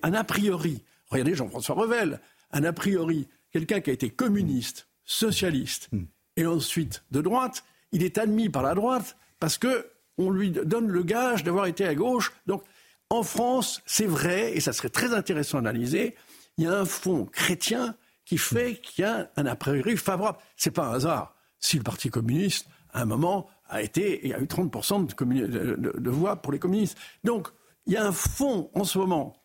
[0.02, 0.82] un a priori.
[1.08, 2.20] Regardez Jean-François Revel,
[2.52, 6.04] un a priori, quelqu'un qui a été communiste, socialiste hmm.
[6.36, 9.86] et ensuite de droite, il est admis par la droite parce que
[10.18, 12.32] on lui donne le gage d'avoir été à gauche.
[12.46, 12.62] Donc
[13.10, 16.14] en France, c'est vrai, et ça serait très intéressant d'analyser,
[16.58, 20.38] il y a un fond chrétien qui fait qu'il y a un a priori favorable.
[20.56, 21.34] C'est pas un hasard.
[21.60, 26.10] Si le Parti communiste, à un moment, a été, il y a eu 30% de,
[26.10, 26.98] voix pour les communistes.
[27.24, 27.48] Donc,
[27.86, 29.36] il y a un fond en ce moment.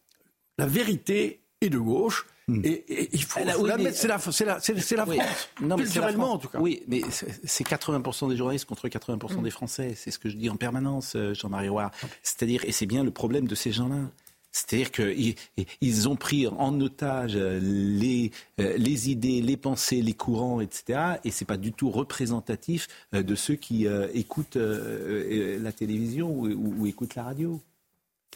[0.57, 2.25] La vérité est de gauche.
[2.51, 2.61] Hmm.
[2.65, 4.43] Et, il faut, l'admettre, c'est la, France.
[5.61, 6.59] Non, culturellement, en tout cas.
[6.59, 7.01] Oui, mais
[7.45, 9.43] c'est 80% des journalistes contre 80% hmm.
[9.43, 9.93] des Français.
[9.95, 11.89] C'est ce que je dis en permanence, euh, Jean-Marie Roy.
[12.23, 13.99] C'est-à-dire, et c'est bien le problème de ces gens-là.
[14.51, 20.59] C'est-à-dire qu'ils ont pris en otage euh, les, euh, les idées, les pensées, les courants,
[20.59, 20.99] etc.
[21.23, 27.23] Et c'est pas du tout représentatif de ceux qui écoutent la télévision ou écoutent la
[27.23, 27.61] radio.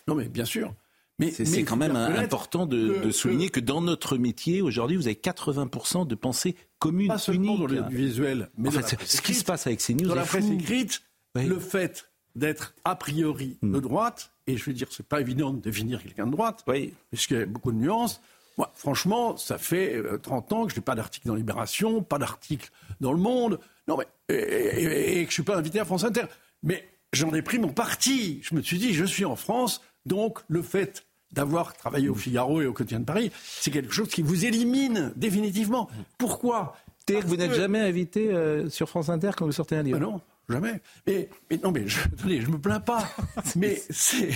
[0.07, 0.73] Non, mais bien sûr.
[1.19, 6.07] Mais c'est quand même important de, souligner que, dans notre métier, aujourd'hui, vous avez 80%
[6.07, 10.07] de pensées communes, Pas seulement dans l'audiovisuel, mais ce qui se passe avec ces news.
[10.07, 11.01] Dans la presse écrite,
[11.35, 13.81] le fait d'être a priori de hmm.
[13.81, 16.93] droite, et je veux dire, c'est pas évident de définir quelqu'un de droite, oui.
[17.09, 18.21] puisqu'il y a beaucoup de nuances.
[18.57, 22.17] Moi, franchement, ça fait 30 euh, ans que je n'ai pas d'article dans Libération, pas
[22.17, 22.69] d'article
[23.01, 23.59] dans Le Monde.
[23.87, 24.07] Non, mais.
[24.29, 26.25] Et, que je ne suis pas invité à France Inter.
[26.63, 28.39] Mais j'en ai pris mon parti.
[28.43, 32.61] Je me suis dit, je suis en France, donc le fait d'avoir travaillé au Figaro
[32.61, 35.89] et au Quotidien de Paris, c'est quelque chose qui vous élimine définitivement.
[36.17, 36.75] Pourquoi?
[37.05, 40.05] Que vous n'êtes jamais invité euh, sur France Inter quand vous sortez un livre ben
[40.05, 40.81] Non, jamais.
[41.05, 41.29] Mais,
[41.63, 43.07] non, mais je, attendez, je me plains pas.
[43.55, 44.29] mais c'est.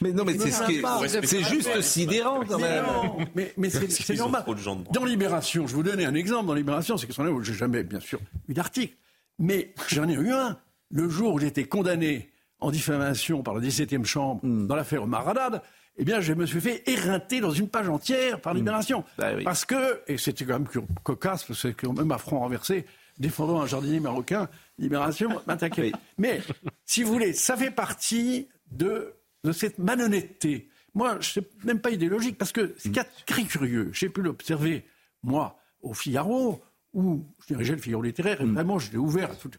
[0.00, 2.86] Mais non, mais c'est ce c'est juste sidérant quand même.
[3.34, 4.44] Mais, mais c'est normal.
[4.92, 6.46] Dans Libération, je vous donner un exemple.
[6.46, 8.96] Dans Libération, c'est que j'ai jamais, bien sûr, eu d'article,
[9.38, 10.56] mais j'en ai eu un.
[10.92, 12.29] Le jour où j'étais condamné
[12.60, 14.66] en diffamation par la 17e chambre hmm.
[14.66, 15.62] dans l'affaire Maradad,
[15.96, 18.58] eh bien, je me suis fait éreinter dans une page entière par hmm.
[18.58, 19.04] Libération.
[19.18, 20.68] Bah parce que, et c'était quand même
[21.02, 22.86] cocasse, parce que quand même à front renversé,
[23.18, 24.48] défendant un jardinier marocain,
[24.78, 25.92] Libération m'attaquait.
[26.18, 26.40] Mais,
[26.86, 30.68] si vous voulez, ça fait partie de, de cette malhonnêteté.
[30.94, 34.22] Moi, je n'est même pas idéologique, parce que ce qui est très curieux, j'ai pu
[34.22, 34.86] l'observer,
[35.22, 38.54] moi, au Figaro, où je dirigeais le Figaro littéraire, et hmm.
[38.54, 39.50] vraiment, je l'ai ouvert à tout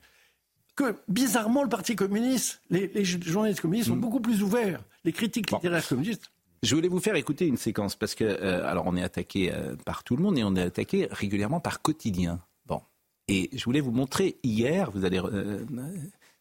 [0.76, 4.02] que bizarrement, le Parti communiste, les, journalistes communistes sont mm.
[4.02, 6.32] beaucoup plus ouverts, les critiques littéraires communistes.
[6.64, 9.76] Je voulais vous faire écouter une séquence parce que, euh, alors, on est attaqué euh,
[9.84, 12.40] par tout le monde et on est attaqué régulièrement par quotidien.
[12.68, 12.82] Bon,
[13.28, 14.92] et je voulais vous montrer hier.
[14.92, 15.66] Vous allez, euh,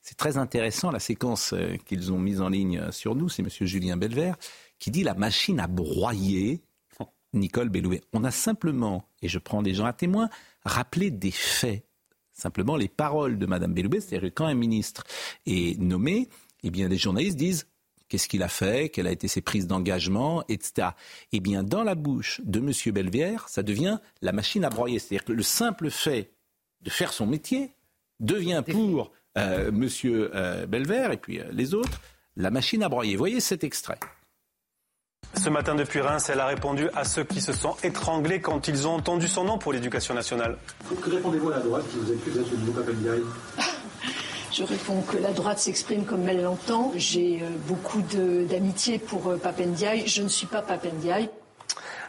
[0.02, 1.54] c'est très intéressant la séquence
[1.86, 3.30] qu'ils ont mise en ligne sur nous.
[3.30, 4.36] C'est Monsieur Julien Belvert
[4.78, 6.62] qui dit la machine à broyer.
[7.32, 8.02] Nicole Bellouet.
[8.12, 10.28] On a simplement, et je prends des gens à témoin,
[10.64, 11.84] rappelé des faits
[12.32, 15.04] Simplement, les paroles de Mme Belloubet, c'est-à-dire que quand un ministre
[15.46, 16.28] est nommé,
[16.62, 17.66] eh bien, les journalistes disent
[18.08, 20.88] qu'est-ce qu'il a fait, quelle a été ses prises d'engagement, etc.
[21.32, 22.72] Eh bien, dans la bouche de M.
[22.92, 24.98] Belvière, ça devient la machine à broyer.
[24.98, 26.32] C'est-à-dire que le simple fait
[26.82, 27.74] de faire son métier
[28.18, 29.88] devient pour euh, M.
[30.04, 32.00] Euh, Belvert et puis euh, les autres
[32.36, 33.16] la machine à broyer.
[33.16, 33.98] Voyez cet extrait.
[35.34, 38.88] Ce matin depuis Reims, elle a répondu à ceux qui se sont étranglés quand ils
[38.88, 40.56] ont entendu son nom pour l'éducation nationale.
[41.00, 43.20] Que répondez-vous à la droite qui vous accuse d'être le nouveau Papendiaï
[44.52, 46.92] Je réponds que la droite s'exprime comme elle l'entend.
[46.96, 50.06] J'ai euh, beaucoup d'amitié pour euh, Papendiaï.
[50.06, 51.30] Je ne suis pas Papendiaï.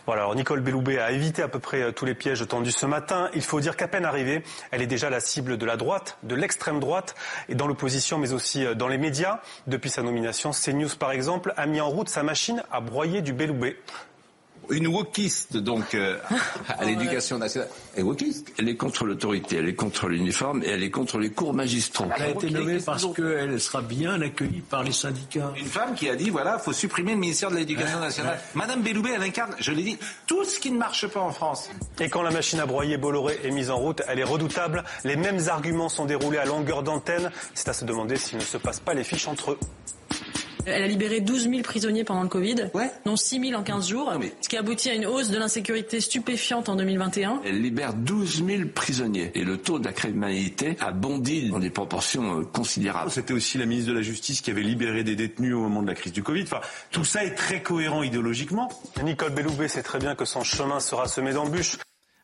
[0.08, 2.86] Voilà, alors Nicole Belloubet a évité à peu près euh, tous les pièges tendus ce
[2.86, 3.30] matin.
[3.36, 6.34] Il faut dire qu'à peine arrivée, elle est déjà la cible de la droite, de
[6.34, 7.16] l'extrême droite,
[7.50, 9.42] et dans l'opposition, mais aussi euh, dans les médias.
[9.68, 13.34] Depuis sa nomination, CNews, par exemple, a mis en route sa machine à broyer du
[13.34, 13.78] Belloubet
[14.70, 16.18] une wokiste, donc, euh,
[16.68, 17.70] à l'éducation nationale.
[17.94, 18.52] Elle est wokiste.
[18.58, 22.06] Elle est contre l'autorité, elle est contre l'uniforme et elle est contre les cours magistraux.
[22.16, 25.54] Elle a été nommée parce qu'elle sera bien accueillie par les syndicats.
[25.58, 28.40] Une femme qui a dit, voilà, il faut supprimer le ministère de l'Éducation nationale.
[28.56, 29.98] Madame Belloubet, elle incarne, je l'ai dit,
[30.28, 31.70] tout ce qui ne marche pas en France.
[32.00, 34.84] Et quand la machine à broyer Bolloré est mise en route, elle est redoutable.
[35.04, 37.32] Les mêmes arguments sont déroulés à longueur d'antenne.
[37.54, 39.60] C'est à se demander s'il ne se passe pas les fiches entre eux.
[40.66, 42.56] Elle a libéré 12 000 prisonniers pendant le Covid,
[43.06, 46.70] dont 6 000 en 15 jours, ce qui aboutit à une hausse de l'insécurité stupéfiante
[46.70, 47.42] en 2021.
[47.46, 51.70] Elle libère 12 000 prisonniers et le taux de la criminalité a bondi dans des
[51.70, 53.12] proportions euh, considérables.
[53.12, 55.88] C'était aussi la ministre de la Justice qui avait libéré des détenus au moment de
[55.88, 56.44] la crise du Covid.
[56.44, 58.70] Enfin, tout ça est très cohérent idéologiquement.
[59.04, 61.78] Nicole Belloubet sait très bien que son chemin sera semé d'embûches.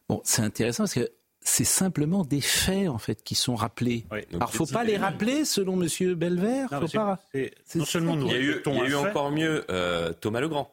[0.09, 1.09] Bon, c'est intéressant parce que
[1.47, 4.05] c'est simplement des faits en fait qui sont rappelés.
[4.11, 6.67] Alors, il Alors, faut pas les rappeler selon Monsieur Belvert.
[6.71, 7.19] Non, pas...
[7.75, 8.27] non seulement nous.
[8.27, 10.71] Il y a eu, il y a eu encore mieux euh, Thomas Legrand.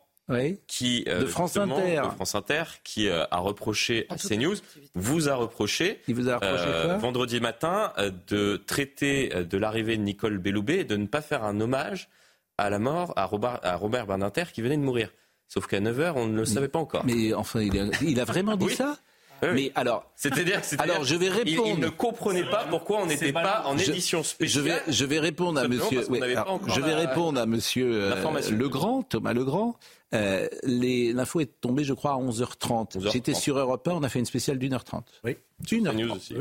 [0.67, 4.57] Qui, euh, de France Inter, de France Inter, qui euh, a reproché à CNews,
[4.95, 7.93] vous a reproché, il vous a reproché quoi vendredi matin,
[8.29, 12.09] de traiter de l'arrivée de Nicole Belloubet et de ne pas faire un hommage
[12.57, 15.11] à la mort à Robert, à Robert Badinter qui venait de mourir.
[15.47, 17.05] Sauf qu'à 9h, on ne le savait pas encore.
[17.05, 18.97] Mais enfin, il a, il a vraiment dit ça?
[19.43, 21.69] Mais alors, c'est-à-dire, alors je vais répondre.
[21.69, 24.65] Il, ne comprenait pas pourquoi on n'était pas, en édition spéciale.
[24.65, 26.03] Je vais, je vais répondre à Monsieur.
[26.03, 29.77] je vais répondre à Monsieur euh, Legrand, Thomas Legrand.
[30.15, 33.11] Euh, l'info est tombée, je crois, à 11h30.
[33.13, 35.07] J'étais sur Europe 1, on a fait une spéciale d'une heure trente.
[35.25, 35.37] Oui.
[35.71, 36.33] Une heure trente.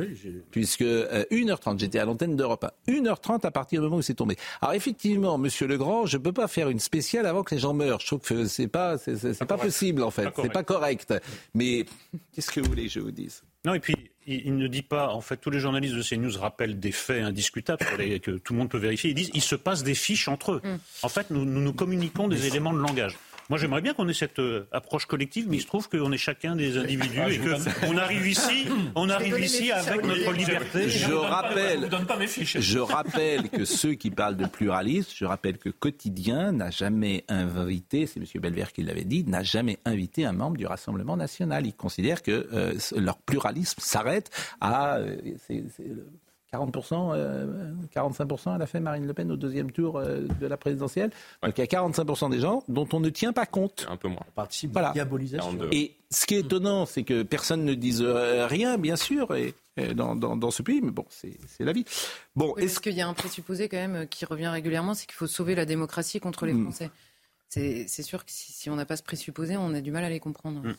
[0.51, 2.93] Puisque euh, une heure trente, j'étais à l'antenne d'Europe 1.
[2.93, 4.35] Une heure trente à partir du moment où c'est tombé.
[4.61, 7.99] Alors effectivement, Monsieur Legrand, je peux pas faire une spéciale avant que les gens meurent.
[7.99, 10.29] Je trouve que c'est pas, c'est pas possible en fait.
[10.41, 11.13] C'est pas correct.
[11.53, 11.85] Mais
[12.33, 13.43] qu'est-ce que vous voulez que je vous dise?
[13.65, 13.95] Non, et puis
[14.27, 17.85] il, ne dit pas, en fait, tous les journalistes de CNews rappellent des faits indiscutables
[18.19, 19.11] que tout le monde peut vérifier.
[19.11, 20.61] Ils disent, il se passe des fiches entre eux.
[20.63, 20.77] Mm.
[21.03, 23.17] En fait, nous, nous, nous communiquons des éléments de langage.
[23.53, 26.17] Moi, j'aimerais bien qu'on ait cette euh, approche collective, mais il se trouve qu'on est
[26.17, 27.37] chacun des individus ah, et
[27.85, 28.65] qu'on arrive ici,
[28.95, 30.89] on arrive ici avec notre liberté.
[30.89, 31.87] Je rappelle,
[32.41, 38.07] je rappelle que ceux qui parlent de pluralisme, je rappelle que Quotidien n'a jamais invité,
[38.07, 38.25] c'est M.
[38.41, 41.67] Belvert qui l'avait dit, n'a jamais invité un membre du Rassemblement national.
[41.67, 44.31] Ils considèrent que euh, leur pluralisme s'arrête
[44.61, 45.15] à euh,
[46.53, 47.15] 40%,
[47.93, 51.11] 45% elle a fait Marine Le Pen au deuxième tour de la présidentielle.
[51.41, 53.85] Donc il y a 45% des gens dont on ne tient pas compte.
[53.89, 54.25] Un peu moins.
[54.35, 54.91] Participe voilà.
[54.91, 55.57] diabolisation.
[55.71, 59.55] Et ce qui est étonnant, c'est que personne ne dise rien, bien sûr, et,
[59.95, 61.85] dans, dans, ce pays, mais bon, c'est la vie.
[62.35, 65.27] Bon, est-ce qu'il y a un présupposé quand même qui revient régulièrement, c'est qu'il faut
[65.27, 66.63] sauver la démocratie contre les hmm.
[66.63, 66.91] Français.
[67.49, 70.19] C'est sûr que si, on n'a pas ce présupposé, on a du mal à les
[70.19, 70.61] comprendre.
[70.61, 70.73] Hmm.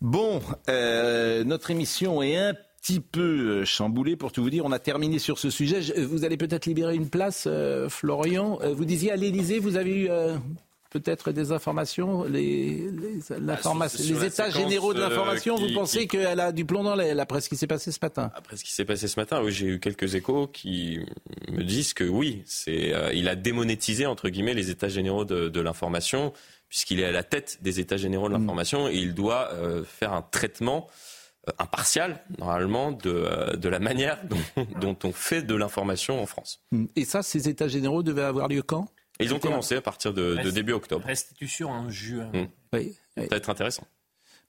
[0.00, 4.64] Bon, euh, notre émission est un petit peu euh, chamboulée pour tout vous dire.
[4.64, 5.80] On a terminé sur ce sujet.
[6.02, 8.58] Vous allez peut-être libérer une place, euh, Florian.
[8.74, 10.10] vous disiez à l'Élysée, vous avez eu
[10.90, 13.58] peut-être des informations, les, les, bah,
[13.98, 17.40] les états généraux de euh, l'information, vous pensez qu'elle a du plomb dans l'aile après
[17.40, 18.30] ce qui s'est passé ce matin?
[18.34, 20.98] Après ce qui s'est passé ce matin, oui, j'ai eu quelques échos qui
[21.48, 25.60] me disent que oui, c'est, euh, il a démonétisé entre guillemets les états généraux de,
[25.60, 26.32] l'information
[26.68, 28.40] puisqu'il est à la tête des états généraux de mm.
[28.40, 30.88] l'information et il doit euh, faire un traitement
[31.58, 34.18] impartial, normalement, de, de la manière
[34.56, 36.62] dont, dont on fait de l'information en France.
[36.72, 36.86] Mm.
[36.96, 38.88] Et ça, ces états généraux devaient avoir lieu quand?
[39.20, 41.04] Ils ont commencé à partir de, début octobre.
[41.06, 42.30] Restitution en juin.
[42.72, 43.86] Oui, Ça va être intéressant.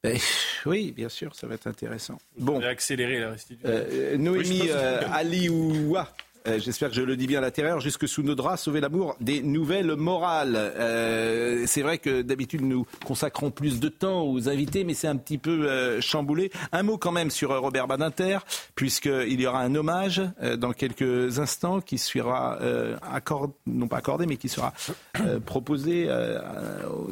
[0.03, 0.17] Ben,
[0.65, 2.17] oui, bien sûr, ça va être intéressant.
[2.37, 2.61] Bon.
[2.63, 3.69] accélérer la restitution.
[3.69, 6.13] Euh, Noémie euh, Alioua
[6.47, 8.81] euh, j'espère que je le dis bien à la terreur, jusque sous nos draps, sauver
[8.81, 10.55] l'amour des nouvelles morales.
[10.55, 15.17] Euh, c'est vrai que d'habitude nous consacrons plus de temps aux invités, mais c'est un
[15.17, 16.51] petit peu euh, chamboulé.
[16.71, 18.39] Un mot quand même sur Robert Badinter,
[18.75, 20.21] puisqu'il y aura un hommage
[20.57, 22.57] dans quelques instants qui sera
[23.01, 24.73] accordé, non pas accordé, mais qui sera
[25.45, 26.07] proposé,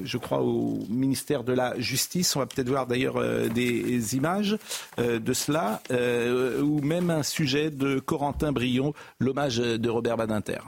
[0.04, 2.36] je crois, au ministère de la Justice.
[2.36, 4.58] On va peut-être voir d'ailleurs des images
[4.98, 10.60] de cela, ou même un sujet de Corentin Brion l'hommage de Robert Badinter.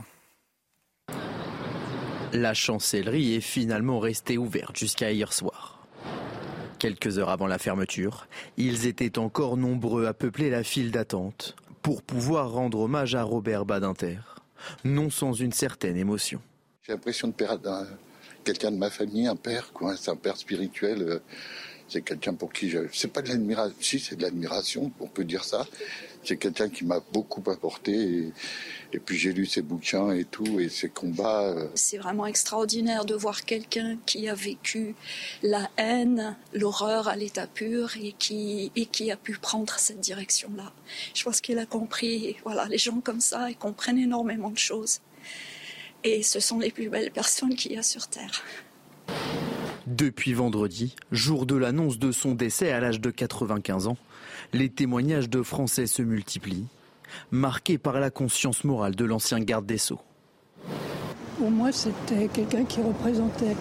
[2.33, 5.87] La chancellerie est finalement restée ouverte jusqu'à hier soir.
[6.77, 12.01] Quelques heures avant la fermeture, ils étaient encore nombreux à peupler la file d'attente pour
[12.01, 14.19] pouvoir rendre hommage à Robert Badinter,
[14.83, 16.41] non sans une certaine émotion.
[16.81, 17.87] J'ai l'impression de perdre
[18.43, 19.95] quelqu'un de ma famille, un père, quoi.
[19.95, 21.01] C'est un père spirituel.
[21.03, 21.19] Euh,
[21.87, 22.79] c'est quelqu'un pour qui je.
[22.93, 23.75] C'est pas de l'admiration.
[23.81, 25.67] Si, c'est de l'admiration, on peut dire ça.
[26.23, 28.31] C'est quelqu'un qui m'a beaucoup apporté.
[28.93, 31.49] Et, puis j'ai lu ses bouquins et tout, et ses combats.
[31.49, 31.67] Euh.
[31.75, 34.95] C'est vraiment extraordinaire de voir quelqu'un qui a vécu
[35.41, 40.71] la haine, l'horreur à l'état pur et qui, et qui a pu prendre cette direction-là.
[41.13, 44.99] Je pense qu'il a compris, voilà, les gens comme ça, ils comprennent énormément de choses.
[46.03, 48.43] Et ce sont les plus belles personnes qu'il y a sur Terre.
[49.87, 53.97] Depuis vendredi, jour de l'annonce de son décès à l'âge de 95 ans,
[54.53, 56.67] les témoignages de Français se multiplient,
[57.31, 60.01] marqués par la conscience morale de l'ancien garde des Sceaux.
[61.37, 63.55] Pour moi, c'était quelqu'un qui représentait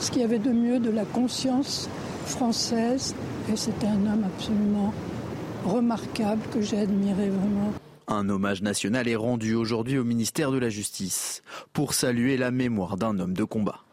[0.00, 1.88] ce qu'il y avait de mieux de la conscience
[2.26, 3.14] française
[3.52, 4.94] et c'était un homme absolument
[5.64, 7.72] remarquable que j'ai admiré vraiment.
[8.08, 11.42] Un hommage national est rendu aujourd'hui au ministère de la Justice
[11.72, 13.84] pour saluer la mémoire d'un homme de combat.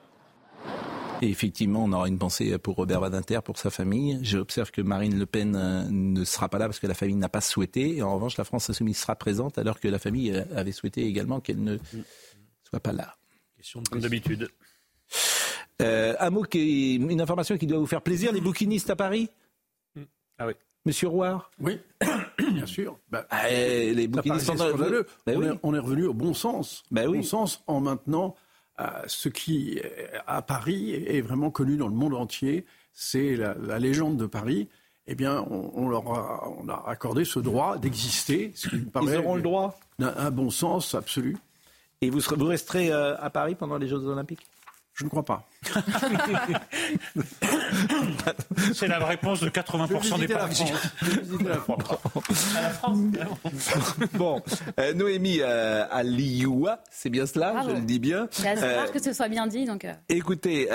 [1.21, 4.19] Et effectivement, on aura une pensée pour Robert Badinter, pour sa famille.
[4.21, 7.29] J'observe que Marine Le Pen euh, ne sera pas là parce que la famille n'a
[7.29, 7.97] pas souhaité.
[7.97, 11.05] Et en revanche, la France Insoumise sera présente alors que la famille euh, avait souhaité
[11.05, 11.77] également qu'elle ne
[12.69, 13.15] soit pas là.
[13.55, 14.49] Question de Comme d'habitude.
[15.81, 18.31] Euh, un mot qui, une information qui doit vous faire plaisir.
[18.31, 19.29] Les bouquinistes à Paris
[20.37, 20.53] Ah oui.
[20.85, 21.79] Monsieur Rouard Oui,
[22.53, 22.97] bien sûr.
[23.09, 24.65] Bah, ah, les bouquinistes bah
[25.27, 26.83] on, est, on, est, revenu au bon sens.
[26.91, 28.35] Bah bon sens en maintenant
[29.07, 29.79] ce qui,
[30.27, 34.67] à Paris, est vraiment connu dans le monde entier, c'est la, légende de Paris.
[35.07, 38.53] Eh bien, on, leur a, on a, accordé ce droit d'exister.
[38.73, 41.37] Ils auront le droit Un bon sens absolu.
[42.01, 44.45] Et vous, vous resterez euh, à Paris pendant les Jeux Olympiques?
[44.97, 45.47] Je ne crois pas.
[48.73, 50.73] C'est la réponse de 80% des Parisiens.
[51.45, 51.83] La France.
[52.55, 52.97] la France.
[54.13, 54.41] bon,
[54.79, 58.27] euh, Noémie euh, Alioua, c'est bien cela, je le dis bien.
[58.31, 59.65] C'est rare que ce soit bien dit.
[59.65, 59.85] Donc...
[60.09, 60.67] Écoutez,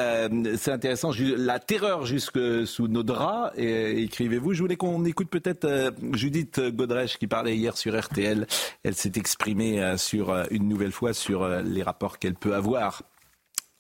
[0.57, 4.55] c'est intéressant, la terreur jusque sous nos draps, écrivez-vous.
[4.55, 8.47] Je voulais qu'on écoute peut-être Judith Godrèche qui parlait hier sur RTL.
[8.85, 13.03] Elle s'est exprimée sur une nouvelle fois sur les rapports qu'elle peut avoir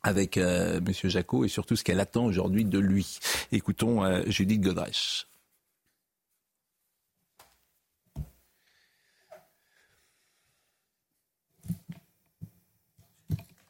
[0.02, 0.92] avec euh, M.
[1.10, 3.18] Jacot et surtout ce qu'elle attend aujourd'hui de lui.
[3.52, 5.26] Écoutons euh, Judith Godrèche.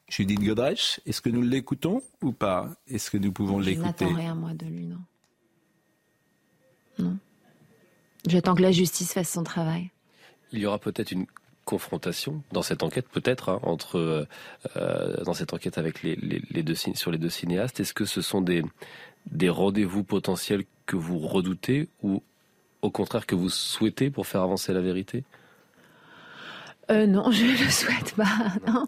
[0.09, 2.69] Judith Godrèche, est-ce que nous l'écoutons ou pas?
[2.87, 3.81] Est-ce que nous pouvons l'écouter?
[3.99, 4.99] Je n'attends rien, moi, de lui, non.
[6.99, 7.17] Non.
[8.27, 9.89] J'attends que la justice fasse son travail.
[10.51, 11.25] Il y aura peut-être une
[11.65, 14.25] confrontation dans cette enquête, peut-être, hein, entre euh,
[14.75, 17.79] euh, dans cette enquête avec les, les, deux sur les deux cinéastes.
[17.79, 18.63] Est-ce que ce sont des
[19.31, 22.21] des rendez-vous potentiels que vous redoutez ou
[22.81, 25.23] au contraire que vous souhaitez pour faire avancer la vérité?
[26.91, 28.53] Euh, Non, je ne le souhaite pas.
[28.67, 28.85] Non.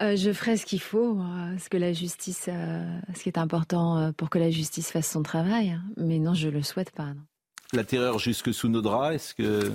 [0.00, 4.12] Euh, je ferai ce qu'il faut, euh, ce que la justice, ce qui est important
[4.16, 5.78] pour que la justice fasse son travail.
[5.96, 7.08] Mais non, je le souhaite pas.
[7.72, 9.72] La terreur jusque sous nos draps, est-ce que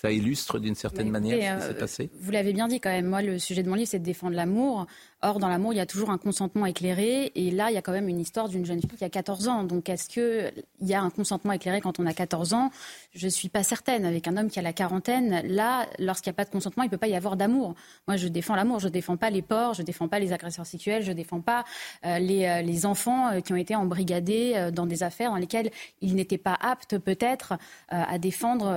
[0.00, 3.06] ça illustre d'une certaine manière ce qui s'est passé Vous l'avez bien dit quand même.
[3.06, 4.86] Moi, le sujet de mon livre, c'est de défendre l'amour.
[5.22, 7.30] Or, dans l'amour, il y a toujours un consentement éclairé.
[7.34, 9.48] Et là, il y a quand même une histoire d'une jeune fille qui a 14
[9.48, 9.64] ans.
[9.64, 12.70] Donc, est-ce qu'il y a un consentement éclairé quand on a 14 ans?
[13.12, 14.06] Je ne suis pas certaine.
[14.06, 16.86] Avec un homme qui a la quarantaine, là, lorsqu'il n'y a pas de consentement, il
[16.86, 17.74] ne peut pas y avoir d'amour.
[18.08, 18.78] Moi, je défends l'amour.
[18.78, 21.16] Je ne défends pas les porcs, je ne défends pas les agresseurs sexuels, je ne
[21.16, 21.64] défends pas
[22.06, 25.70] euh, les, euh, les, enfants euh, qui ont été embrigadés dans des affaires dans lesquelles
[26.00, 27.54] ils n'étaient pas aptes, peut-être,
[27.88, 28.72] à défendre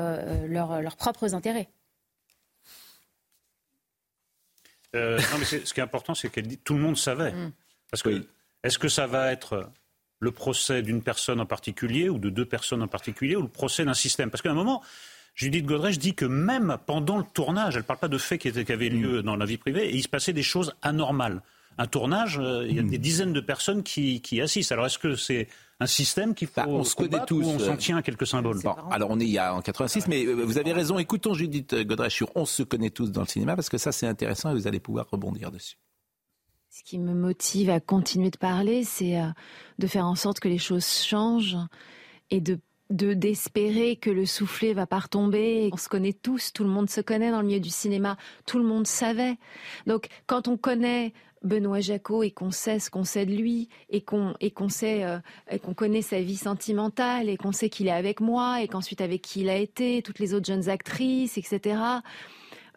[0.47, 1.69] leurs propres intérêts.
[4.95, 7.31] Euh, non, mais ce qui est important, c'est qu'elle dit tout le monde savait.
[7.31, 7.51] Mm.
[7.89, 8.25] Parce que
[8.63, 9.69] est-ce que ça va être
[10.19, 13.85] le procès d'une personne en particulier ou de deux personnes en particulier ou le procès
[13.85, 14.29] d'un système?
[14.29, 14.81] Parce qu'à un moment,
[15.35, 18.51] Judith Godrèche dit que même pendant le tournage, elle ne parle pas de faits qui,
[18.51, 19.23] qui avaient lieu mm.
[19.23, 21.41] dans la vie privée, et il se passait des choses anormales.
[21.77, 22.89] Un tournage, euh, il y a mm.
[22.89, 24.71] des dizaines de personnes qui, qui assistent.
[24.71, 25.47] Alors est-ce que c'est
[25.79, 27.43] un système qu'il faut bah, on se connaît tous.
[27.45, 28.59] on s'en euh, tient à quelques symboles.
[28.91, 30.99] alors on est il y a en 86, mais euh, vous avez raison.
[30.99, 34.07] Écoutons Judith Godrèche sur On se connaît tous dans le cinéma parce que ça c'est
[34.07, 35.77] intéressant et vous allez pouvoir rebondir dessus.
[36.69, 39.27] Ce qui me motive à continuer de parler, c'est euh,
[39.77, 41.57] de faire en sorte que les choses changent
[42.31, 42.59] et de
[42.89, 45.69] d'espérer que le soufflet va pas retomber.
[45.71, 48.57] On se connaît tous, tout le monde se connaît dans le milieu du cinéma, tout
[48.57, 49.37] le monde savait.
[49.87, 51.13] Donc quand on connaît
[51.43, 55.03] Benoît Jacot et qu'on sait ce qu'on sait de lui et qu'on et qu'on sait
[55.03, 55.19] euh,
[55.61, 59.21] qu'on connaît sa vie sentimentale et qu'on sait qu'il est avec moi et qu'ensuite avec
[59.21, 61.77] qui il a été, toutes les autres jeunes actrices, etc.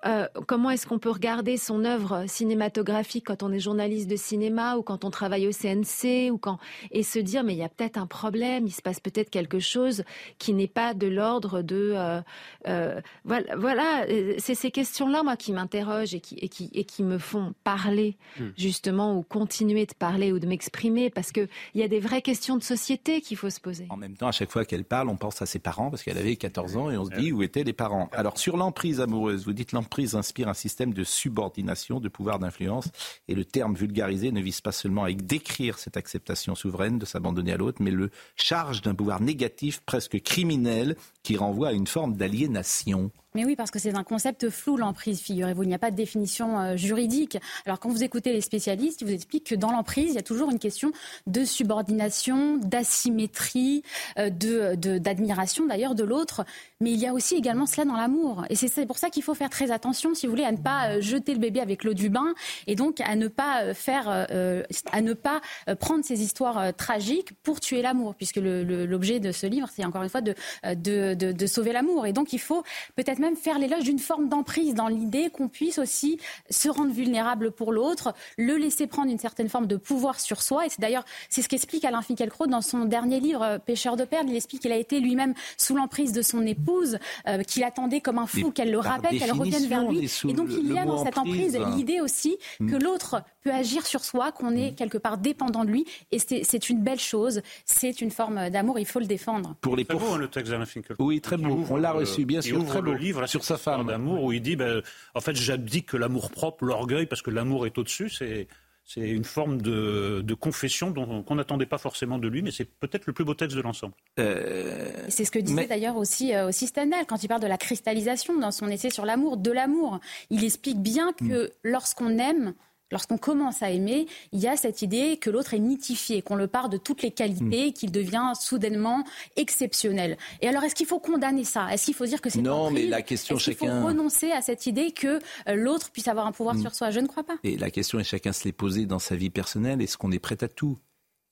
[0.04, 4.76] Euh, comment est-ce qu'on peut regarder son œuvre cinématographique quand on est journaliste de cinéma
[4.76, 6.58] ou quand on travaille au CNC ou quand
[6.90, 9.58] et se dire mais il y a peut-être un problème, il se passe peut-être quelque
[9.58, 10.04] chose
[10.38, 12.20] qui n'est pas de l'ordre de euh,
[12.68, 14.06] euh, voilà, voilà
[14.38, 18.16] c'est ces questions-là moi qui m'interrogent et qui, et qui et qui me font parler
[18.38, 18.48] hmm.
[18.56, 22.22] justement ou continuer de parler ou de m'exprimer parce que il y a des vraies
[22.22, 23.86] questions de société qu'il faut se poser.
[23.88, 26.18] En même temps, à chaque fois qu'elle parle, on pense à ses parents parce qu'elle
[26.18, 28.10] avait 14 ans et on se dit où étaient les parents.
[28.12, 32.40] Alors sur l'emprise amoureuse, vous dites l'emprise l'entreprise inspire un système de subordination, de pouvoir
[32.40, 32.88] d'influence.
[33.28, 37.52] Et le terme vulgarisé ne vise pas seulement à décrire cette acceptation souveraine de s'abandonner
[37.52, 42.16] à l'autre, mais le charge d'un pouvoir négatif, presque criminel, qui renvoie à une forme
[42.16, 43.12] d'aliénation.
[43.36, 45.62] Mais oui, parce que c'est un concept flou, l'emprise, figurez-vous.
[45.62, 47.36] Il n'y a pas de définition euh, juridique.
[47.66, 50.22] Alors, quand vous écoutez les spécialistes, ils vous expliquent que dans l'emprise, il y a
[50.22, 50.90] toujours une question
[51.26, 53.82] de subordination, d'asymétrie,
[54.18, 56.46] euh, de, d'admiration d'ailleurs de l'autre.
[56.80, 58.46] Mais il y a aussi également cela dans l'amour.
[58.48, 60.92] Et c'est pour ça qu'il faut faire très attention, si vous voulez, à ne pas
[60.92, 62.32] euh, jeter le bébé avec l'eau du bain
[62.66, 65.42] et donc à ne pas faire, à ne pas
[65.78, 70.08] prendre ces histoires tragiques pour tuer l'amour, puisque l'objet de ce livre, c'est encore une
[70.08, 70.34] fois de,
[70.64, 72.06] de, de, de sauver l'amour.
[72.06, 72.62] Et donc, il faut
[72.94, 76.20] peut-être même faire l'éloge d'une forme d'emprise dans l'idée qu'on puisse aussi
[76.50, 80.66] se rendre vulnérable pour l'autre, le laisser prendre une certaine forme de pouvoir sur soi.
[80.66, 84.04] Et c'est d'ailleurs c'est ce qu'explique Alain Finkielkraut dans son dernier livre euh, Pêcheur de
[84.04, 84.26] perles.
[84.28, 88.18] Il explique qu'il a été lui-même sous l'emprise de son épouse, euh, qu'il attendait comme
[88.18, 90.10] un fou qu'elle le rappelle, qu'elle revienne vers lui.
[90.28, 94.04] Et donc il y a dans cette emprise l'idée aussi que l'autre peut agir sur
[94.04, 94.74] soi, qu'on est hmm.
[94.74, 95.86] quelque part dépendant de lui.
[96.10, 97.42] Et c'est une belle chose.
[97.64, 98.78] C'est une forme d'amour.
[98.78, 99.54] Il faut le défendre.
[99.60, 101.04] Pour les très beau, hein, le texte d'Alain Finkielkraut.
[101.04, 101.64] Oui, très beau.
[101.70, 102.64] On l'a reçu, bien sûr.
[102.66, 102.96] Très beau
[103.26, 104.82] sur sa femme d'amour où il dit ben,
[105.14, 108.48] en fait j'abdique que l'amour propre, l'orgueil parce que l'amour est au-dessus, c'est
[108.88, 113.12] c'est une forme de, confession qu'on n'attendait pas forcément de lui, mais c'est peut-être le
[113.12, 113.94] plus beau texte de l'ensemble.
[114.20, 117.58] Euh, c'est ce que disait d'ailleurs aussi, euh, aussi Stendhal quand il parle de la
[117.58, 119.98] cristallisation dans son essai sur l'amour, de l'amour.
[120.30, 121.50] Il explique bien que mm.
[121.64, 122.54] lorsqu'on aime,
[122.92, 126.46] Lorsqu'on commence à aimer, il y a cette idée que l'autre est mythifié, qu'on le
[126.46, 127.72] part de toutes les qualités, hmm.
[127.72, 129.02] qu'il devient soudainement
[129.34, 130.16] exceptionnel.
[130.40, 131.72] Et alors, est-ce qu'il faut condamner ça?
[131.72, 133.80] Est-ce qu'il faut dire que c'est non Mais la question, est-ce chacun.
[133.80, 135.18] faut renoncer à cette idée que
[135.48, 136.62] euh, l'autre puisse avoir un pouvoir hmm.
[136.62, 136.90] sur soi?
[136.90, 137.36] Je ne crois pas.
[137.42, 139.82] Et la question est chacun se l'est posée dans sa vie personnelle.
[139.82, 140.78] Est-ce qu'on est prêt à tout?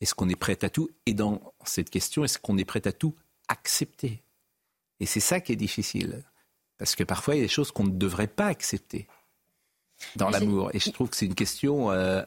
[0.00, 0.90] Est-ce qu'on est prêt à tout?
[1.06, 3.14] Et dans cette question, est-ce qu'on est prêt à tout
[3.46, 4.24] accepter?
[4.98, 6.22] Et c'est ça qui est difficile,
[6.78, 9.06] parce que parfois il y a des choses qu'on ne devrait pas accepter
[10.16, 10.70] dans l'amour.
[10.74, 12.22] Et je trouve que c'est une question euh,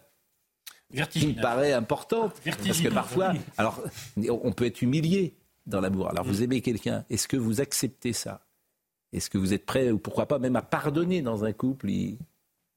[1.09, 2.33] qui me paraît importante.
[2.43, 3.81] Parce que parfois, alors,
[4.17, 5.35] on peut être humilié
[5.65, 6.09] dans l'amour.
[6.09, 8.45] Alors, vous aimez quelqu'un, est-ce que vous acceptez ça?
[9.13, 11.89] Est-ce que vous êtes prêt, ou pourquoi pas même à pardonner dans un couple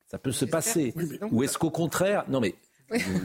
[0.07, 0.95] Ça peut se passer?
[1.31, 2.55] Ou est-ce qu'au contraire, non mais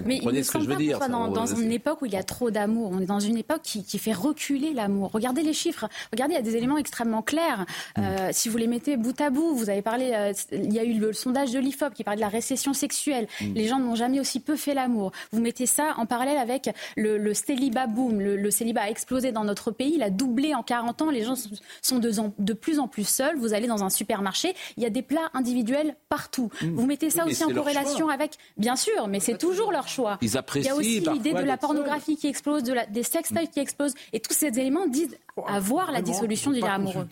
[0.06, 1.00] Mais il ne ce que je veux dire.
[1.10, 3.62] Dans, dans une époque où il y a trop d'amour, on est dans une époque
[3.64, 5.12] qui, qui fait reculer l'amour.
[5.12, 5.88] Regardez les chiffres.
[6.12, 7.66] Regardez, il y a des éléments extrêmement clairs.
[7.98, 10.12] Euh, si vous les mettez bout à bout, vous avez parlé.
[10.14, 13.28] Euh, il y a eu le, sondage de l'Ifop qui parle de la récession sexuelle.
[13.42, 13.54] Mm.
[13.54, 15.12] Les gens n'ont jamais aussi peu fait l'amour.
[15.32, 18.20] Vous mettez ça en parallèle avec le, le célibat boom.
[18.20, 19.94] Le, le, célibat a explosé dans notre pays.
[19.96, 21.10] Il a doublé en 40 ans.
[21.10, 21.36] Les gens
[21.82, 23.38] sont de, de plus en plus seuls.
[23.38, 26.50] Vous allez dans un supermarché, il y a des plats individuels partout.
[26.62, 26.76] Mm.
[26.76, 30.18] Vous mettez ça aussi en corrélation avec, bien sûr, mais c'est toujours leur choix.
[30.22, 30.80] Ils apprécient.
[30.80, 33.60] Il y a aussi l'idée de la pornographie qui explose, de la, des sextoys qui
[33.60, 35.18] explosent, et tous ces éléments disent
[35.48, 37.08] avoir la dissolution du lien amoureux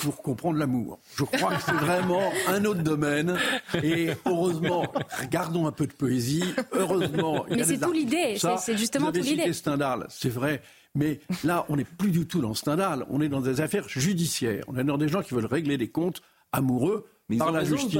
[0.00, 0.98] pour comprendre l'amour.
[1.16, 3.38] Je crois que c'est vraiment un autre domaine.
[3.82, 4.84] Et heureusement,
[5.20, 6.44] regardons un peu de poésie.
[6.72, 8.36] Heureusement, mais c'est tout l'idée.
[8.58, 9.52] C'est justement tout l'idée.
[9.52, 10.62] Stendhal, c'est vrai.
[10.96, 13.04] Mais là, on n'est plus du tout dans Stendhal.
[13.08, 14.64] On est dans des affaires judiciaires.
[14.68, 17.06] On est dans des gens qui veulent régler des comptes amoureux
[17.38, 17.98] par la justice.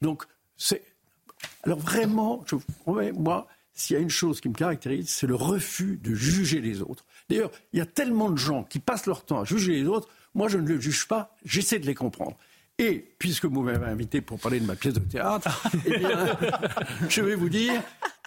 [0.00, 0.24] Donc,
[0.56, 0.82] c'est.
[1.62, 2.56] Alors vraiment, je...
[3.12, 6.82] moi, s'il y a une chose qui me caractérise, c'est le refus de juger les
[6.82, 7.04] autres.
[7.28, 10.08] D'ailleurs, il y a tellement de gens qui passent leur temps à juger les autres
[10.34, 12.36] moi, je ne le juge pas, j'essaie de les comprendre.
[12.80, 16.36] Et puisque vous m'avez invité pour parler de ma pièce de théâtre, eh bien,
[17.08, 17.80] je vais vous dire,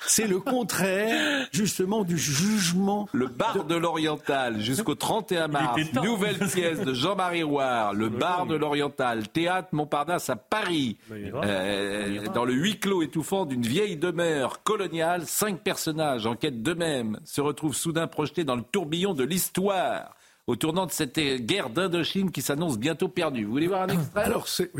[0.06, 3.10] c'est le contraire, justement, du jugement.
[3.12, 8.56] Le bar de, l'Oriental, jusqu'au 31 mars, nouvelle pièce de Jean-Marie Roire, le bar de
[8.56, 15.26] l'Oriental, théâtre Montparnasse à Paris, euh, dans le huis clos étouffant d'une vieille demeure coloniale,
[15.26, 20.17] cinq personnages en quête d'eux-mêmes se retrouvent soudain projetés dans le tourbillon de l'histoire
[20.48, 23.44] au tournant de cette guerre d'Indochine qui s'annonce bientôt perdue.
[23.44, 24.72] Vous voulez voir un extrait Alors, c'est...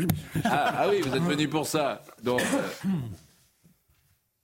[0.44, 2.02] Ah, ah, oui, vous êtes venu pour ça.
[2.22, 2.88] Donc, euh,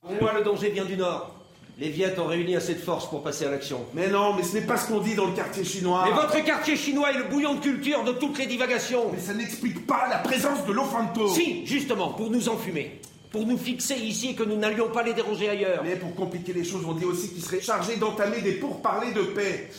[0.02, 1.34] Pour moi, le danger vient du Nord.
[1.78, 3.84] Les Viettes ont réuni assez de force pour passer à l'action.
[3.94, 6.04] Mais non, mais ce n'est pas ce qu'on dit dans le quartier chinois.
[6.06, 9.10] Mais votre quartier chinois est le bouillon de culture de toutes les divagations.
[9.12, 11.28] Mais ça n'explique pas la présence de l'Ofanto.
[11.28, 13.00] Si, justement, pour nous enfumer.
[13.32, 15.82] Pour nous fixer ici et que nous n'allions pas les déranger ailleurs.
[15.82, 19.22] Mais pour compliquer les choses, on dit aussi qu'ils seraient chargés d'entamer des pourparlers de
[19.22, 19.70] paix.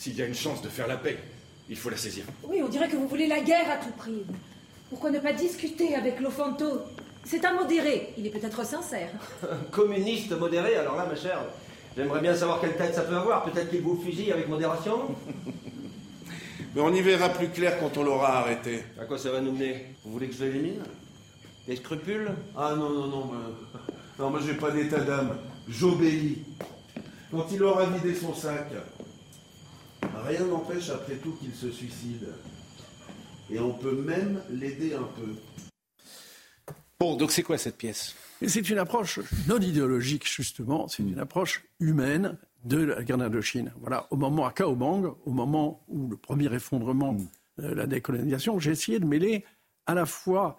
[0.00, 1.18] S'il y a une chance de faire la paix,
[1.68, 2.24] il faut la saisir.
[2.44, 4.24] Oui, on dirait que vous voulez la guerre à tout prix.
[4.88, 6.80] Pourquoi ne pas discuter avec l'Ofanto
[7.22, 8.14] C'est un modéré.
[8.16, 9.10] Il est peut-être sincère.
[9.70, 11.42] Communiste modéré, alors là, ma chère,
[11.94, 13.44] j'aimerais bien savoir quelle tête ça peut avoir.
[13.44, 15.14] Peut-être qu'il vous fusille avec modération?
[16.74, 18.82] Mais on y verra plus clair quand on l'aura arrêté.
[18.98, 19.84] À quoi ça va nous mener?
[20.02, 20.82] Vous voulez que je l'élimine?
[21.68, 22.30] Des scrupules?
[22.56, 23.30] Ah non, non, non.
[24.18, 25.36] Non, moi j'ai pas d'état d'âme.
[25.68, 26.38] J'obéis.
[27.30, 28.66] Quand il aura vidé son sac,
[30.26, 32.28] Rien n'empêche après tout qu'il se suicide.
[33.50, 35.34] Et on peut même l'aider un peu.
[36.98, 38.14] Bon, donc c'est quoi cette pièce?
[38.46, 40.88] C'est une approche non idéologique, justement.
[40.88, 43.72] C'est une approche humaine de la guerre d'Indochine.
[43.80, 47.16] Voilà, au moment à Kaobang, au moment où le premier effondrement
[47.58, 49.44] de la décolonisation, j'ai essayé de mêler
[49.86, 50.58] à la fois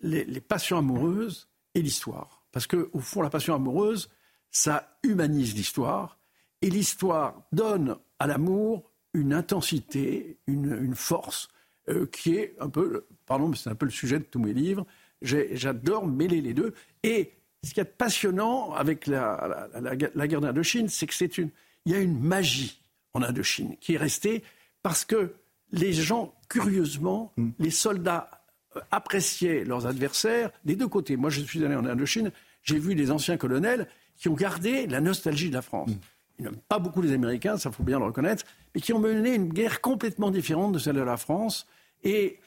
[0.00, 2.44] les, les passions amoureuses et l'histoire.
[2.52, 4.10] Parce qu'au fond, la passion amoureuse,
[4.50, 6.18] ça humanise l'histoire.
[6.60, 11.48] Et l'histoire donne à l'amour une intensité, une, force
[11.88, 14.52] euh, qui est un peu, pardon, mais c'est un peu le sujet de tous mes
[14.52, 14.86] livres.
[15.20, 16.74] J'adore mêler les deux.
[17.02, 17.32] Et
[17.62, 21.50] ce qui est passionnant avec la, la, guerre d'Indochine, c'est que c'est une,
[21.84, 22.82] il y a une magie
[23.14, 24.42] en Indochine qui est restée
[24.82, 25.34] parce que
[25.70, 27.50] les gens, curieusement, mm.
[27.58, 28.30] les soldats
[28.76, 31.16] euh, appréciaient leurs adversaires des deux côtés.
[31.16, 32.32] Moi, je suis allé en Indochine,
[32.62, 33.86] j'ai vu des anciens colonels
[34.16, 35.90] qui ont gardé la nostalgie de la France.
[35.90, 35.98] Mm
[36.38, 39.34] ils n'aiment pas beaucoup les Américains, ça faut bien le reconnaître, mais qui ont mené
[39.34, 41.66] une guerre complètement différente de celle de la France.
[42.04, 42.38] Et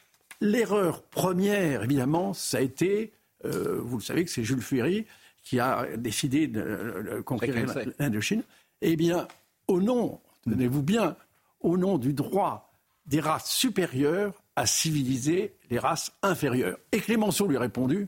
[0.41, 3.13] l'erreur première, évidemment, ça a été,
[3.45, 5.05] euh, vous le savez que c'est Jules Ferry
[5.43, 8.43] qui a décidé de, euh, conquérir l'Indochine.
[8.81, 9.27] Eh bien,
[9.67, 11.15] au nom, tenez-vous bien,
[11.61, 12.73] au nom du droit
[13.05, 16.77] des races supérieures à civiliser les races inférieures.
[16.91, 18.07] Et Clémenceau lui a répondu,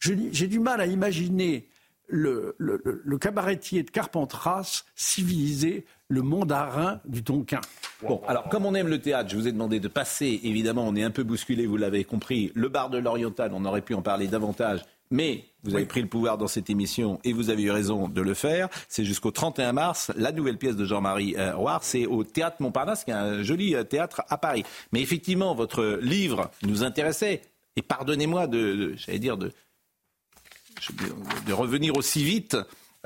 [0.00, 1.68] j'ai du mal à imaginer
[2.08, 7.60] le, le, cabaretier de Carpentras civilisé le mandarin du Tonkin.
[8.02, 10.94] Bon, alors comme on aime le théâtre, je vous ai demandé de passer, évidemment, on
[10.94, 14.02] est un peu bousculé, vous l'avez compris, le bar de l'Oriental, on aurait pu en
[14.02, 14.80] parler davantage,
[15.10, 18.20] mais vous avez pris le pouvoir dans cette émission et vous avez eu raison de
[18.20, 18.68] le faire.
[18.88, 23.10] C'est jusqu'au 31 mars, la nouvelle pièce de Jean-Marie euh, c'est au Théâtre Montparnasse, qui
[23.10, 24.64] est un joli euh, théâtre à Paris.
[24.92, 27.42] Mais effectivement, votre livre nous intéressait,
[27.76, 29.52] et pardonnez-moi de j'allais dire, de
[31.46, 32.56] de revenir aussi vite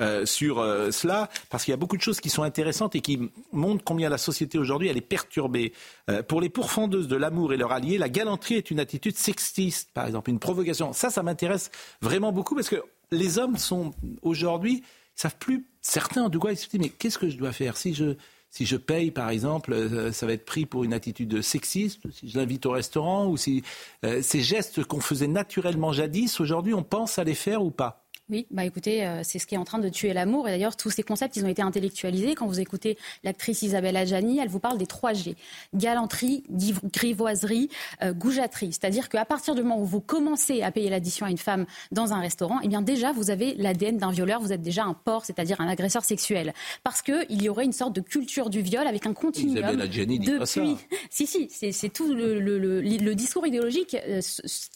[0.01, 3.01] euh, sur euh, cela, parce qu'il y a beaucoup de choses qui sont intéressantes et
[3.01, 3.19] qui
[3.51, 5.73] montrent combien la société aujourd'hui elle est perturbée.
[6.09, 9.91] Euh, pour les pourfendeuses de l'amour et leurs alliés, la galanterie est une attitude sexiste,
[9.93, 10.91] par exemple, une provocation.
[10.93, 11.69] Ça, ça m'intéresse
[12.01, 14.81] vraiment beaucoup parce que les hommes sont aujourd'hui,
[15.17, 17.77] ils savent plus, certains de quoi ils se disent mais qu'est-ce que je dois faire?
[17.77, 18.15] Si je
[18.49, 22.37] si je paye, par exemple, ça va être pris pour une attitude sexiste, si je
[22.37, 23.63] l'invite au restaurant, ou si
[24.03, 28.00] ces gestes qu'on faisait naturellement jadis, aujourd'hui, on pense à les faire ou pas?
[28.31, 30.47] Oui, bah écoutez, euh, c'est ce qui est en train de tuer l'amour.
[30.47, 32.33] Et d'ailleurs, tous ces concepts, ils ont été intellectualisés.
[32.33, 35.35] Quand vous écoutez l'actrice Isabelle Adjani, elle vous parle des trois G
[35.73, 36.43] galanterie,
[36.85, 37.67] grivoiserie,
[38.01, 38.71] euh, goujaterie.
[38.71, 42.13] C'est-à-dire qu'à partir du moment où vous commencez à payer l'addition à une femme dans
[42.13, 44.39] un restaurant, eh bien déjà, vous avez l'ADN d'un violeur.
[44.39, 46.53] Vous êtes déjà un porc, c'est-à-dire un agresseur sexuel,
[46.85, 49.57] parce que il y aurait une sorte de culture du viol avec un continuum.
[49.57, 50.61] Isabelle Adjani dit pas ça.
[51.09, 54.21] Si, si, c'est tout le, le, le, discours idéologique euh,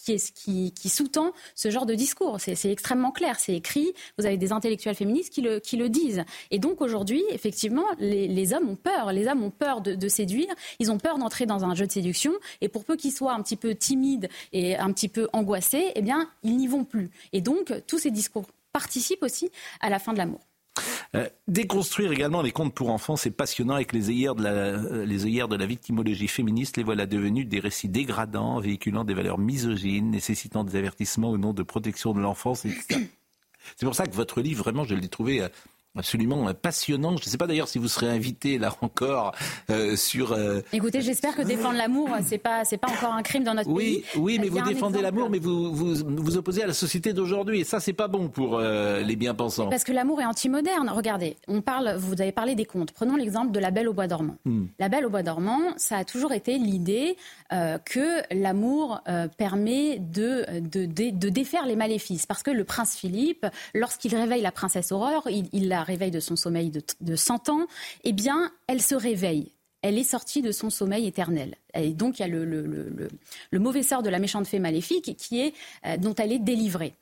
[0.05, 2.41] qui sous-tend ce genre de discours.
[2.41, 6.23] C'est extrêmement clair c'est écrit, vous avez des intellectuels féministes qui le, disent.
[6.51, 9.11] Et donc aujourd'hui, effectivement, les, hommes ont peur.
[9.11, 12.33] Les hommes ont peur de, séduire, ils ont peur d'entrer dans un jeu de séduction.
[12.61, 16.01] Et pour peu qu'ils soient un petit peu timides et un petit peu angoissés, eh
[16.01, 17.11] bien, ils n'y vont plus.
[17.33, 20.39] Et donc, tous ces discours participent aussi à la fin de l'amour.
[21.15, 25.05] Euh, déconstruire également les contes pour enfants, c'est passionnant avec les œillères, de la, euh,
[25.05, 26.77] les œillères de la victimologie féministe.
[26.77, 31.53] Les voilà devenus des récits dégradants, véhiculant des valeurs misogynes, nécessitant des avertissements au nom
[31.53, 33.07] de protection de l'enfance, etc.
[33.77, 35.49] C'est pour ça que votre livre, vraiment, je l'ai trouvé euh,
[35.97, 37.17] absolument passionnant.
[37.17, 39.33] Je ne sais pas d'ailleurs si vous serez invité là encore
[39.69, 40.33] euh, sur.
[40.33, 43.69] Euh, Écoutez, j'espère que défendre l'amour, c'est pas c'est pas encore un crime dans notre
[43.69, 44.21] oui, pays.
[44.21, 47.63] Oui, mais vous défendez l'amour, mais vous, vous vous opposez à la société d'aujourd'hui, et
[47.63, 49.69] ça c'est pas bon pour euh, les bien-pensants.
[49.69, 50.89] Parce que l'amour est anti-moderne.
[50.89, 52.91] Regardez, on parle, vous avez parlé des contes.
[52.91, 54.35] Prenons l'exemple de La Belle au bois dormant.
[54.45, 54.65] Hmm.
[54.79, 57.15] La Belle au bois dormant, ça a toujours été l'idée
[57.49, 59.01] que l'amour
[59.37, 64.51] permet de de, de, défaire les maléfices, parce que le prince Philippe, lorsqu'il réveille la
[64.51, 67.67] princesse Aurore, il, la réveille de son sommeil de, 100 ans,
[68.03, 69.51] eh bien, elle se réveille
[69.81, 71.53] elle est sortie de son sommeil éternel.
[71.75, 73.19] Et donc, il y a le,
[73.53, 75.53] mauvais sort de la méchante fée maléfique qui est,
[75.85, 76.95] euh, dont elle est délivrée.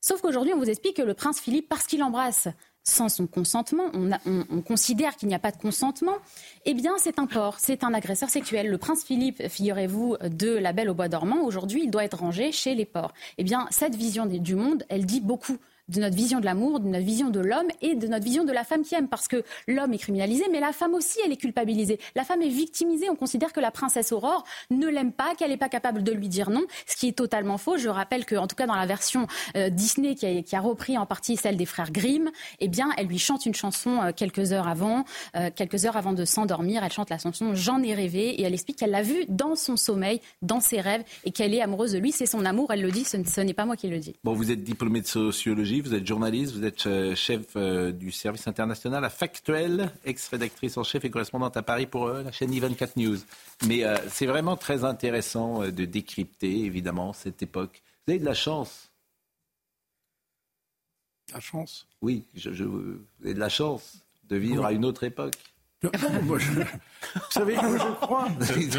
[0.00, 2.46] Sauf qu'aujourd'hui, on vous explique que le prince Philippe, parce qu'il embrasse
[2.84, 6.16] sans son consentement, on, considère qu'il n'y a pas de consentement,
[6.64, 8.68] eh bien, c'est un porc, c'est un agresseur sexuel.
[8.68, 12.50] Le prince Philippe, figurez-vous, de La Belle au Bois dormant, aujourd'hui, il doit être rangé
[12.50, 13.14] chez les porcs.
[13.38, 16.88] Eh bien, cette vision du monde, elle dit beaucoup de notre vision de l'amour, de
[16.88, 19.08] notre vision de l'homme et de notre vision de la femme qui aime.
[19.08, 21.98] Parce que l'homme est criminalisé, mais la femme aussi, elle est culpabilisée.
[22.14, 23.10] La femme est victimisée.
[23.10, 26.28] On considère que la princesse Aurore ne l'aime pas, qu'elle n'est pas capable de lui
[26.28, 27.76] dire non, ce qui est totalement faux.
[27.76, 29.26] Je rappelle que, en tout cas, dans la version
[29.56, 32.30] euh, Disney qui a, repris en partie celle des frères Grimm,
[32.60, 35.04] eh bien, elle lui chante une chanson euh, quelques heures avant,
[35.36, 36.84] euh, quelques heures avant de s'endormir.
[36.84, 39.76] Elle chante la chanson J'en ai rêvé et elle explique qu'elle l'a vu dans son
[39.76, 42.12] sommeil, dans ses rêves et qu'elle est amoureuse de lui.
[42.12, 42.72] C'est son amour.
[42.72, 43.04] Elle le dit.
[43.04, 44.14] Ce, ce n'est pas moi qui le dis.
[44.24, 48.12] Bon, vous êtes diplômé de sociologie vous êtes journaliste, vous êtes euh, chef euh, du
[48.12, 52.50] service international à Factuel, ex-rédactrice en chef et correspondante à Paris pour euh, la chaîne
[52.50, 53.18] 24 News.
[53.66, 57.82] Mais c'est vraiment très intéressant de décrypter, évidemment, cette époque.
[58.06, 58.90] Vous avez de la chance.
[61.32, 61.86] La chance?
[62.02, 65.36] Oui, je, vous avez de la chance de vivre à une autre époque.
[66.22, 66.52] Moi, je...
[66.52, 68.78] Vous savez, je crois, je,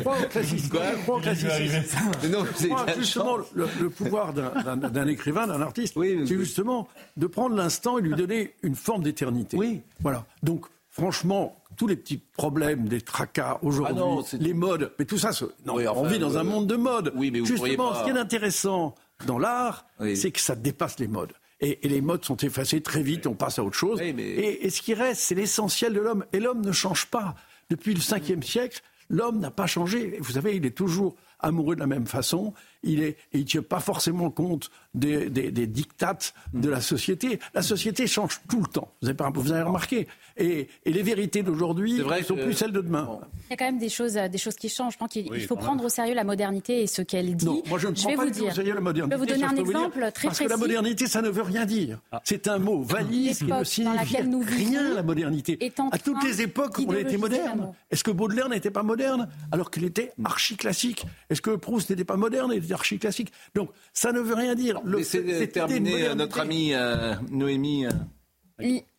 [0.00, 0.78] crois au classicisme.
[0.78, 1.82] Je crois au classicisme.
[2.22, 8.02] je crois justement le, pouvoir d'un écrivain, d'un artiste, c'est justement de prendre l'instant et
[8.02, 9.56] lui donner une forme d'éternité.
[9.56, 9.82] Oui.
[10.00, 10.24] Voilà.
[10.42, 15.30] Donc, franchement, tous les petits problèmes, des tracas aujourd'hui, ah les modes, mais tout ça,
[15.66, 17.12] non, on vit dans un monde de modes.
[17.14, 18.00] Oui, mais vous justement, pas...
[18.00, 18.94] ce qui est intéressant
[19.26, 21.32] dans l'art, c'est que ça dépasse les modes.
[21.60, 24.00] Et, les modes sont effacés très vite, on passe à autre chose.
[24.00, 26.24] et, ce qui reste, c'est l'essentiel de l'homme.
[26.32, 27.34] Et l'homme ne change pas.
[27.70, 28.80] Depuis le 5e siècle,
[29.10, 30.16] l'homme n'a pas changé.
[30.20, 32.54] Vous savez, il est toujours amoureux de la même façon.
[32.82, 37.38] Il ne il tient pas forcément compte des, des, des, dictates de la société.
[37.54, 38.92] La société change tout le temps.
[39.02, 40.06] Vous avez, vous avez remarqué.
[40.36, 43.18] Et, et les vérités d'aujourd'hui ne sont plus celles de demain.
[43.46, 44.92] Il y a quand même des choses, euh, des choses qui changent.
[44.92, 47.44] Je pense qu'il faut prendre au sérieux la modernité et ce qu'elle dit.
[47.44, 49.16] Non, moi je ne prends pas au sérieux la modernité.
[49.16, 50.44] Je vais vous donner un exemple très parce précis.
[50.44, 51.98] que la modernité, ça ne veut rien dire.
[52.12, 52.20] Ah.
[52.24, 55.58] C'est un mot valise qui ne signifie rien, la modernité.
[55.90, 57.72] À toutes les époques, on a été moderne.
[57.90, 62.04] Est-ce que Baudelaire n'était pas moderne alors qu'il était archi classique Est-ce que Proust n'était
[62.04, 63.32] pas moderne Classique.
[63.54, 64.80] Donc, ça ne veut rien dire.
[65.02, 67.86] C'est terminé, euh, notre amie euh, Noémie.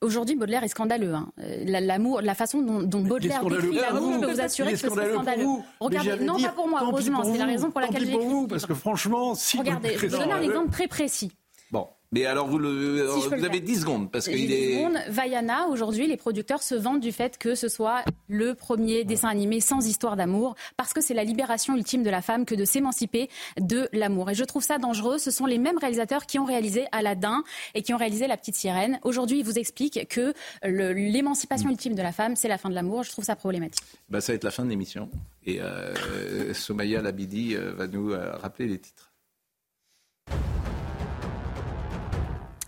[0.02, 1.14] Aujourd'hui, Baudelaire est scandaleux.
[1.14, 1.32] Hein.
[1.66, 5.46] L'amour, la façon dont, dont Baudelaire décrit l'amour, je peux vous assurer que c'est scandaleux.
[5.80, 8.26] Regardez, non pas pour moi, heureusement, c'est la raison pour laquelle j'ai écrit.
[8.26, 11.32] vous, parce que franchement, si Regardez, je vous donne un exemple très précis.
[12.12, 14.12] Mais alors, vous, le, vous avez 10 secondes.
[14.12, 14.78] Parce qu'il est...
[14.78, 14.98] secondes.
[15.10, 19.60] Vaiana, aujourd'hui, les producteurs se vantent du fait que ce soit le premier dessin animé
[19.60, 23.30] sans histoire d'amour, parce que c'est la libération ultime de la femme que de s'émanciper
[23.60, 24.32] de l'amour.
[24.32, 25.20] Et je trouve ça dangereux.
[25.20, 27.44] Ce sont les mêmes réalisateurs qui ont réalisé Aladdin
[27.76, 29.00] et qui ont réalisé La Petite Sirène.
[29.04, 30.34] Aujourd'hui, ils vous expliquent que
[30.64, 33.04] l'émancipation ultime de la femme, c'est la fin de l'amour.
[33.04, 33.84] Je trouve ça problématique.
[34.10, 35.10] Bah, ça va être la fin de l'émission.
[35.46, 39.12] Et euh, Somaya Labidi euh, va nous euh, rappeler les titres.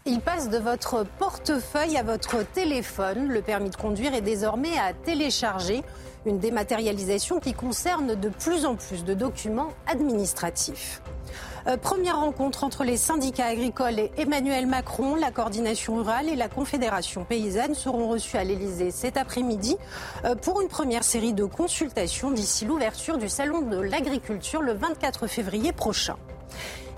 [0.08, 3.28] Il passe de votre portefeuille à votre téléphone.
[3.28, 5.84] Le permis de conduire est désormais à télécharger.
[6.26, 11.04] Une dématérialisation qui concerne de plus en plus de documents administratifs.
[11.68, 15.14] Euh, première rencontre entre les syndicats agricoles et Emmanuel Macron.
[15.14, 19.78] La coordination rurale et la Confédération paysanne seront reçus à l'Elysée cet après-midi
[20.26, 25.28] euh, pour une première série de consultations d'ici l'ouverture du Salon de l'agriculture le 24
[25.28, 26.18] février prochain.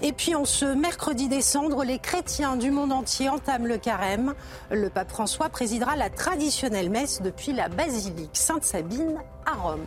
[0.05, 4.33] Et puis en ce mercredi décembre, les chrétiens du monde entier entament le carême.
[4.69, 9.15] Le pape François présidera la traditionnelle messe depuis la basilique Sainte-Sabine
[9.45, 9.85] à Rome.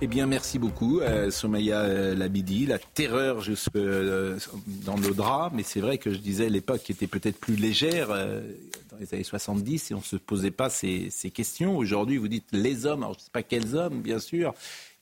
[0.00, 2.66] Eh bien, merci beaucoup, euh, Somaya euh, Labidi.
[2.66, 4.38] La terreur jusque euh,
[4.84, 8.40] dans nos draps, mais c'est vrai que je disais l'époque était peut-être plus légère euh,
[8.90, 11.76] dans les années 70 et on ne se posait pas ces, ces questions.
[11.76, 14.54] Aujourd'hui, vous dites les hommes, alors je ne sais pas quels hommes, bien sûr,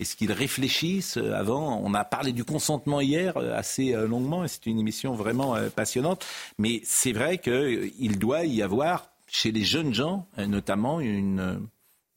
[0.02, 1.80] est-ce qu'ils réfléchissent euh, avant?
[1.82, 5.56] On a parlé du consentement hier euh, assez euh, longuement et c'est une émission vraiment
[5.74, 6.26] passionnante.
[6.58, 11.66] Mais c'est vrai qu'il doit y avoir chez les jeunes gens, notamment, une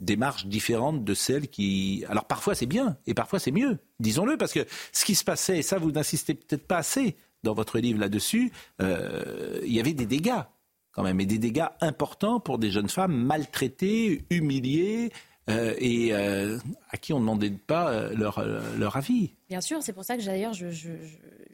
[0.02, 2.03] démarche différente de celle qui.
[2.10, 5.60] Alors parfois c'est bien et parfois c'est mieux, disons-le, parce que ce qui se passait,
[5.60, 8.52] et ça vous n'insistez peut-être pas assez dans votre livre là-dessus,
[8.82, 10.44] il y avait des dégâts
[10.91, 15.12] quand même, et des dégâts importants pour des jeunes femmes maltraitées, humiliées,
[15.47, 16.57] et euh,
[16.89, 18.43] à qui on ne demandait pas euh, leur,
[18.77, 19.34] leur avis.
[19.47, 20.53] Bien sûr, c'est pour ça que d'ailleurs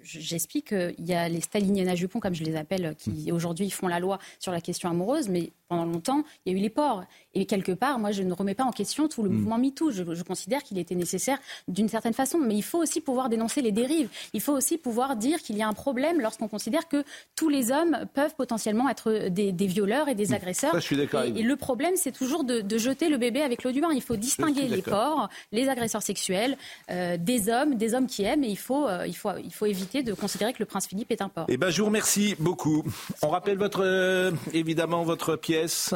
[0.02, 3.88] j'explique qu'il y a les staliniennes à jupons, comme je les appelle, qui aujourd'hui font
[3.88, 7.06] la loi sur la question amoureuse, mais pendant longtemps, il y a eu les porcs.
[7.34, 9.34] Et quelque part, moi, je ne remets pas en question tout le mm.
[9.34, 9.90] mouvement MeToo.
[9.92, 11.38] Je, je considère qu'il était nécessaire
[11.70, 12.40] d'une certaine façon.
[12.40, 14.10] Mais il faut aussi pouvoir dénoncer les dérives.
[14.34, 17.06] Il faut aussi pouvoir dire qu'il y a un problème lorsqu'on considère que
[17.38, 20.34] tous les hommes peuvent potentiellement être des, violeurs et des mm.
[20.34, 20.76] agresseurs.
[20.76, 21.24] je suis d'accord.
[21.24, 23.92] Et, le problème, c'est toujours de, jeter le bébé avec l'eau du bain.
[23.94, 26.58] Il faut distinguer les porcs, les agresseurs sexuels,
[26.90, 28.44] euh, des hommes, des hommes qui aiment.
[28.44, 31.12] Et il faut, euh, il, faut, il faut éviter de considérer que le prince Philippe
[31.12, 31.48] est un porc.
[31.50, 32.84] Eh ben, je vous remercie beaucoup.
[33.22, 35.94] On rappelle votre, euh, évidemment votre pièce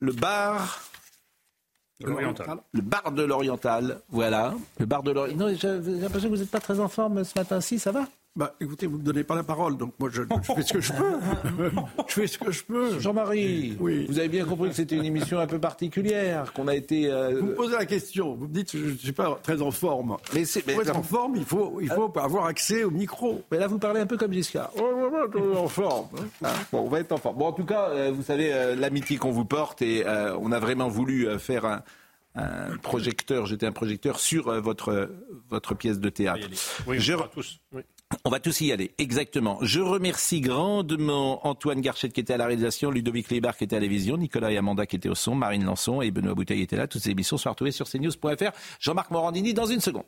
[0.00, 0.82] le bar.
[2.00, 4.54] Le bar de l'Oriental, voilà.
[4.78, 5.56] Le bar de l'Oriental.
[5.60, 8.06] J'ai l'impression que vous n'êtes pas très en forme ce matin-ci, ça va?
[8.36, 10.80] Bah, écoutez, vous ne me donnez pas la parole, donc moi je, fais ce que
[10.80, 11.18] je peux.
[12.06, 13.00] je fais ce que je peux.
[13.00, 14.06] Jean-Marie, oui.
[14.08, 17.10] vous avez bien compris que c'était une émission un peu particulière, qu'on a été.
[17.10, 19.60] Euh, vous me posez la question, vous me dites que je ne suis pas très
[19.60, 20.16] en forme.
[20.32, 23.42] Mais, c'est, Pour être en forme, il faut, il faut avoir accès au micro.
[23.50, 24.70] Mais là, vous parlez un peu comme Giscard.
[24.78, 26.06] en forme.
[26.44, 27.36] Ah, bon, on va être en forme.
[27.36, 30.04] Bon, en tout cas, euh, vous savez euh, l'amitié qu'on vous porte et
[30.40, 31.82] on a vraiment voulu faire un
[32.36, 35.10] un projecteur, jeter un projecteur sur votre,
[35.48, 36.46] votre pièce de théâtre.
[36.86, 37.14] Oui, je...
[37.34, 37.58] tous.
[37.72, 37.82] Oui.
[38.24, 39.58] On va tous y aller, exactement.
[39.62, 43.80] Je remercie grandement Antoine Garchet qui était à la réalisation, Ludovic Lébar qui était à
[43.80, 46.76] la vision, Nicolas et Amanda qui étaient au son, Marine Lançon et Benoît Bouteille étaient
[46.76, 46.88] là.
[46.88, 48.50] Toutes ces émissions sont retrouvées sur cnews.fr.
[48.80, 50.04] Jean-Marc Morandini dans une seconde.